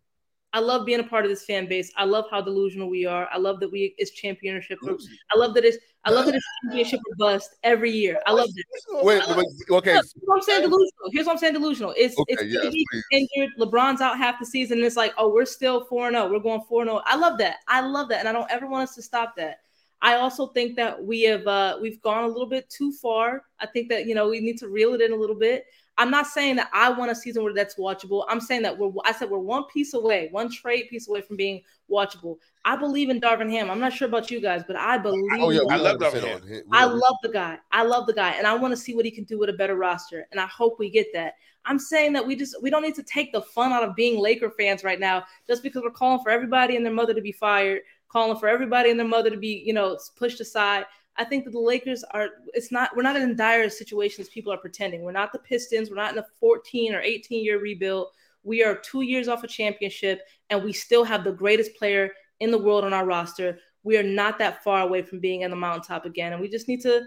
I 0.54 0.60
love 0.60 0.86
being 0.86 1.00
a 1.00 1.04
part 1.04 1.24
of 1.24 1.32
this 1.32 1.46
fan 1.46 1.68
base. 1.68 1.92
I 1.96 2.04
love 2.04 2.26
how 2.30 2.42
delusional 2.42 2.90
we 2.90 3.06
are. 3.06 3.28
I 3.32 3.38
love 3.38 3.60
that 3.62 3.72
we 3.72 3.96
it's 3.98 4.12
championship. 4.12 4.80
Groups. 4.80 5.08
I 5.34 5.38
love 5.38 5.54
that 5.54 5.64
it's 5.64 5.78
I 6.04 6.10
love 6.10 6.26
that 6.26 6.36
it's 6.36 6.46
championship 6.64 7.00
or 7.10 7.16
bust 7.16 7.56
every 7.64 7.92
year. 7.92 8.20
I 8.26 8.32
love 8.32 8.50
that. 8.54 9.04
Wait, 9.04 9.22
wait, 9.30 9.46
okay. 9.70 9.70
Look, 9.70 9.86
here's 9.86 10.14
what 10.26 10.36
I'm 10.36 10.42
saying 10.42 10.62
delusional. 10.62 11.10
Here's 11.12 11.26
what 11.26 11.34
I'm 11.34 11.38
saying 11.38 11.54
delusional. 11.54 11.94
It's 11.96 12.18
Okay, 12.18 12.34
it's 12.34 12.44
yes, 12.44 13.04
injured. 13.12 13.52
LeBron's 13.60 14.02
out 14.02 14.18
half 14.18 14.40
the 14.40 14.46
season. 14.46 14.80
And 14.80 14.86
it's 14.86 14.98
like, 14.98 15.14
oh, 15.18 15.32
we're 15.32 15.46
still 15.46 15.86
4 15.86 16.12
0. 16.12 16.30
We're 16.32 16.40
going 16.40 16.62
4 16.68 16.86
0. 16.86 17.02
I 17.06 17.16
love 17.16 17.38
that. 17.38 17.58
I 17.68 17.82
love 17.82 18.10
that. 18.10 18.20
And 18.20 18.28
I 18.28 18.32
don't 18.34 18.50
ever 18.52 18.68
want 18.68 18.90
us 18.90 18.96
to 18.96 19.02
stop 19.02 19.36
that. 19.38 19.60
I 20.02 20.16
also 20.16 20.48
think 20.48 20.76
that 20.78 21.04
we 21.04 21.22
have 21.24 21.46
uh, 21.46 21.78
we've 21.82 22.02
gone 22.02 22.24
a 22.24 22.28
little 22.28 22.48
bit 22.48 22.70
too 22.70 22.92
far. 22.92 23.44
I 23.60 23.68
think 23.68 23.90
that 23.90 24.08
you 24.08 24.16
know 24.16 24.30
we 24.30 24.40
need 24.40 24.58
to 24.60 24.68
reel 24.68 24.94
it 24.94 25.02
in 25.02 25.12
a 25.14 25.16
little 25.16 25.36
bit. 25.36 25.66
I'm 25.98 26.10
not 26.10 26.26
saying 26.26 26.56
that 26.56 26.70
I 26.74 26.90
want 26.90 27.12
a 27.12 27.16
season 27.16 27.44
where 27.44 27.54
that's 27.54 27.76
watchable. 27.76 28.26
I'm 28.28 28.42
saying 28.42 28.64
that 28.64 28.76
we're 28.78 28.92
I 29.06 29.12
said 29.12 29.30
we're 29.30 29.38
one 29.38 29.66
piece 29.66 29.94
away, 29.94 30.30
one 30.32 30.52
trade 30.52 30.88
piece 30.90 31.08
away 31.08 31.22
from 31.22 31.36
being 31.36 31.62
watchable. 31.90 32.38
I 32.66 32.76
believe 32.76 33.10
in 33.10 33.22
Darvin 33.22 33.52
Ham. 33.52 33.70
I'm 33.70 33.80
not 33.80 33.94
sure 33.94 34.08
about 34.08 34.32
you 34.32 34.42
guys, 34.42 34.64
but 34.66 34.76
I 34.76 34.98
believe. 34.98 35.24
Oh 35.40 35.50
yeah, 35.52 35.62
I 35.70 35.78
love 35.78 35.98
Darvin 36.00 36.48
Ham. 36.48 36.64
I 36.72 36.86
love 36.86 37.16
the 37.22 37.30
guy. 37.30 37.60
I 37.72 37.84
love 37.84 38.08
the 38.08 38.14
guy, 38.14 38.32
and 38.32 38.48
I 38.48 38.56
want 38.56 38.72
to 38.72 38.78
see 38.78 38.96
what 38.96 39.06
he 39.06 39.12
can 39.12 39.26
do 39.26 39.38
with 39.38 39.50
a 39.50 39.54
better 39.54 39.76
roster. 39.76 40.28
And 40.32 40.40
I 40.40 40.48
hope 40.48 40.80
we 40.80 40.90
get 40.90 41.08
that. 41.14 41.34
I'm 41.66 41.78
saying 41.78 42.14
that 42.14 42.26
we 42.26 42.36
just 42.36 42.56
we 42.62 42.70
don't 42.70 42.82
need 42.82 42.96
to 42.96 43.04
take 43.04 43.32
the 43.32 43.42
fun 43.42 43.72
out 43.72 43.84
of 43.84 43.96
being 43.96 44.20
Laker 44.20 44.50
fans 44.50 44.84
right 44.84 45.00
now, 45.00 45.24
just 45.48 45.62
because 45.62 45.84
we're 45.84 45.92
calling 45.92 46.24
for 46.24 46.32
everybody 46.32 46.76
and 46.76 46.86
their 46.86 46.94
mother 46.94 47.14
to 47.14 47.22
be 47.22 47.32
fired, 47.32 47.82
calling 48.12 48.38
for 48.38 48.48
everybody 48.48 48.90
and 48.90 49.00
their 49.00 49.08
mother 49.08 49.30
to 49.30 49.38
be, 49.38 49.64
you 49.66 49.74
know, 49.74 49.98
pushed 50.18 50.42
aside. 50.42 50.86
I 51.18 51.24
think 51.24 51.46
that 51.46 51.52
the 51.52 51.60
Lakers 51.60 52.04
are. 52.12 52.30
It's 52.54 52.72
not. 52.72 52.96
We're 52.96 53.04
not 53.04 53.16
in 53.16 53.36
dire 53.36 53.70
situations. 53.70 54.30
People 54.30 54.54
are 54.54 54.58
pretending. 54.58 55.02
We're 55.02 55.12
not 55.12 55.32
the 55.32 55.40
Pistons. 55.40 55.90
We're 55.90 55.98
not 55.98 56.14
in 56.14 56.20
a 56.20 56.26
14 56.40 56.96
or 56.96 57.02
18 57.02 57.44
year 57.44 57.60
rebuild. 57.60 58.08
We 58.44 58.64
are 58.64 58.76
two 58.76 59.02
years 59.02 59.28
off 59.28 59.44
a 59.44 59.48
championship, 59.48 60.22
and 60.50 60.64
we 60.64 60.74
still 60.74 61.04
have 61.04 61.24
the 61.24 61.32
greatest 61.32 61.76
player 61.76 62.12
in 62.40 62.50
the 62.52 62.58
world 62.58 62.84
on 62.84 62.94
our 62.94 63.06
roster. 63.06 63.60
We 63.84 63.98
are 63.98 64.04
not 64.04 64.40
that 64.40 64.64
far 64.64 64.82
away 64.82 65.02
from 65.02 65.20
being 65.20 65.44
on 65.44 65.50
the 65.50 65.56
mountaintop 65.56 66.06
again, 66.06 66.34
and 66.34 66.42
we 66.42 66.50
just 66.50 66.68
need 66.68 66.82
to 66.82 67.04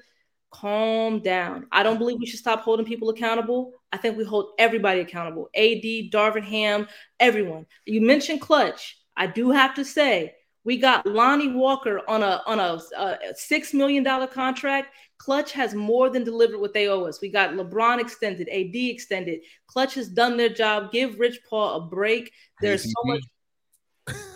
calm 0.52 1.18
down. 1.18 1.66
I 1.72 1.82
don't 1.82 1.98
believe 1.98 2.18
we 2.20 2.26
should 2.26 2.38
stop 2.38 2.60
holding 2.60 2.86
people 2.86 3.10
accountable. 3.10 3.72
I 3.92 3.96
think 3.96 4.16
we 4.16 4.24
hold 4.24 4.50
everybody 4.58 5.00
accountable. 5.00 5.48
AD, 5.56 6.12
Darvin 6.12 6.44
Ham, 6.44 6.86
everyone. 7.18 7.66
You 7.86 8.00
mentioned 8.00 8.40
Klutch. 8.40 8.98
I 9.16 9.26
do 9.26 9.50
have 9.50 9.74
to 9.74 9.84
say 9.84 10.34
we 10.64 10.78
got 10.78 11.06
Lonnie 11.06 11.52
Walker 11.52 12.00
on 12.08 12.22
a 12.22 12.42
on 12.46 12.58
a, 12.58 12.80
a 12.98 13.18
six 13.34 13.74
million 13.74 14.02
dollar 14.02 14.26
contract. 14.26 14.94
Klutch 15.18 15.52
has 15.52 15.74
more 15.74 16.10
than 16.10 16.24
delivered 16.24 16.58
what 16.60 16.72
they 16.74 16.88
owe 16.88 17.04
us. 17.04 17.20
We 17.20 17.30
got 17.30 17.50
LeBron 17.50 18.00
extended, 18.00 18.48
AD 18.48 18.74
extended. 18.74 19.40
Klutch 19.66 19.94
has 19.94 20.08
done 20.08 20.36
their 20.36 20.48
job. 20.48 20.90
Give 20.90 21.18
Rich 21.18 21.40
Paul 21.48 21.76
a 21.76 21.80
break. 21.86 22.32
There's 22.60 22.82
so 22.84 22.90
KCP. 23.04 23.06
much. 23.06 23.20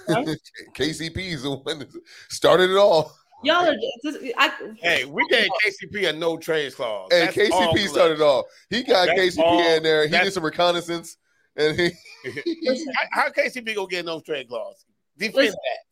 Huh? 0.09 0.25
KCP 0.75 1.19
is 1.19 1.43
the 1.43 1.57
one 1.57 1.81
that 1.81 1.89
started 2.29 2.71
it 2.71 2.77
all. 2.77 3.13
Y'all 3.45 3.69
are 3.69 3.75
just, 4.05 4.19
I, 4.37 4.51
Hey, 4.81 5.05
we 5.05 5.25
gave 5.29 5.49
KCP 5.65 6.09
a 6.09 6.13
no 6.13 6.37
trade 6.39 6.75
clause. 6.75 7.09
And 7.13 7.29
That's 7.29 7.37
KCP 7.37 7.51
Klutch. 7.51 7.81
started 7.89 8.15
it 8.15 8.23
all. 8.23 8.47
He 8.71 8.83
got 8.83 9.07
That's 9.07 9.37
KCP 9.37 9.43
all- 9.43 9.61
in 9.77 9.83
there. 9.83 10.09
He 10.09 10.19
did 10.19 10.33
some 10.33 10.45
reconnaissance, 10.45 11.17
and 11.57 11.79
he. 11.79 11.91
how, 13.13 13.23
how 13.25 13.29
KCP 13.31 13.75
gonna 13.77 13.87
get 13.89 14.05
no 14.07 14.21
trade 14.21 14.49
clause? 14.49 14.85
Defend 15.17 15.35
Listen. 15.37 15.53
that. 15.53 15.88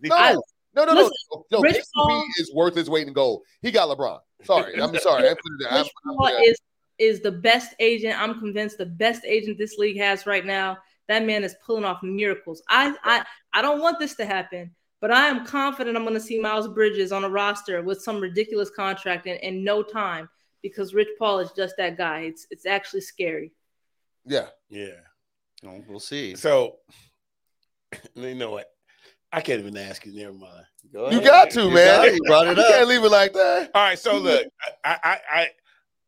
No, 0.00 0.16
Defend 0.16 0.38
no, 0.74 0.84
no, 0.84 0.92
no, 0.94 1.00
Listen, 1.02 1.12
no. 1.32 1.44
no 1.52 1.60
Rich 1.60 1.82
Paul- 1.94 2.24
is 2.38 2.52
worth 2.54 2.74
his 2.74 2.90
weight 2.90 3.06
in 3.06 3.12
gold. 3.12 3.42
He 3.62 3.70
got 3.70 3.88
LeBron. 3.96 4.18
Sorry, 4.42 4.80
I'm 4.80 4.96
sorry. 4.98 5.28
I 5.28 5.34
put 5.34 5.40
it. 5.60 5.66
I 5.72 5.78
Rich 5.82 5.90
Paul 6.04 6.26
it- 6.26 6.48
is 6.50 6.58
is 6.98 7.20
the 7.20 7.32
best 7.32 7.74
agent. 7.80 8.20
I'm 8.20 8.38
convinced 8.38 8.78
the 8.78 8.86
best 8.86 9.24
agent 9.24 9.58
this 9.58 9.78
league 9.78 9.98
has 9.98 10.26
right 10.26 10.44
now. 10.44 10.78
That 11.08 11.24
man 11.24 11.44
is 11.44 11.54
pulling 11.64 11.84
off 11.84 12.02
miracles. 12.02 12.62
I 12.68 12.94
I 13.04 13.24
I 13.52 13.62
don't 13.62 13.80
want 13.80 13.98
this 13.98 14.14
to 14.16 14.24
happen, 14.24 14.74
but 15.00 15.10
I 15.12 15.26
am 15.28 15.44
confident 15.46 15.96
I'm 15.96 16.02
going 16.04 16.14
to 16.14 16.20
see 16.20 16.40
Miles 16.40 16.66
Bridges 16.68 17.12
on 17.12 17.24
a 17.24 17.28
roster 17.28 17.82
with 17.82 18.00
some 18.02 18.20
ridiculous 18.20 18.70
contract 18.70 19.26
in, 19.26 19.36
in 19.36 19.62
no 19.64 19.82
time 19.82 20.28
because 20.62 20.94
Rich 20.94 21.08
Paul 21.18 21.38
is 21.40 21.52
just 21.52 21.76
that 21.78 21.96
guy. 21.96 22.20
It's 22.22 22.46
it's 22.50 22.66
actually 22.66 23.02
scary. 23.02 23.52
yeah. 24.26 24.46
Yeah. 24.70 25.00
We'll 25.88 26.00
see. 26.00 26.34
So 26.36 26.76
you 28.14 28.34
know 28.34 28.50
what? 28.50 28.66
I 29.34 29.40
can't 29.40 29.60
even 29.60 29.76
ask 29.76 30.06
you. 30.06 30.14
Never 30.14 30.32
mind. 30.32 30.64
Go 30.92 31.06
You 31.10 31.18
ahead. 31.18 31.24
got 31.24 31.50
to, 31.50 31.62
You 31.64 31.74
man. 31.74 32.02
got. 32.02 32.14
You 32.14 32.22
brought 32.24 32.46
it 32.46 32.58
up. 32.58 32.68
You 32.68 32.74
can't 32.74 32.88
leave 32.88 33.02
it 33.02 33.10
like 33.10 33.32
that. 33.32 33.70
All 33.74 33.82
right. 33.82 33.98
So 33.98 34.18
look, 34.18 34.46
I 34.84 34.96
I 35.02 35.18
I 35.32 35.48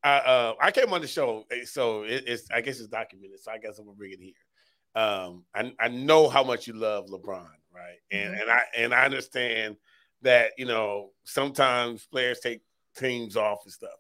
I, 0.05 0.18
uh, 0.18 0.55
I 0.61 0.70
came 0.70 0.93
on 0.93 1.01
the 1.01 1.09
show, 1.09 1.45
eh, 1.51 1.64
so 1.64 2.05
it, 2.05 2.22
it's 2.29 2.49
I 2.53 2.61
guess 2.61 2.79
it's 2.79 2.89
documented. 2.89 3.41
So 3.41 3.51
I 3.51 3.59
guess 3.59 3.79
I'm 3.79 3.87
gonna 3.87 3.97
bring 3.97 4.12
it 4.12 4.20
here. 4.20 4.33
Um, 5.03 5.45
I 5.53 5.72
I 5.81 5.89
know 5.89 6.29
how 6.29 6.45
much 6.45 6.68
you 6.68 6.74
love 6.74 7.07
LeBron, 7.07 7.49
right? 7.74 7.99
And 8.12 8.35
and 8.35 8.49
I 8.49 8.61
and 8.77 8.95
I 8.95 9.05
understand 9.05 9.77
that 10.22 10.53
you 10.57 10.66
know 10.66 11.11
sometimes 11.24 12.07
players 12.07 12.39
take 12.39 12.61
teams 12.97 13.37
off 13.37 13.59
and 13.64 13.72
stuff. 13.72 13.91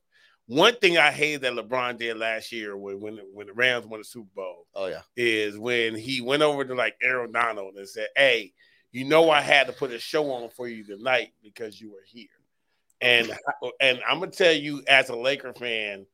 One 0.46 0.76
thing 0.76 0.96
I 0.96 1.10
hated 1.10 1.40
that 1.40 1.54
LeBron 1.54 1.98
did 1.98 2.16
last 2.18 2.52
year 2.52 2.76
when 2.76 3.00
when 3.00 3.16
the, 3.16 3.22
when 3.32 3.48
the 3.48 3.52
Rams 3.52 3.86
won 3.86 3.98
the 3.98 4.04
Super 4.04 4.30
Bowl 4.36 4.68
Oh 4.76 4.86
yeah. 4.86 5.00
is 5.16 5.58
when 5.58 5.96
he 5.96 6.20
went 6.20 6.44
over 6.44 6.64
to 6.64 6.74
like 6.76 6.94
Aaron 7.02 7.32
Donald 7.32 7.74
and 7.74 7.88
said, 7.88 8.06
"Hey, 8.14 8.52
you 8.92 9.04
know 9.04 9.30
I 9.30 9.40
had 9.40 9.66
to 9.66 9.72
put 9.72 9.90
a 9.92 9.98
show 9.98 10.30
on 10.32 10.48
for 10.50 10.68
you 10.68 10.84
tonight 10.84 11.32
because 11.42 11.80
you 11.80 11.92
were 11.92 12.04
here." 12.06 12.28
And 13.00 13.30
and 13.80 14.00
I'm 14.08 14.20
gonna 14.20 14.30
tell 14.30 14.52
you 14.52 14.82
as 14.88 15.08
a 15.10 15.16
Laker 15.16 15.52
fan, 15.52 16.06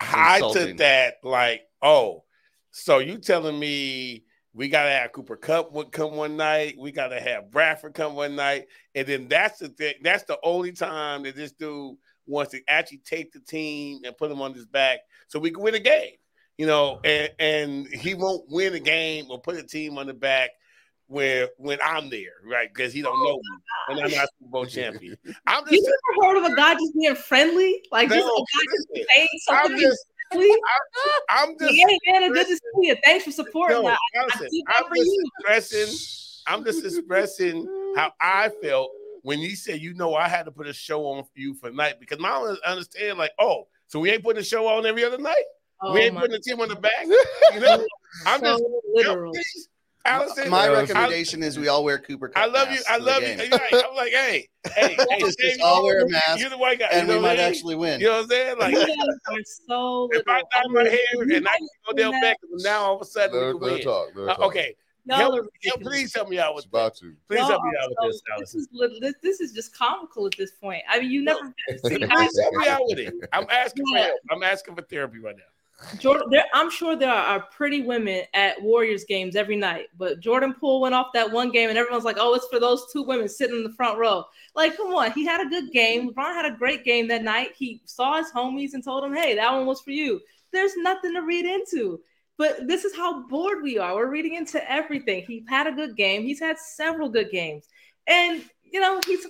I 0.00 0.40
took 0.52 0.76
that 0.78 1.16
like, 1.22 1.62
oh, 1.82 2.24
so 2.70 2.98
you 2.98 3.18
telling 3.18 3.58
me 3.58 4.24
we 4.52 4.68
gotta 4.68 4.90
have 4.90 5.12
Cooper 5.12 5.36
Kupp 5.36 5.72
would 5.72 5.92
come 5.92 6.16
one 6.16 6.36
night, 6.36 6.76
we 6.78 6.92
gotta 6.92 7.20
have 7.20 7.50
Bradford 7.50 7.94
come 7.94 8.14
one 8.14 8.36
night, 8.36 8.66
and 8.94 9.06
then 9.06 9.28
that's 9.28 9.58
the 9.58 9.68
thing. 9.68 9.94
That's 10.02 10.24
the 10.24 10.38
only 10.42 10.72
time 10.72 11.22
that 11.24 11.36
this 11.36 11.52
dude 11.52 11.96
wants 12.26 12.52
to 12.52 12.60
actually 12.68 12.98
take 12.98 13.32
the 13.32 13.40
team 13.40 14.00
and 14.04 14.16
put 14.16 14.28
them 14.28 14.42
on 14.42 14.54
his 14.54 14.66
back 14.66 15.00
so 15.28 15.38
we 15.38 15.50
can 15.50 15.62
win 15.62 15.74
a 15.74 15.80
game. 15.80 16.14
You 16.58 16.66
know, 16.66 17.00
mm-hmm. 17.04 17.34
and 17.40 17.84
and 17.86 18.00
he 18.00 18.14
won't 18.14 18.48
win 18.48 18.74
a 18.74 18.80
game 18.80 19.26
or 19.30 19.40
put 19.40 19.56
a 19.56 19.62
team 19.62 19.98
on 19.98 20.06
the 20.06 20.14
back 20.14 20.50
where 21.10 21.48
when 21.58 21.78
I'm 21.84 22.08
there, 22.08 22.34
right? 22.44 22.72
Because 22.72 22.92
he 22.92 23.02
don't 23.02 23.18
oh 23.18 23.24
know 23.24 23.36
me 23.36 23.58
and 23.88 24.00
I'm 24.00 24.10
not 24.16 24.28
Super 24.38 24.50
Bowl 24.50 24.66
champion. 24.66 25.16
I'm 25.46 25.64
You 25.68 25.78
just 25.78 25.90
never 26.16 26.26
heard 26.26 26.44
of 26.44 26.52
a 26.52 26.54
guy 26.54 26.74
just 26.74 26.94
being 26.94 27.14
friendly? 27.16 27.82
Like 27.90 28.08
just 28.08 28.20
a 28.20 28.28
No, 28.28 28.36
guy 28.36 28.64
just 28.64 28.88
listen, 28.90 29.06
saying 29.16 29.28
I'm 29.48 29.66
something 29.66 29.80
just 29.80 30.06
friendly? 30.30 30.50
I'm 31.28 31.58
just 31.58 31.74
Hey 31.74 31.98
man, 32.06 32.32
good 32.32 32.46
to 32.46 32.54
see 32.56 32.60
you. 32.82 32.96
Thanks 33.04 33.24
for 33.24 33.32
supporting. 33.32 33.82
No, 33.82 33.88
I, 33.88 33.96
I 34.16 34.24
listen, 34.24 34.48
that 34.50 34.74
I'm 34.76 34.84
just 34.94 35.10
you. 35.10 35.30
expressing. 35.36 35.98
I'm 36.46 36.64
just 36.64 36.84
expressing 36.84 37.66
how 37.96 38.12
I 38.20 38.50
felt 38.62 38.90
when 39.22 39.40
you 39.40 39.56
said, 39.56 39.80
you 39.80 39.94
know, 39.94 40.14
I 40.14 40.28
had 40.28 40.44
to 40.44 40.52
put 40.52 40.68
a 40.68 40.72
show 40.72 41.06
on 41.06 41.24
for 41.24 41.30
you 41.34 41.54
for 41.54 41.70
night 41.70 41.98
because 41.98 42.20
my 42.20 42.56
understand, 42.64 43.18
like, 43.18 43.32
oh, 43.38 43.66
so 43.88 43.98
we 43.98 44.10
ain't 44.10 44.22
putting 44.22 44.40
a 44.40 44.44
show 44.44 44.68
on 44.68 44.86
every 44.86 45.04
other 45.04 45.18
night. 45.18 45.44
Oh 45.82 45.92
we 45.92 46.00
ain't 46.02 46.16
putting 46.16 46.32
the 46.32 46.40
team 46.40 46.60
on 46.60 46.68
the 46.68 46.76
back. 46.76 47.04
You 47.52 47.60
know, 47.60 47.84
I'm 48.26 48.40
just 48.40 48.60
so 48.60 48.80
literal. 48.94 49.32
please, 49.32 49.68
Allyson. 50.04 50.48
My 50.50 50.64
I- 50.66 50.72
recommendation 50.72 51.42
is 51.42 51.58
we 51.58 51.68
all 51.68 51.84
wear 51.84 51.98
Cooper. 51.98 52.28
Kupp 52.28 52.42
I 52.42 52.46
love 52.46 52.70
you. 52.72 52.78
I 52.88 52.96
love 52.96 53.22
you. 53.22 53.28
Right. 53.50 53.72
I'm 53.72 53.94
like, 53.94 54.12
hey, 54.12 54.48
hey, 54.74 54.96
hey, 55.10 55.18
Just- 55.20 55.38
Dave, 55.38 55.50
just 55.52 55.60
all 55.60 55.84
wear 55.84 56.00
a 56.00 56.08
mask, 56.08 56.40
You're 56.40 56.50
the 56.50 56.58
white 56.58 56.78
guy, 56.78 56.86
and 56.92 57.02
you 57.08 57.14
we 57.14 57.20
know 57.20 57.22
what 57.22 57.28
might 57.28 57.32
I 57.40 57.42
mean? 57.42 57.52
actually 57.52 57.76
win. 57.76 58.00
You 58.00 58.06
know 58.06 58.12
what 58.16 58.22
I'm 58.22 58.28
saying? 58.28 58.58
Like, 58.58 58.72
You 58.72 58.86
guys 58.86 58.96
are 59.28 59.38
so 59.68 60.08
if 60.12 60.22
I 60.28 60.36
little. 60.36 60.48
dye 60.52 60.62
my 60.68 60.88
hair 60.88 61.36
and 61.36 61.48
I 61.48 61.58
go 61.58 61.66
have 61.88 61.96
down 61.96 62.20
back, 62.20 62.36
now 62.58 62.80
all 62.82 62.96
of 62.96 63.02
a 63.02 63.04
sudden 63.04 63.32
They're, 63.38 63.56
we 63.56 63.60
they're 63.60 63.68
can 63.68 63.76
win. 63.78 63.84
talk. 63.84 64.08
They're 64.14 64.30
Uh, 64.30 64.46
okay, 64.46 64.74
Y'all 65.06 65.18
help, 65.18 65.46
help, 65.64 65.80
please 65.80 66.14
help 66.14 66.28
me 66.28 66.38
out 66.38 66.54
with 66.54 66.64
It's 66.64 66.70
that. 66.72 66.78
about 66.78 66.94
to. 66.96 67.14
Please 67.26 67.38
Y'all 67.38 67.48
help 67.48 67.62
me 67.64 67.70
out 67.82 67.88
with 67.88 67.98
so- 68.00 68.06
this, 68.06 68.16
this 68.16 68.22
Allyson. 68.36 68.60
is 68.92 69.00
this, 69.00 69.14
this 69.22 69.40
is 69.40 69.52
just 69.52 69.74
comical 69.76 70.26
at 70.26 70.34
this 70.38 70.52
point. 70.52 70.82
I 70.88 71.00
mean, 71.00 71.10
you 71.10 71.22
never 71.24 71.54
see 71.84 72.00
help 72.08 72.54
me 72.54 72.68
out 72.68 72.82
with 72.84 72.98
it. 72.98 73.14
I'm 73.32 73.46
asking 73.50 73.84
for 73.92 73.98
help. 73.98 74.20
I'm 74.30 74.42
asking 74.42 74.76
for 74.76 74.82
therapy 74.82 75.18
right 75.18 75.36
now. 75.36 75.42
Jordan, 75.98 76.28
there, 76.30 76.44
I'm 76.52 76.70
sure 76.70 76.94
there 76.94 77.10
are 77.10 77.40
pretty 77.40 77.82
women 77.82 78.24
at 78.34 78.60
Warriors 78.60 79.04
games 79.04 79.34
every 79.34 79.56
night, 79.56 79.86
but 79.96 80.20
Jordan 80.20 80.52
Poole 80.52 80.80
went 80.80 80.94
off 80.94 81.08
that 81.14 81.30
one 81.30 81.50
game, 81.50 81.68
and 81.68 81.78
everyone's 81.78 82.04
like, 82.04 82.18
"Oh, 82.18 82.34
it's 82.34 82.46
for 82.48 82.60
those 82.60 82.86
two 82.92 83.02
women 83.02 83.28
sitting 83.28 83.56
in 83.56 83.62
the 83.62 83.72
front 83.72 83.98
row." 83.98 84.24
Like, 84.54 84.76
come 84.76 84.94
on, 84.94 85.12
he 85.12 85.24
had 85.24 85.40
a 85.40 85.48
good 85.48 85.72
game. 85.72 86.10
LeBron 86.10 86.34
had 86.34 86.44
a 86.44 86.56
great 86.56 86.84
game 86.84 87.08
that 87.08 87.22
night. 87.22 87.52
He 87.56 87.80
saw 87.86 88.18
his 88.18 88.30
homies 88.30 88.74
and 88.74 88.84
told 88.84 89.04
them, 89.04 89.14
"Hey, 89.14 89.34
that 89.34 89.52
one 89.52 89.66
was 89.66 89.80
for 89.80 89.90
you." 89.90 90.20
There's 90.52 90.76
nothing 90.76 91.14
to 91.14 91.22
read 91.22 91.46
into. 91.46 92.00
But 92.36 92.66
this 92.66 92.84
is 92.84 92.96
how 92.96 93.26
bored 93.28 93.62
we 93.62 93.78
are. 93.78 93.94
We're 93.94 94.10
reading 94.10 94.34
into 94.34 94.70
everything. 94.70 95.24
He 95.26 95.44
had 95.48 95.66
a 95.66 95.72
good 95.72 95.96
game. 95.96 96.22
He's 96.22 96.40
had 96.40 96.58
several 96.58 97.08
good 97.08 97.30
games, 97.30 97.68
and 98.06 98.42
you 98.62 98.80
know 98.80 99.00
he's. 99.06 99.26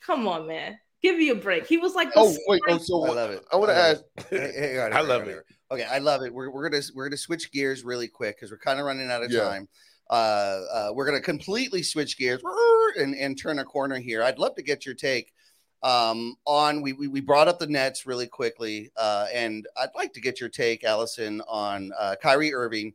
Come 0.00 0.26
on, 0.26 0.46
man, 0.46 0.78
give 1.02 1.16
me 1.16 1.30
a 1.30 1.34
break. 1.34 1.66
He 1.66 1.78
was 1.78 1.94
like, 1.94 2.10
Oh 2.16 2.34
wait. 2.46 2.62
Oh, 2.68 2.78
so 2.78 3.04
I 3.04 3.10
love 3.10 3.30
it. 3.30 3.44
I 3.52 3.56
want 3.56 3.70
to 3.70 3.76
ask. 3.76 4.02
Hey, 4.28 4.52
hey, 4.56 4.74
hang 4.74 4.78
on, 4.80 4.92
I 4.92 5.00
love 5.00 5.28
it. 5.28 5.44
Okay, 5.70 5.84
I 5.84 5.98
love 5.98 6.22
it. 6.22 6.32
We're, 6.32 6.50
we're 6.50 6.68
gonna 6.68 6.82
we're 6.94 7.08
gonna 7.08 7.16
switch 7.16 7.52
gears 7.52 7.84
really 7.84 8.08
quick 8.08 8.36
because 8.36 8.50
we're 8.50 8.58
kind 8.58 8.80
of 8.80 8.86
running 8.86 9.10
out 9.10 9.22
of 9.22 9.30
Yeah. 9.30 9.44
time. 9.44 9.68
Uh, 10.08 10.62
uh, 10.72 10.90
we're 10.92 11.06
gonna 11.06 11.20
completely 11.20 11.82
switch 11.82 12.18
gears 12.18 12.42
and, 12.98 13.14
and 13.14 13.38
turn 13.38 13.58
a 13.60 13.64
corner 13.64 13.98
here. 13.98 14.22
I'd 14.22 14.38
love 14.38 14.56
to 14.56 14.62
get 14.62 14.84
your 14.84 14.94
take 14.94 15.32
um, 15.82 16.36
on 16.46 16.82
we, 16.82 16.92
we 16.92 17.08
we 17.08 17.20
brought 17.20 17.48
up 17.48 17.58
the 17.58 17.66
Nets 17.66 18.06
really 18.06 18.26
quickly, 18.26 18.90
uh, 18.96 19.26
and 19.32 19.66
I'd 19.76 19.94
like 19.94 20.12
to 20.14 20.20
get 20.20 20.40
your 20.40 20.50
take, 20.50 20.84
Allyson, 20.84 21.40
on 21.48 21.92
uh, 21.98 22.16
Kyrie 22.20 22.52
Irving 22.52 22.92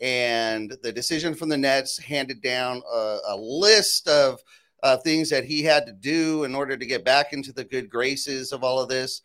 and 0.00 0.76
the 0.82 0.92
decision 0.92 1.34
from 1.34 1.48
the 1.48 1.56
Nets 1.56 1.98
handed 1.98 2.42
down 2.42 2.82
a, 2.92 3.18
a 3.28 3.36
list 3.36 4.08
of 4.08 4.40
uh, 4.82 4.96
things 4.98 5.30
that 5.30 5.44
he 5.44 5.62
had 5.62 5.86
to 5.86 5.92
do 5.92 6.44
in 6.44 6.54
order 6.54 6.76
to 6.76 6.86
get 6.86 7.04
back 7.04 7.32
into 7.32 7.52
the 7.52 7.64
good 7.64 7.88
graces 7.88 8.52
of 8.52 8.62
all 8.62 8.80
of 8.80 8.88
this. 8.88 9.22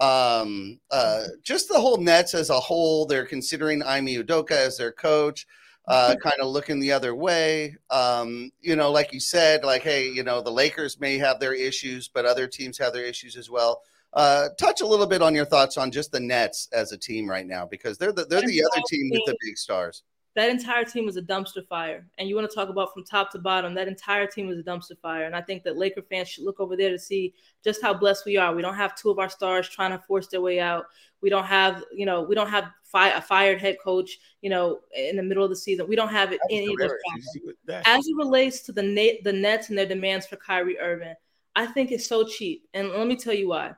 Um, 0.00 0.80
uh, 0.90 1.24
just 1.42 1.68
the 1.68 1.80
whole 1.80 1.98
Nets 1.98 2.34
as 2.34 2.50
a 2.50 2.58
whole, 2.58 3.06
they're 3.06 3.26
considering 3.26 3.82
Ime 3.82 4.06
Udoka 4.06 4.52
as 4.52 4.76
their 4.76 4.92
coach. 4.92 5.46
uh, 5.88 6.14
kind 6.22 6.40
of 6.40 6.48
looking 6.48 6.80
the 6.80 6.92
other 6.92 7.14
way. 7.14 7.76
Um, 7.90 8.52
you 8.60 8.76
know, 8.76 8.90
like 8.90 9.12
you 9.12 9.20
said, 9.20 9.64
like, 9.64 9.82
hey, 9.82 10.08
you 10.08 10.22
know, 10.22 10.40
the 10.40 10.50
Lakers 10.50 11.00
may 11.00 11.18
have 11.18 11.40
their 11.40 11.54
issues, 11.54 12.08
but 12.08 12.24
other 12.24 12.46
teams 12.46 12.78
have 12.78 12.92
their 12.92 13.04
issues 13.04 13.36
as 13.36 13.50
well. 13.50 13.82
Uh, 14.12 14.48
touch 14.58 14.82
a 14.82 14.86
little 14.86 15.06
bit 15.06 15.22
on 15.22 15.34
your 15.34 15.46
thoughts 15.46 15.78
on 15.78 15.90
just 15.90 16.12
the 16.12 16.20
Nets 16.20 16.68
as 16.72 16.92
a 16.92 16.98
team 16.98 17.28
right 17.28 17.46
now 17.46 17.64
because 17.64 17.96
they're 17.96 18.12
the, 18.12 18.26
they're 18.26 18.42
the 18.42 18.62
other 18.62 18.82
team 18.86 19.08
with 19.10 19.22
the 19.26 19.36
big 19.40 19.56
stars. 19.56 20.02
That 20.34 20.48
entire 20.48 20.84
team 20.84 21.04
was 21.04 21.18
a 21.18 21.22
dumpster 21.22 21.66
fire, 21.66 22.06
and 22.16 22.26
you 22.26 22.34
want 22.34 22.48
to 22.48 22.54
talk 22.54 22.70
about 22.70 22.94
from 22.94 23.04
top 23.04 23.30
to 23.32 23.38
bottom. 23.38 23.74
That 23.74 23.86
entire 23.86 24.26
team 24.26 24.46
was 24.46 24.58
a 24.58 24.62
dumpster 24.62 24.98
fire, 24.98 25.24
and 25.24 25.36
I 25.36 25.42
think 25.42 25.62
that 25.64 25.76
Laker 25.76 26.00
fans 26.00 26.28
should 26.28 26.44
look 26.44 26.58
over 26.58 26.74
there 26.74 26.88
to 26.90 26.98
see 26.98 27.34
just 27.62 27.82
how 27.82 27.92
blessed 27.92 28.24
we 28.24 28.38
are. 28.38 28.54
We 28.54 28.62
don't 28.62 28.74
have 28.74 28.94
two 28.94 29.10
of 29.10 29.18
our 29.18 29.28
stars 29.28 29.68
trying 29.68 29.90
to 29.90 29.98
force 29.98 30.28
their 30.28 30.40
way 30.40 30.58
out. 30.58 30.86
We 31.20 31.28
don't 31.28 31.44
have, 31.44 31.84
you 31.92 32.06
know, 32.06 32.22
we 32.22 32.34
don't 32.34 32.48
have 32.48 32.70
fi- 32.82 33.10
a 33.10 33.20
fired 33.20 33.60
head 33.60 33.76
coach, 33.84 34.18
you 34.40 34.48
know, 34.48 34.80
in 34.96 35.16
the 35.16 35.22
middle 35.22 35.44
of 35.44 35.50
the 35.50 35.56
season. 35.56 35.86
We 35.86 35.96
don't 35.96 36.08
have 36.08 36.32
it 36.32 36.40
any 36.50 36.66
of 36.66 36.78
those 36.78 36.92
problems. 37.06 37.84
As 37.84 38.06
it 38.06 38.16
relates 38.16 38.62
to 38.62 38.72
the 38.72 38.82
Net, 38.82 39.16
the 39.24 39.34
Nets 39.34 39.68
and 39.68 39.76
their 39.76 39.86
demands 39.86 40.26
for 40.26 40.36
Kyrie 40.36 40.78
Irving, 40.78 41.14
I 41.54 41.66
think 41.66 41.92
it's 41.92 42.06
so 42.06 42.24
cheap, 42.24 42.66
and 42.72 42.88
let 42.88 43.06
me 43.06 43.16
tell 43.16 43.34
you 43.34 43.48
why 43.48 43.74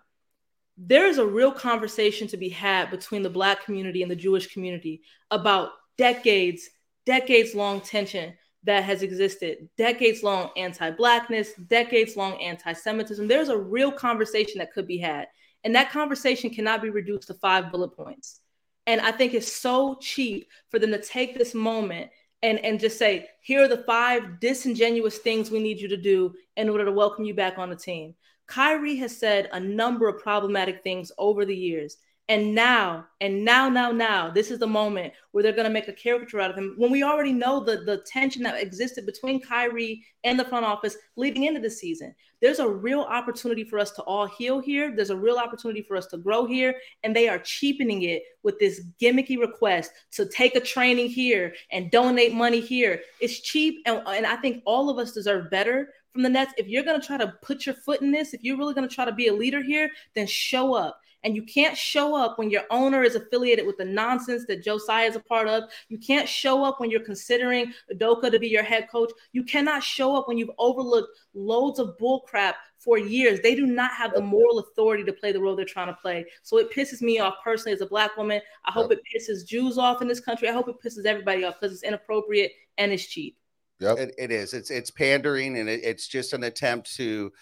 there 0.76 1.06
is 1.06 1.18
a 1.18 1.26
real 1.26 1.52
conversation 1.52 2.26
to 2.28 2.36
be 2.36 2.48
had 2.48 2.90
between 2.90 3.22
the 3.22 3.30
black 3.30 3.64
community 3.64 4.02
and 4.02 4.10
the 4.10 4.16
Jewish 4.16 4.52
community 4.52 5.02
about 5.30 5.70
decades, 5.96 6.68
decades 7.06 7.54
long 7.54 7.80
tension 7.80 8.34
that 8.64 8.84
has 8.84 9.02
existed, 9.02 9.68
decades 9.76 10.22
long 10.22 10.50
anti 10.56 10.90
blackness, 10.90 11.52
decades 11.68 12.16
long 12.16 12.40
anti 12.40 12.72
Semitism. 12.72 13.28
There's 13.28 13.50
a 13.50 13.58
real 13.58 13.92
conversation 13.92 14.58
that 14.58 14.72
could 14.72 14.86
be 14.86 14.98
had. 14.98 15.28
And 15.64 15.74
that 15.74 15.90
conversation 15.90 16.50
cannot 16.50 16.82
be 16.82 16.90
reduced 16.90 17.28
to 17.28 17.34
five 17.34 17.70
bullet 17.70 17.96
points. 17.96 18.40
And 18.86 19.00
I 19.00 19.12
think 19.12 19.32
it's 19.32 19.50
so 19.50 19.96
cheap 20.00 20.48
for 20.70 20.78
them 20.78 20.90
to 20.90 21.00
take 21.00 21.36
this 21.36 21.54
moment 21.54 22.10
and, 22.42 22.58
and 22.58 22.78
just 22.78 22.98
say, 22.98 23.28
here 23.40 23.64
are 23.64 23.68
the 23.68 23.84
five 23.84 24.40
disingenuous 24.40 25.18
things 25.18 25.50
we 25.50 25.62
need 25.62 25.80
you 25.80 25.88
to 25.88 25.96
do 25.96 26.34
in 26.56 26.68
order 26.68 26.84
to 26.84 26.92
welcome 26.92 27.24
you 27.24 27.32
back 27.32 27.56
on 27.56 27.70
the 27.70 27.76
team. 27.76 28.14
Kyrie 28.46 28.96
has 28.96 29.16
said 29.16 29.48
a 29.52 29.60
number 29.60 30.06
of 30.06 30.22
problematic 30.22 30.82
things 30.82 31.10
over 31.16 31.46
the 31.46 31.56
years. 31.56 31.96
And 32.30 32.54
now, 32.54 33.04
and 33.20 33.44
now, 33.44 33.68
now, 33.68 33.92
now, 33.92 34.30
this 34.30 34.50
is 34.50 34.58
the 34.58 34.66
moment 34.66 35.12
where 35.32 35.42
they're 35.42 35.52
going 35.52 35.66
to 35.66 35.70
make 35.70 35.88
a 35.88 35.92
caricature 35.92 36.40
out 36.40 36.50
of 36.50 36.56
him 36.56 36.74
when 36.78 36.90
we 36.90 37.02
already 37.02 37.34
know 37.34 37.62
the, 37.62 37.82
the 37.84 38.02
tension 38.06 38.42
that 38.44 38.62
existed 38.62 39.04
between 39.04 39.42
Kyrie 39.42 40.02
and 40.24 40.40
the 40.40 40.44
front 40.44 40.64
office 40.64 40.96
leading 41.16 41.44
into 41.44 41.60
the 41.60 41.68
season. 41.68 42.14
There's 42.40 42.60
a 42.60 42.68
real 42.68 43.02
opportunity 43.02 43.62
for 43.62 43.78
us 43.78 43.90
to 43.92 44.02
all 44.04 44.26
heal 44.26 44.58
here. 44.58 44.96
There's 44.96 45.10
a 45.10 45.16
real 45.16 45.36
opportunity 45.36 45.82
for 45.82 45.98
us 45.98 46.06
to 46.06 46.16
grow 46.16 46.46
here. 46.46 46.74
And 47.02 47.14
they 47.14 47.28
are 47.28 47.38
cheapening 47.38 48.02
it 48.04 48.22
with 48.42 48.58
this 48.58 48.86
gimmicky 48.98 49.38
request 49.38 49.90
to 50.12 50.26
take 50.26 50.56
a 50.56 50.60
training 50.60 51.10
here 51.10 51.54
and 51.72 51.90
donate 51.90 52.32
money 52.32 52.60
here. 52.60 53.02
It's 53.20 53.40
cheap. 53.40 53.82
And, 53.84 54.02
and 54.06 54.26
I 54.26 54.36
think 54.36 54.62
all 54.64 54.88
of 54.88 54.96
us 54.96 55.12
deserve 55.12 55.50
better 55.50 55.90
from 56.14 56.22
the 56.22 56.30
Nets. 56.30 56.54
If 56.56 56.68
you're 56.68 56.84
going 56.84 56.98
to 56.98 57.06
try 57.06 57.18
to 57.18 57.34
put 57.42 57.66
your 57.66 57.74
foot 57.74 58.00
in 58.00 58.12
this, 58.12 58.32
if 58.32 58.42
you're 58.42 58.56
really 58.56 58.72
going 58.72 58.88
to 58.88 58.94
try 58.94 59.04
to 59.04 59.12
be 59.12 59.28
a 59.28 59.34
leader 59.34 59.62
here, 59.62 59.90
then 60.14 60.26
show 60.26 60.74
up. 60.74 61.00
And 61.24 61.34
you 61.34 61.42
can't 61.42 61.76
show 61.76 62.14
up 62.14 62.38
when 62.38 62.50
your 62.50 62.62
owner 62.70 63.02
is 63.02 63.14
affiliated 63.14 63.66
with 63.66 63.78
the 63.78 63.84
nonsense 63.84 64.44
that 64.46 64.62
Josiah 64.62 65.08
is 65.08 65.16
a 65.16 65.20
part 65.20 65.48
of. 65.48 65.64
You 65.88 65.98
can't 65.98 66.28
show 66.28 66.64
up 66.64 66.78
when 66.78 66.90
you're 66.90 67.00
considering 67.00 67.72
Udoka 67.92 68.30
to 68.30 68.38
be 68.38 68.48
your 68.48 68.62
head 68.62 68.88
coach. 68.90 69.10
You 69.32 69.42
cannot 69.42 69.82
show 69.82 70.14
up 70.14 70.28
when 70.28 70.36
you've 70.36 70.50
overlooked 70.58 71.08
loads 71.32 71.78
of 71.78 71.96
bullcrap 72.00 72.54
for 72.78 72.98
years. 72.98 73.40
They 73.40 73.54
do 73.54 73.66
not 73.66 73.92
have 73.92 74.12
the 74.12 74.20
moral 74.20 74.58
authority 74.58 75.02
to 75.04 75.12
play 75.12 75.32
the 75.32 75.40
role 75.40 75.56
they're 75.56 75.64
trying 75.64 75.88
to 75.88 75.98
play. 76.00 76.26
So 76.42 76.58
it 76.58 76.70
pisses 76.70 77.00
me 77.00 77.18
off 77.18 77.36
personally 77.42 77.72
as 77.72 77.80
a 77.80 77.86
black 77.86 78.16
woman. 78.16 78.40
I 78.66 78.70
hope 78.70 78.92
it 78.92 79.00
pisses 79.04 79.46
Jews 79.46 79.78
off 79.78 80.02
in 80.02 80.08
this 80.08 80.20
country. 80.20 80.48
I 80.48 80.52
hope 80.52 80.68
it 80.68 80.76
pisses 80.84 81.06
everybody 81.06 81.44
off 81.44 81.58
because 81.58 81.74
it's 81.74 81.82
inappropriate 81.82 82.52
and 82.76 82.92
it's 82.92 83.06
cheap. 83.06 83.38
Yep. 83.80 83.98
It, 83.98 84.14
it 84.18 84.30
is. 84.30 84.54
It's 84.54 84.70
it's 84.70 84.90
pandering 84.90 85.58
and 85.58 85.68
it, 85.68 85.80
it's 85.82 86.06
just 86.06 86.32
an 86.32 86.44
attempt 86.44 86.94
to 86.96 87.32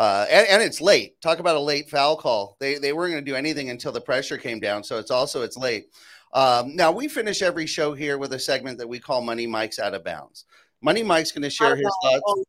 uh, 0.00 0.24
and, 0.30 0.46
and, 0.48 0.62
it's 0.62 0.80
late. 0.80 1.20
Talk 1.20 1.40
about 1.40 1.56
a 1.56 1.60
late 1.60 1.90
foul 1.90 2.16
call. 2.16 2.56
They 2.58 2.78
they 2.78 2.94
weren't 2.94 3.12
going 3.12 3.22
to 3.22 3.30
do 3.30 3.36
anything 3.36 3.68
until 3.68 3.92
the 3.92 4.00
pressure 4.00 4.38
came 4.38 4.58
down. 4.58 4.82
So 4.82 4.98
it's 4.98 5.10
also 5.10 5.42
it's 5.42 5.58
late. 5.58 5.88
Um, 6.32 6.74
now 6.74 6.90
we 6.90 7.06
finish 7.06 7.42
every 7.42 7.66
show 7.66 7.92
here 7.92 8.16
with 8.16 8.32
a 8.32 8.38
segment 8.38 8.78
that 8.78 8.88
we 8.88 8.98
call 8.98 9.20
Money 9.20 9.46
Mike's 9.46 9.78
out 9.78 9.92
of 9.92 10.02
bounds. 10.02 10.46
Money 10.80 11.02
Mike's 11.02 11.32
going 11.32 11.42
to 11.42 11.50
share 11.50 11.76
his 11.76 11.92
thoughts. 12.02 12.44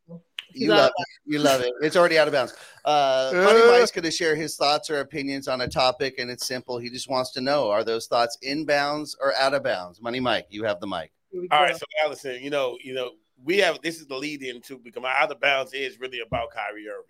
You 0.53 0.69
love 0.69 0.93
it. 0.97 1.07
You 1.25 1.39
love 1.39 1.59
it. 1.59 1.73
It's 1.81 1.97
already 1.97 2.17
out 2.17 2.29
of 2.29 2.33
bounds. 2.33 2.53
Uh, 2.85 3.31
Money 3.33 3.65
Mike's 3.67 3.91
going 3.91 4.05
to 4.05 4.11
share 4.11 4.33
his 4.33 4.55
thoughts 4.55 4.89
or 4.89 5.01
opinions 5.01 5.49
on 5.49 5.59
a 5.59 5.67
topic, 5.67 6.19
and 6.19 6.31
it's 6.31 6.47
simple. 6.47 6.77
He 6.77 6.89
just 6.89 7.09
wants 7.09 7.31
to 7.31 7.41
know: 7.41 7.69
Are 7.69 7.83
those 7.83 8.07
thoughts 8.07 8.37
in 8.41 8.65
bounds 8.65 9.17
or 9.19 9.35
out 9.35 9.53
of 9.53 9.61
bounds? 9.61 10.01
Money 10.01 10.21
Mike, 10.21 10.47
you 10.49 10.63
have 10.63 10.79
the 10.79 10.87
mic. 10.87 11.11
All 11.51 11.63
right, 11.63 11.75
so 11.75 11.85
Allyson, 12.01 12.41
you 12.41 12.49
know, 12.49 12.77
you 12.81 12.93
know, 12.93 13.11
we 13.43 13.57
have 13.57 13.81
this 13.81 13.99
is 13.99 14.07
the 14.07 14.15
lead 14.15 14.41
into 14.41 14.77
because 14.77 15.03
my 15.03 15.13
out 15.17 15.31
of 15.31 15.41
bounds 15.41 15.73
is 15.73 15.99
really 15.99 16.21
about 16.21 16.51
Kyrie 16.51 16.87
Irving. 16.87 17.07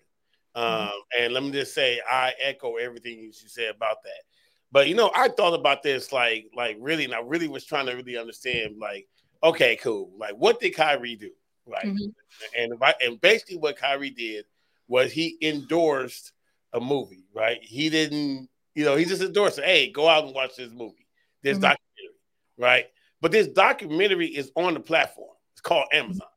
Mm-hmm. 0.56 0.84
Um, 0.84 0.88
mm-hmm. 0.88 1.24
And 1.24 1.34
let 1.34 1.44
me 1.44 1.52
just 1.52 1.74
say, 1.74 2.00
I 2.10 2.34
echo 2.42 2.76
everything 2.76 3.20
you 3.20 3.32
said 3.32 3.76
about 3.76 4.04
that. 4.04 4.24
But 4.72 4.88
you 4.88 4.96
know, 4.96 5.12
I 5.16 5.30
thought 5.30 5.54
about 5.54 5.84
this 5.84 6.12
like, 6.12 6.46
like 6.56 6.78
really, 6.80 7.06
and 7.06 7.14
I 7.14 7.20
really 7.20 7.48
was 7.48 7.66
trying 7.66 7.88
to 7.88 7.94
really 7.94 8.18
understand, 8.18 8.78
like, 8.80 9.08
okay, 9.44 9.76
cool, 9.78 10.12
like, 10.18 10.34
what 10.36 10.60
did 10.60 10.76
Kyrie 10.76 11.16
do, 11.16 11.32
right? 11.66 11.86
Mm-hmm. 11.86 12.58
And 12.58 12.74
if 12.74 12.82
I, 12.82 12.94
and 13.02 13.20
basically, 13.20 13.58
what 13.58 13.78
Kyrie 13.78 14.12
did 14.12 14.46
was 14.88 15.12
he 15.12 15.38
endorsed 15.42 16.32
a 16.74 16.80
movie, 16.80 17.26
right? 17.34 17.60
He 17.62 17.90
didn't, 17.90 18.50
you 18.76 18.86
know, 18.86 18.96
he 18.96 19.06
just 19.06 19.22
endorsed, 19.22 19.58
it. 19.58 19.66
hey, 19.66 19.92
go 19.92 20.08
out 20.08 20.26
and 20.26 20.34
watch 20.34 20.56
this 20.56 20.72
movie, 20.72 21.08
this 21.44 21.58
mm-hmm. 21.58 21.62
documentary, 21.62 22.20
right? 22.58 22.86
But 23.20 23.32
this 23.32 23.48
documentary 23.48 24.28
is 24.28 24.52
on 24.56 24.74
the 24.74 24.80
platform. 24.80 25.36
It's 25.54 25.62
called 25.62 25.86
Amazon, 25.92 26.28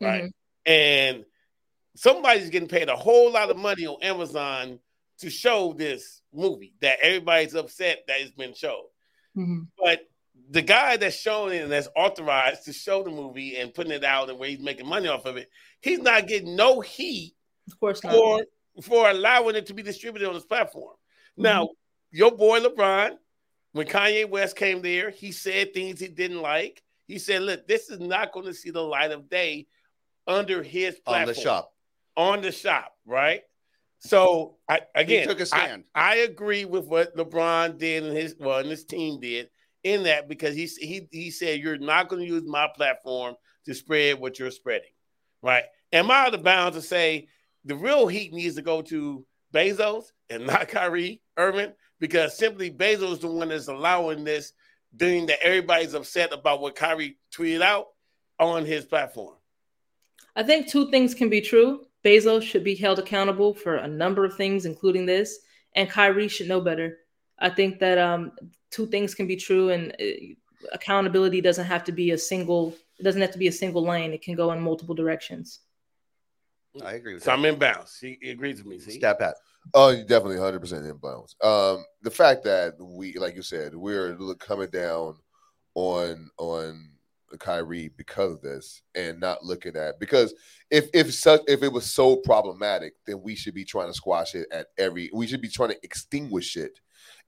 right? 0.00 0.24
Mm-hmm. 0.24 0.72
And 0.72 1.24
somebody's 1.96 2.50
getting 2.50 2.68
paid 2.68 2.88
a 2.88 2.96
whole 2.96 3.32
lot 3.32 3.50
of 3.50 3.56
money 3.56 3.86
on 3.86 4.02
Amazon 4.02 4.78
to 5.18 5.30
show 5.30 5.72
this 5.72 6.22
movie 6.32 6.74
that 6.80 6.98
everybody's 7.00 7.54
upset 7.54 8.04
that 8.08 8.20
it's 8.20 8.32
been 8.32 8.54
shown. 8.54 8.82
Mm-hmm. 9.36 9.60
But 9.82 10.00
the 10.50 10.62
guy 10.62 10.96
that's 10.96 11.16
showing 11.16 11.56
it 11.56 11.62
and 11.62 11.72
that's 11.72 11.88
authorized 11.96 12.64
to 12.64 12.72
show 12.72 13.02
the 13.02 13.10
movie 13.10 13.56
and 13.56 13.72
putting 13.72 13.92
it 13.92 14.04
out 14.04 14.28
and 14.28 14.38
where 14.38 14.48
he's 14.48 14.60
making 14.60 14.88
money 14.88 15.08
off 15.08 15.26
of 15.26 15.36
it, 15.36 15.48
he's 15.80 16.00
not 16.00 16.26
getting 16.26 16.56
no 16.56 16.80
heat 16.80 17.34
of 17.68 17.78
course 17.80 18.00
for, 18.00 18.44
for 18.82 19.08
allowing 19.10 19.56
it 19.56 19.66
to 19.66 19.74
be 19.74 19.82
distributed 19.82 20.28
on 20.28 20.34
his 20.34 20.44
platform. 20.44 20.94
Mm-hmm. 21.32 21.42
Now, 21.42 21.68
your 22.10 22.32
boy 22.32 22.60
LeBron, 22.60 23.16
when 23.72 23.86
Kanye 23.86 24.28
West 24.28 24.56
came 24.56 24.82
there, 24.82 25.10
he 25.10 25.32
said 25.32 25.72
things 25.72 25.98
he 25.98 26.08
didn't 26.08 26.42
like. 26.42 26.82
He 27.06 27.18
said, 27.18 27.42
look, 27.42 27.66
this 27.66 27.90
is 27.90 28.00
not 28.00 28.32
going 28.32 28.46
to 28.46 28.54
see 28.54 28.70
the 28.70 28.82
light 28.82 29.10
of 29.10 29.28
day 29.28 29.66
under 30.26 30.62
his 30.62 30.98
platform. 31.00 31.28
On 31.28 31.34
the 31.34 31.40
shop. 31.40 31.73
On 32.16 32.40
the 32.40 32.52
shop, 32.52 32.92
right? 33.06 33.42
So 34.00 34.56
I, 34.68 34.80
again, 34.94 35.22
he 35.22 35.26
took 35.26 35.40
a 35.40 35.46
stand. 35.46 35.84
I, 35.94 36.12
I, 36.12 36.14
agree 36.16 36.66
with 36.66 36.84
what 36.84 37.16
LeBron 37.16 37.78
did 37.78 38.04
and 38.04 38.14
his 38.14 38.36
well, 38.38 38.58
and 38.58 38.68
his 38.68 38.84
team 38.84 39.18
did 39.18 39.48
in 39.82 40.02
that 40.02 40.28
because 40.28 40.54
he 40.54 40.66
he 40.66 41.08
he 41.10 41.30
said 41.30 41.60
you're 41.60 41.78
not 41.78 42.08
going 42.08 42.20
to 42.20 42.28
use 42.28 42.44
my 42.46 42.68
platform 42.74 43.34
to 43.64 43.74
spread 43.74 44.20
what 44.20 44.38
you're 44.38 44.50
spreading, 44.50 44.90
right? 45.42 45.64
Am 45.92 46.10
I 46.10 46.26
out 46.26 46.34
of 46.34 46.42
bounds 46.42 46.76
to 46.76 46.82
say 46.82 47.28
the 47.64 47.76
real 47.76 48.06
heat 48.06 48.32
needs 48.32 48.56
to 48.56 48.62
go 48.62 48.82
to 48.82 49.24
Bezos 49.54 50.04
and 50.28 50.46
not 50.46 50.68
Kyrie 50.68 51.22
Irving 51.36 51.72
because 51.98 52.36
simply 52.36 52.70
Bezos 52.70 53.12
is 53.12 53.18
the 53.20 53.28
one 53.28 53.48
that's 53.48 53.68
allowing 53.68 54.24
this 54.24 54.52
being 54.96 55.26
that 55.26 55.42
everybody's 55.42 55.94
upset 55.94 56.32
about 56.32 56.60
what 56.60 56.76
Kyrie 56.76 57.16
tweeted 57.34 57.62
out 57.62 57.86
on 58.38 58.64
his 58.64 58.84
platform? 58.84 59.34
I 60.36 60.42
think 60.42 60.68
two 60.68 60.90
things 60.90 61.14
can 61.14 61.30
be 61.30 61.40
true. 61.40 61.86
Bezos 62.04 62.42
should 62.42 62.64
be 62.64 62.74
held 62.74 62.98
accountable 62.98 63.54
for 63.54 63.76
a 63.76 63.88
number 63.88 64.24
of 64.24 64.36
things, 64.36 64.66
including 64.66 65.06
this, 65.06 65.38
and 65.74 65.88
Kyrie 65.88 66.28
should 66.28 66.48
know 66.48 66.60
better. 66.60 66.98
I 67.38 67.50
think 67.50 67.78
that 67.80 67.98
um, 67.98 68.32
two 68.70 68.86
things 68.86 69.14
can 69.14 69.26
be 69.26 69.36
true, 69.36 69.70
and 69.70 69.94
uh, 70.00 70.04
accountability 70.72 71.40
doesn't 71.40 71.66
have 71.66 71.84
to 71.84 71.92
be 71.92 72.10
a 72.10 72.18
single. 72.18 72.74
It 72.98 73.02
doesn't 73.02 73.20
have 73.20 73.32
to 73.32 73.38
be 73.38 73.48
a 73.48 73.52
single 73.52 73.84
lane. 73.84 74.12
It 74.12 74.22
can 74.22 74.34
go 74.34 74.52
in 74.52 74.60
multiple 74.60 74.94
directions. 74.94 75.60
I 76.84 76.94
agree 76.94 77.14
with 77.14 77.22
so 77.22 77.30
that. 77.30 77.38
I'm 77.38 77.44
in 77.44 77.58
bounds. 77.58 77.98
He, 77.98 78.18
he 78.20 78.30
agrees 78.30 78.58
with 78.58 78.66
me. 78.66 78.78
See? 78.78 78.98
Step 78.98 79.20
out. 79.20 79.34
Oh, 79.72 79.90
you 79.90 80.02
definitely 80.02 80.36
100 80.36 80.60
percent 80.60 80.84
inbounds. 80.84 81.34
Um, 81.42 81.84
the 82.02 82.10
fact 82.10 82.44
that 82.44 82.74
we, 82.78 83.14
like 83.14 83.34
you 83.34 83.42
said, 83.42 83.74
we're 83.74 84.16
coming 84.38 84.68
down 84.68 85.16
on 85.74 86.30
on 86.38 86.90
Kyrie 87.38 87.90
because 87.96 88.32
of 88.32 88.42
this, 88.42 88.82
and 88.94 89.20
not 89.20 89.44
looking 89.44 89.76
at 89.76 89.98
because 90.00 90.34
if 90.70 90.88
if 90.92 91.12
such 91.14 91.40
if 91.48 91.62
it 91.62 91.72
was 91.72 91.90
so 91.90 92.16
problematic, 92.16 92.94
then 93.06 93.22
we 93.22 93.34
should 93.34 93.54
be 93.54 93.64
trying 93.64 93.88
to 93.88 93.94
squash 93.94 94.34
it 94.34 94.46
at 94.52 94.66
every. 94.78 95.10
We 95.12 95.26
should 95.26 95.40
be 95.40 95.48
trying 95.48 95.70
to 95.70 95.78
extinguish 95.82 96.56
it 96.56 96.78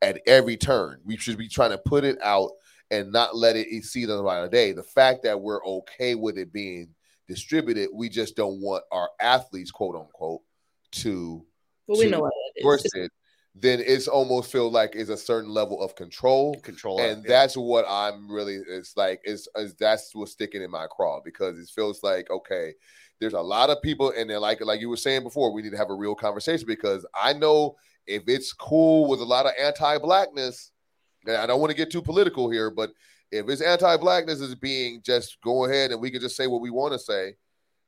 at 0.02 0.20
every 0.26 0.56
turn. 0.56 1.00
We 1.04 1.16
should 1.16 1.38
be 1.38 1.48
trying 1.48 1.70
to 1.70 1.78
put 1.78 2.04
it 2.04 2.18
out 2.22 2.50
and 2.90 3.12
not 3.12 3.36
let 3.36 3.56
it 3.56 3.84
see 3.84 4.04
the 4.04 4.16
light 4.16 4.44
of 4.44 4.50
day. 4.50 4.72
The 4.72 4.82
fact 4.82 5.22
that 5.24 5.40
we're 5.40 5.64
okay 5.64 6.14
with 6.14 6.38
it 6.38 6.52
being 6.52 6.88
distributed, 7.28 7.88
we 7.92 8.08
just 8.08 8.36
don't 8.36 8.60
want 8.60 8.84
our 8.92 9.10
athletes, 9.20 9.70
quote 9.70 9.96
unquote, 9.96 10.42
to 10.92 11.44
we 11.88 12.08
know 12.08 12.20
what 12.20 12.32
it 12.54 12.60
is. 12.60 12.64
Then 13.58 13.82
it's 13.84 14.06
almost 14.06 14.52
feel 14.52 14.70
like 14.70 14.94
it's 14.94 15.08
a 15.08 15.16
certain 15.16 15.50
level 15.50 15.82
of 15.82 15.94
control. 15.94 16.54
Control. 16.60 17.00
And 17.00 17.22
yeah. 17.22 17.28
that's 17.28 17.56
what 17.56 17.86
I'm 17.88 18.30
really 18.30 18.56
it's 18.68 18.96
like 18.96 19.20
it's, 19.24 19.48
is 19.56 19.74
that's 19.74 20.14
what's 20.14 20.32
sticking 20.32 20.62
in 20.62 20.70
my 20.70 20.86
craw 20.90 21.20
because 21.24 21.58
it 21.58 21.68
feels 21.74 22.02
like 22.02 22.30
okay, 22.30 22.74
there's 23.18 23.32
a 23.32 23.40
lot 23.40 23.70
of 23.70 23.80
people 23.80 24.12
and 24.16 24.28
then 24.28 24.40
like 24.40 24.60
like 24.60 24.80
you 24.80 24.90
were 24.90 24.96
saying 24.96 25.22
before, 25.22 25.52
we 25.52 25.62
need 25.62 25.72
to 25.72 25.78
have 25.78 25.90
a 25.90 25.94
real 25.94 26.14
conversation 26.14 26.66
because 26.66 27.06
I 27.14 27.32
know 27.32 27.76
if 28.06 28.24
it's 28.26 28.52
cool 28.52 29.08
with 29.08 29.20
a 29.20 29.24
lot 29.24 29.46
of 29.46 29.52
anti-blackness, 29.58 30.70
and 31.26 31.36
I 31.36 31.46
don't 31.46 31.60
want 31.60 31.70
to 31.70 31.76
get 31.76 31.90
too 31.90 32.02
political 32.02 32.50
here, 32.50 32.70
but 32.70 32.90
if 33.32 33.48
it's 33.48 33.62
anti-blackness 33.62 34.40
is 34.40 34.54
being 34.54 35.00
just 35.04 35.38
go 35.42 35.64
ahead 35.64 35.90
and 35.90 36.00
we 36.00 36.10
can 36.10 36.20
just 36.20 36.36
say 36.36 36.46
what 36.46 36.60
we 36.60 36.70
want 36.70 36.92
to 36.92 36.98
say, 36.98 37.34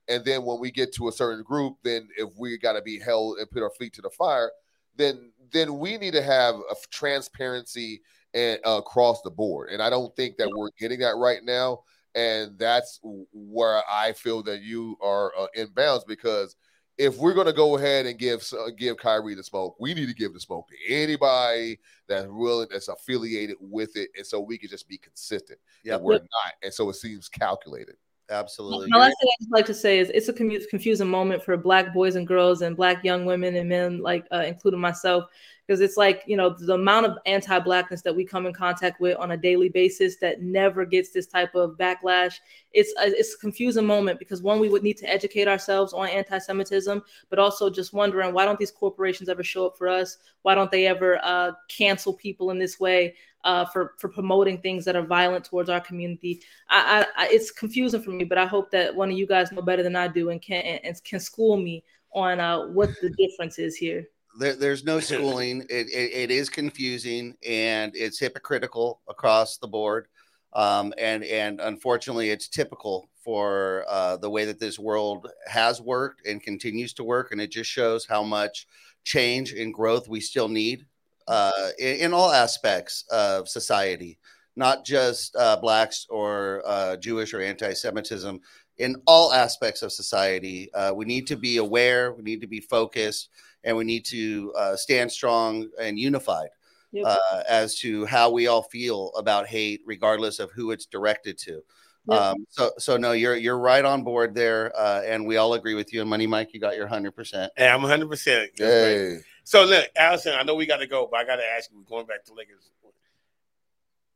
and 0.08 0.24
then 0.24 0.44
when 0.44 0.58
we 0.58 0.70
get 0.70 0.94
to 0.94 1.08
a 1.08 1.12
certain 1.12 1.44
group, 1.44 1.76
then 1.84 2.08
if 2.16 2.30
we 2.38 2.56
got 2.56 2.72
to 2.72 2.82
be 2.82 2.98
held 2.98 3.38
and 3.38 3.50
put 3.50 3.62
our 3.62 3.70
feet 3.78 3.92
to 3.92 4.02
the 4.02 4.10
fire, 4.10 4.50
then 4.98 5.32
then 5.50 5.78
we 5.78 5.96
need 5.96 6.12
to 6.12 6.22
have 6.22 6.56
a 6.56 6.74
transparency 6.90 8.02
and 8.34 8.60
uh, 8.66 8.78
across 8.78 9.22
the 9.22 9.30
board. 9.30 9.70
And 9.70 9.80
I 9.80 9.88
don't 9.88 10.14
think 10.14 10.36
that 10.36 10.50
we're 10.54 10.70
getting 10.78 11.00
that 11.00 11.16
right 11.16 11.42
now. 11.42 11.84
And 12.14 12.58
that's 12.58 13.00
where 13.32 13.82
I 13.88 14.12
feel 14.12 14.42
that 14.42 14.60
you 14.60 14.96
are 15.00 15.32
uh, 15.38 15.46
in 15.54 15.68
bounds 15.68 16.04
because 16.04 16.56
if 16.98 17.16
we're 17.16 17.34
going 17.34 17.46
to 17.46 17.52
go 17.52 17.76
ahead 17.76 18.06
and 18.06 18.18
give 18.18 18.42
uh, 18.52 18.70
give 18.76 18.96
Kyrie 18.96 19.34
the 19.34 19.44
smoke, 19.44 19.76
we 19.78 19.94
need 19.94 20.08
to 20.08 20.14
give 20.14 20.34
the 20.34 20.40
smoke 20.40 20.66
to 20.68 20.92
anybody 20.92 21.78
that's 22.08 22.26
willing, 22.28 22.66
that's 22.70 22.88
affiliated 22.88 23.56
with 23.60 23.96
it, 23.96 24.10
and 24.16 24.26
so 24.26 24.40
we 24.40 24.58
can 24.58 24.68
just 24.68 24.88
be 24.88 24.98
consistent. 24.98 25.60
Yep. 25.84 25.96
And 25.96 26.04
we're 26.04 26.14
not, 26.14 26.54
and 26.62 26.74
so 26.74 26.90
it 26.90 26.94
seems 26.94 27.28
calculated. 27.28 27.96
Absolutely. 28.30 28.88
My 28.90 28.98
last 28.98 29.16
thing 29.20 29.30
I'd 29.32 29.42
just 29.42 29.52
like 29.52 29.66
to 29.66 29.74
say 29.74 29.98
is 29.98 30.10
it's 30.10 30.28
a 30.28 30.32
confusing 30.32 31.08
moment 31.08 31.42
for 31.42 31.56
black 31.56 31.94
boys 31.94 32.14
and 32.14 32.26
girls 32.26 32.60
and 32.60 32.76
black 32.76 33.02
young 33.02 33.24
women 33.24 33.56
and 33.56 33.68
men, 33.68 34.02
like 34.02 34.26
uh, 34.30 34.44
including 34.46 34.80
myself, 34.80 35.24
because 35.66 35.80
it's 35.80 35.96
like 35.96 36.24
you 36.26 36.36
know 36.36 36.50
the 36.50 36.74
amount 36.74 37.06
of 37.06 37.16
anti-blackness 37.24 38.02
that 38.02 38.14
we 38.14 38.26
come 38.26 38.44
in 38.44 38.52
contact 38.52 39.00
with 39.00 39.16
on 39.16 39.30
a 39.30 39.36
daily 39.36 39.70
basis 39.70 40.16
that 40.16 40.42
never 40.42 40.84
gets 40.84 41.10
this 41.10 41.26
type 41.26 41.54
of 41.54 41.78
backlash. 41.78 42.34
It's 42.72 42.92
a, 43.00 43.06
it's 43.06 43.34
a 43.34 43.38
confusing 43.38 43.86
moment 43.86 44.18
because 44.18 44.42
one, 44.42 44.60
we 44.60 44.68
would 44.68 44.82
need 44.82 44.98
to 44.98 45.10
educate 45.10 45.48
ourselves 45.48 45.94
on 45.94 46.08
anti-Semitism, 46.08 47.02
but 47.30 47.38
also 47.38 47.70
just 47.70 47.94
wondering 47.94 48.34
why 48.34 48.44
don't 48.44 48.58
these 48.58 48.70
corporations 48.70 49.30
ever 49.30 49.42
show 49.42 49.66
up 49.66 49.78
for 49.78 49.88
us? 49.88 50.18
Why 50.42 50.54
don't 50.54 50.70
they 50.70 50.86
ever 50.86 51.18
uh, 51.22 51.52
cancel 51.68 52.12
people 52.12 52.50
in 52.50 52.58
this 52.58 52.78
way? 52.78 53.14
Uh, 53.44 53.64
for 53.66 53.94
for 53.98 54.08
promoting 54.08 54.58
things 54.58 54.84
that 54.84 54.96
are 54.96 55.06
violent 55.06 55.44
towards 55.44 55.70
our 55.70 55.80
community. 55.80 56.42
I, 56.68 57.06
I, 57.16 57.24
I 57.24 57.28
it's 57.30 57.52
confusing 57.52 58.02
for 58.02 58.10
me, 58.10 58.24
but 58.24 58.36
I 58.36 58.46
hope 58.46 58.70
that 58.72 58.94
one 58.94 59.10
of 59.12 59.16
you 59.16 59.28
guys 59.28 59.52
know 59.52 59.62
better 59.62 59.84
than 59.84 59.94
I 59.94 60.08
do 60.08 60.30
and 60.30 60.42
can 60.42 60.60
and 60.62 61.04
can 61.04 61.20
school 61.20 61.56
me 61.56 61.84
on 62.12 62.40
uh, 62.40 62.66
what 62.66 62.90
the 63.00 63.10
difference 63.10 63.58
is 63.58 63.76
here. 63.76 64.08
there, 64.38 64.54
there's 64.54 64.84
no 64.84 65.00
schooling. 65.00 65.62
It, 65.68 65.88
it, 65.88 66.12
it 66.12 66.30
is 66.30 66.48
confusing 66.48 67.34
and 67.46 67.92
it's 67.94 68.18
hypocritical 68.18 69.00
across 69.08 69.58
the 69.58 69.68
board. 69.68 70.08
Um, 70.54 70.94
and 70.96 71.24
and 71.24 71.60
unfortunately, 71.60 72.30
it's 72.30 72.48
typical 72.48 73.10
for 73.22 73.84
uh, 73.86 74.16
the 74.16 74.30
way 74.30 74.46
that 74.46 74.58
this 74.58 74.78
world 74.78 75.30
has 75.46 75.80
worked 75.80 76.26
and 76.26 76.42
continues 76.42 76.94
to 76.94 77.04
work. 77.04 77.32
And 77.32 77.40
it 77.40 77.50
just 77.50 77.70
shows 77.70 78.06
how 78.06 78.22
much 78.22 78.66
change 79.04 79.52
and 79.52 79.72
growth 79.72 80.08
we 80.08 80.20
still 80.20 80.48
need 80.48 80.86
uh, 81.28 81.68
in, 81.78 81.96
in 81.96 82.12
all 82.12 82.32
aspects 82.32 83.04
of 83.10 83.48
society, 83.48 84.18
not 84.56 84.84
just 84.84 85.36
uh, 85.36 85.56
blacks 85.56 86.06
or 86.10 86.62
uh, 86.66 86.96
Jewish 86.96 87.32
or 87.32 87.40
anti-Semitism. 87.40 88.40
In 88.78 88.96
all 89.06 89.32
aspects 89.32 89.82
of 89.82 89.92
society, 89.92 90.72
uh, 90.72 90.92
we 90.94 91.04
need 91.04 91.26
to 91.28 91.36
be 91.36 91.56
aware. 91.58 92.12
We 92.12 92.22
need 92.22 92.40
to 92.40 92.46
be 92.46 92.60
focused 92.60 93.30
and 93.64 93.76
we 93.76 93.84
need 93.84 94.04
to 94.06 94.52
uh, 94.56 94.76
stand 94.76 95.10
strong 95.10 95.68
and 95.80 95.98
unified 95.98 96.48
Yep. 96.92 97.04
uh, 97.06 97.42
as 97.48 97.78
to 97.80 98.06
how 98.06 98.30
we 98.30 98.46
all 98.46 98.62
feel 98.62 99.12
about 99.14 99.46
hate, 99.46 99.82
regardless 99.84 100.38
of 100.38 100.50
who 100.52 100.70
it's 100.70 100.86
directed 100.86 101.36
to. 101.40 101.60
Yep. 102.08 102.18
Um, 102.20 102.46
so, 102.48 102.70
so 102.78 102.96
no, 102.96 103.12
you're 103.12 103.36
you're 103.36 103.58
right 103.58 103.84
on 103.84 104.02
board 104.04 104.34
there, 104.34 104.72
uh, 104.74 105.02
and 105.04 105.26
we 105.26 105.36
all 105.36 105.52
agree 105.52 105.74
with 105.74 105.92
you. 105.92 106.00
And 106.00 106.08
Money 106.08 106.26
Mike, 106.26 106.54
you 106.54 106.60
got 106.60 106.76
your 106.76 106.86
hundred 106.86 107.14
percent. 107.14 107.52
Yeah, 107.58 107.74
I'm 107.74 107.82
100. 107.82 108.08
percent 108.08 108.50
Hey, 108.56 109.18
So 109.48 109.64
look, 109.64 109.86
Allyson, 109.96 110.34
I 110.34 110.42
know 110.42 110.54
we 110.54 110.66
got 110.66 110.76
to 110.76 110.86
go, 110.86 111.08
but 111.10 111.20
I 111.20 111.24
got 111.24 111.36
to 111.36 111.42
ask 111.56 111.70
you. 111.70 111.78
We're 111.78 111.84
going 111.96 112.04
back 112.04 112.22
to 112.26 112.34
Lakers, 112.34 112.70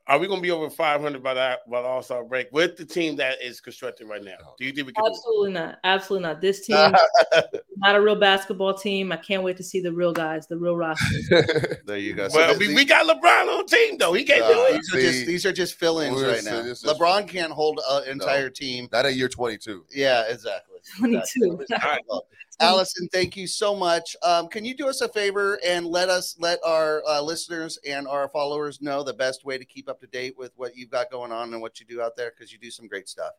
are 0.06 0.18
we 0.18 0.26
going 0.26 0.40
to 0.40 0.42
be 0.42 0.50
over 0.50 0.68
500 0.68 1.22
by 1.22 1.32
the 1.32 1.58
by 1.70 1.80
the 1.80 1.88
All 1.88 2.02
Star 2.02 2.22
break 2.22 2.48
with 2.52 2.76
the 2.76 2.84
team 2.84 3.16
that 3.16 3.40
is 3.40 3.58
constructed 3.58 4.08
right 4.08 4.22
now? 4.22 4.36
Do 4.58 4.66
you 4.66 4.72
think 4.72 4.88
we 4.88 4.92
can? 4.92 5.02
do 5.04 5.08
it? 5.08 5.12
Absolutely 5.16 5.52
not. 5.52 5.78
Absolutely 5.84 6.28
not. 6.28 6.40
This 6.42 6.66
team 6.66 6.76
not 7.78 7.96
a 7.96 8.00
real 8.02 8.16
basketball 8.16 8.74
team. 8.74 9.10
I 9.10 9.16
can't 9.16 9.42
wait 9.42 9.56
to 9.56 9.62
see 9.62 9.80
the 9.80 9.90
real 9.90 10.12
guys, 10.12 10.46
the 10.48 10.58
real 10.58 10.76
rosters. 10.76 11.30
There 11.86 11.96
you 11.96 12.12
go. 12.12 12.28
Well, 12.34 12.48
th- 12.48 12.58
we, 12.58 12.66
these- 12.66 12.76
we 12.76 12.84
got 12.84 13.06
LeBron 13.06 13.58
on 13.58 13.64
team 13.66 13.96
though. 13.96 14.12
He 14.12 14.24
can't 14.24 14.44
do 14.52 14.66
it. 14.66 14.82
these 14.82 14.94
are 14.94 15.00
just 15.00 15.26
these 15.26 15.46
are 15.46 15.52
just 15.52 15.78
fill-ins 15.78 16.20
right 16.22 16.44
now. 16.44 16.60
LeBron 16.62 17.26
can't 17.26 17.52
hold 17.52 17.80
an 17.90 18.06
entire 18.06 18.50
team. 18.50 18.86
not 18.92 19.06
at 19.06 19.14
year 19.14 19.30
22. 19.30 19.86
Yeah, 19.94 20.24
exactly. 20.28 20.71
22. 20.98 21.58
Exactly. 21.60 22.00
Well, 22.08 22.26
Allyson, 22.60 23.08
thank 23.12 23.36
you 23.36 23.46
so 23.46 23.74
much. 23.74 24.14
Um, 24.22 24.48
can 24.48 24.64
you 24.64 24.74
do 24.74 24.88
us 24.88 25.00
a 25.00 25.08
favor 25.08 25.58
and 25.66 25.86
let 25.86 26.08
us 26.08 26.36
let 26.38 26.58
our 26.64 27.02
uh, 27.08 27.20
listeners 27.20 27.78
and 27.86 28.06
our 28.06 28.28
followers 28.28 28.80
know 28.80 29.02
the 29.02 29.14
best 29.14 29.44
way 29.44 29.58
to 29.58 29.64
keep 29.64 29.88
up 29.88 30.00
to 30.00 30.06
date 30.06 30.36
with 30.36 30.52
what 30.56 30.76
you've 30.76 30.90
got 30.90 31.10
going 31.10 31.32
on 31.32 31.52
and 31.52 31.60
what 31.62 31.80
you 31.80 31.86
do 31.86 32.00
out 32.00 32.16
there 32.16 32.32
because 32.36 32.52
you 32.52 32.58
do 32.58 32.70
some 32.70 32.86
great 32.86 33.08
stuff. 33.08 33.32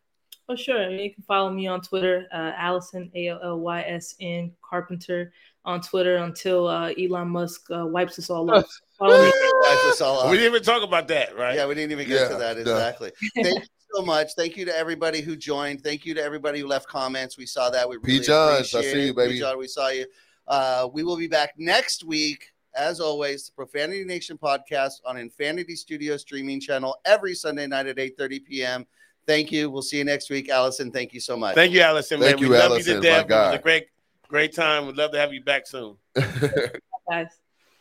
Oh, 0.48 0.56
sure. 0.56 0.90
You 0.90 1.12
can 1.14 1.22
follow 1.22 1.50
me 1.50 1.66
on 1.66 1.80
Twitter, 1.80 2.26
uh, 2.32 2.52
Allyson, 2.56 3.10
A 3.14 3.28
L 3.28 3.40
L 3.42 3.60
Y 3.60 3.80
S 3.82 4.14
N 4.20 4.52
Carpenter 4.62 5.32
on 5.64 5.80
Twitter 5.80 6.16
until 6.16 6.68
uh, 6.68 6.92
Elon 7.00 7.28
Musk 7.28 7.70
uh, 7.70 7.86
wipes 7.86 8.18
us 8.18 8.28
all 8.28 8.50
off. 8.50 8.66
Follow 8.98 9.18
me. 9.18 9.32
Wipes 9.62 9.84
us 9.86 10.00
all 10.02 10.30
We 10.30 10.36
didn't 10.36 10.52
even 10.52 10.62
talk 10.62 10.82
about 10.82 11.08
that, 11.08 11.36
right? 11.36 11.56
Yeah, 11.56 11.66
we 11.66 11.74
didn't 11.74 11.92
even 11.92 12.06
get 12.06 12.20
Yeah, 12.20 12.28
to 12.28 12.34
that 12.36 12.56
no. 12.56 12.60
exactly. 12.60 13.10
Thank 13.34 13.46
you 13.46 13.62
so 13.94 14.02
much. 14.02 14.34
Thank 14.34 14.56
you 14.56 14.64
to 14.64 14.76
everybody 14.76 15.20
who 15.20 15.36
joined. 15.36 15.82
Thank 15.82 16.04
you 16.04 16.14
to 16.14 16.22
everybody 16.22 16.60
who 16.60 16.66
left 16.66 16.88
comments. 16.88 17.36
We 17.38 17.46
saw 17.46 17.70
that. 17.70 17.88
We 17.88 17.98
P. 17.98 18.12
really 18.12 18.24
Johns, 18.24 18.74
I 18.74 18.78
appreciate 18.78 18.92
see 18.92 19.00
it. 19.00 19.06
you, 19.06 19.14
P. 19.14 19.16
baby. 19.16 19.38
John, 19.38 19.58
we 19.58 19.68
saw 19.68 19.88
you. 19.88 20.06
Uh, 20.46 20.88
we 20.92 21.02
will 21.02 21.16
be 21.16 21.26
back 21.26 21.54
next 21.56 22.04
week, 22.04 22.52
as 22.76 23.00
always. 23.00 23.46
The 23.46 23.52
Profanity 23.52 24.04
Nation 24.04 24.36
podcast 24.36 24.94
on 25.06 25.16
Infinity 25.16 25.76
Studio 25.76 26.16
streaming 26.16 26.60
channel 26.60 26.96
every 27.04 27.34
Sunday 27.34 27.66
night 27.66 27.86
at 27.86 27.96
8:30 27.96 28.44
p.m. 28.44 28.86
Thank 29.26 29.50
you. 29.50 29.70
We'll 29.70 29.82
see 29.82 29.98
you 29.98 30.04
next 30.04 30.28
week, 30.28 30.50
Allyson. 30.50 30.90
Thank 30.90 31.14
you 31.14 31.20
so 31.20 31.36
much. 31.36 31.54
Thank 31.54 31.72
you, 31.72 31.80
Allyson. 31.80 32.20
Thank 32.20 32.36
man. 32.36 32.44
you, 32.44 32.50
we 32.50 32.58
love 32.58 32.72
Allyson, 32.72 32.94
you 32.94 32.98
my 32.98 33.02
to 33.02 33.08
death. 33.08 33.20
It 33.20 33.24
was 33.24 33.28
God. 33.28 33.54
a 33.54 33.58
great, 33.58 33.86
great 34.28 34.54
time. 34.54 34.86
We'd 34.86 34.96
love 34.96 35.12
to 35.12 35.18
have 35.18 35.32
you 35.32 35.42
back 35.42 35.66
soon. 35.66 35.96
guys. 36.14 37.28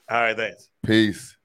All 0.09 0.21
right, 0.21 0.35
thanks. 0.37 0.69
Peace. 0.85 1.35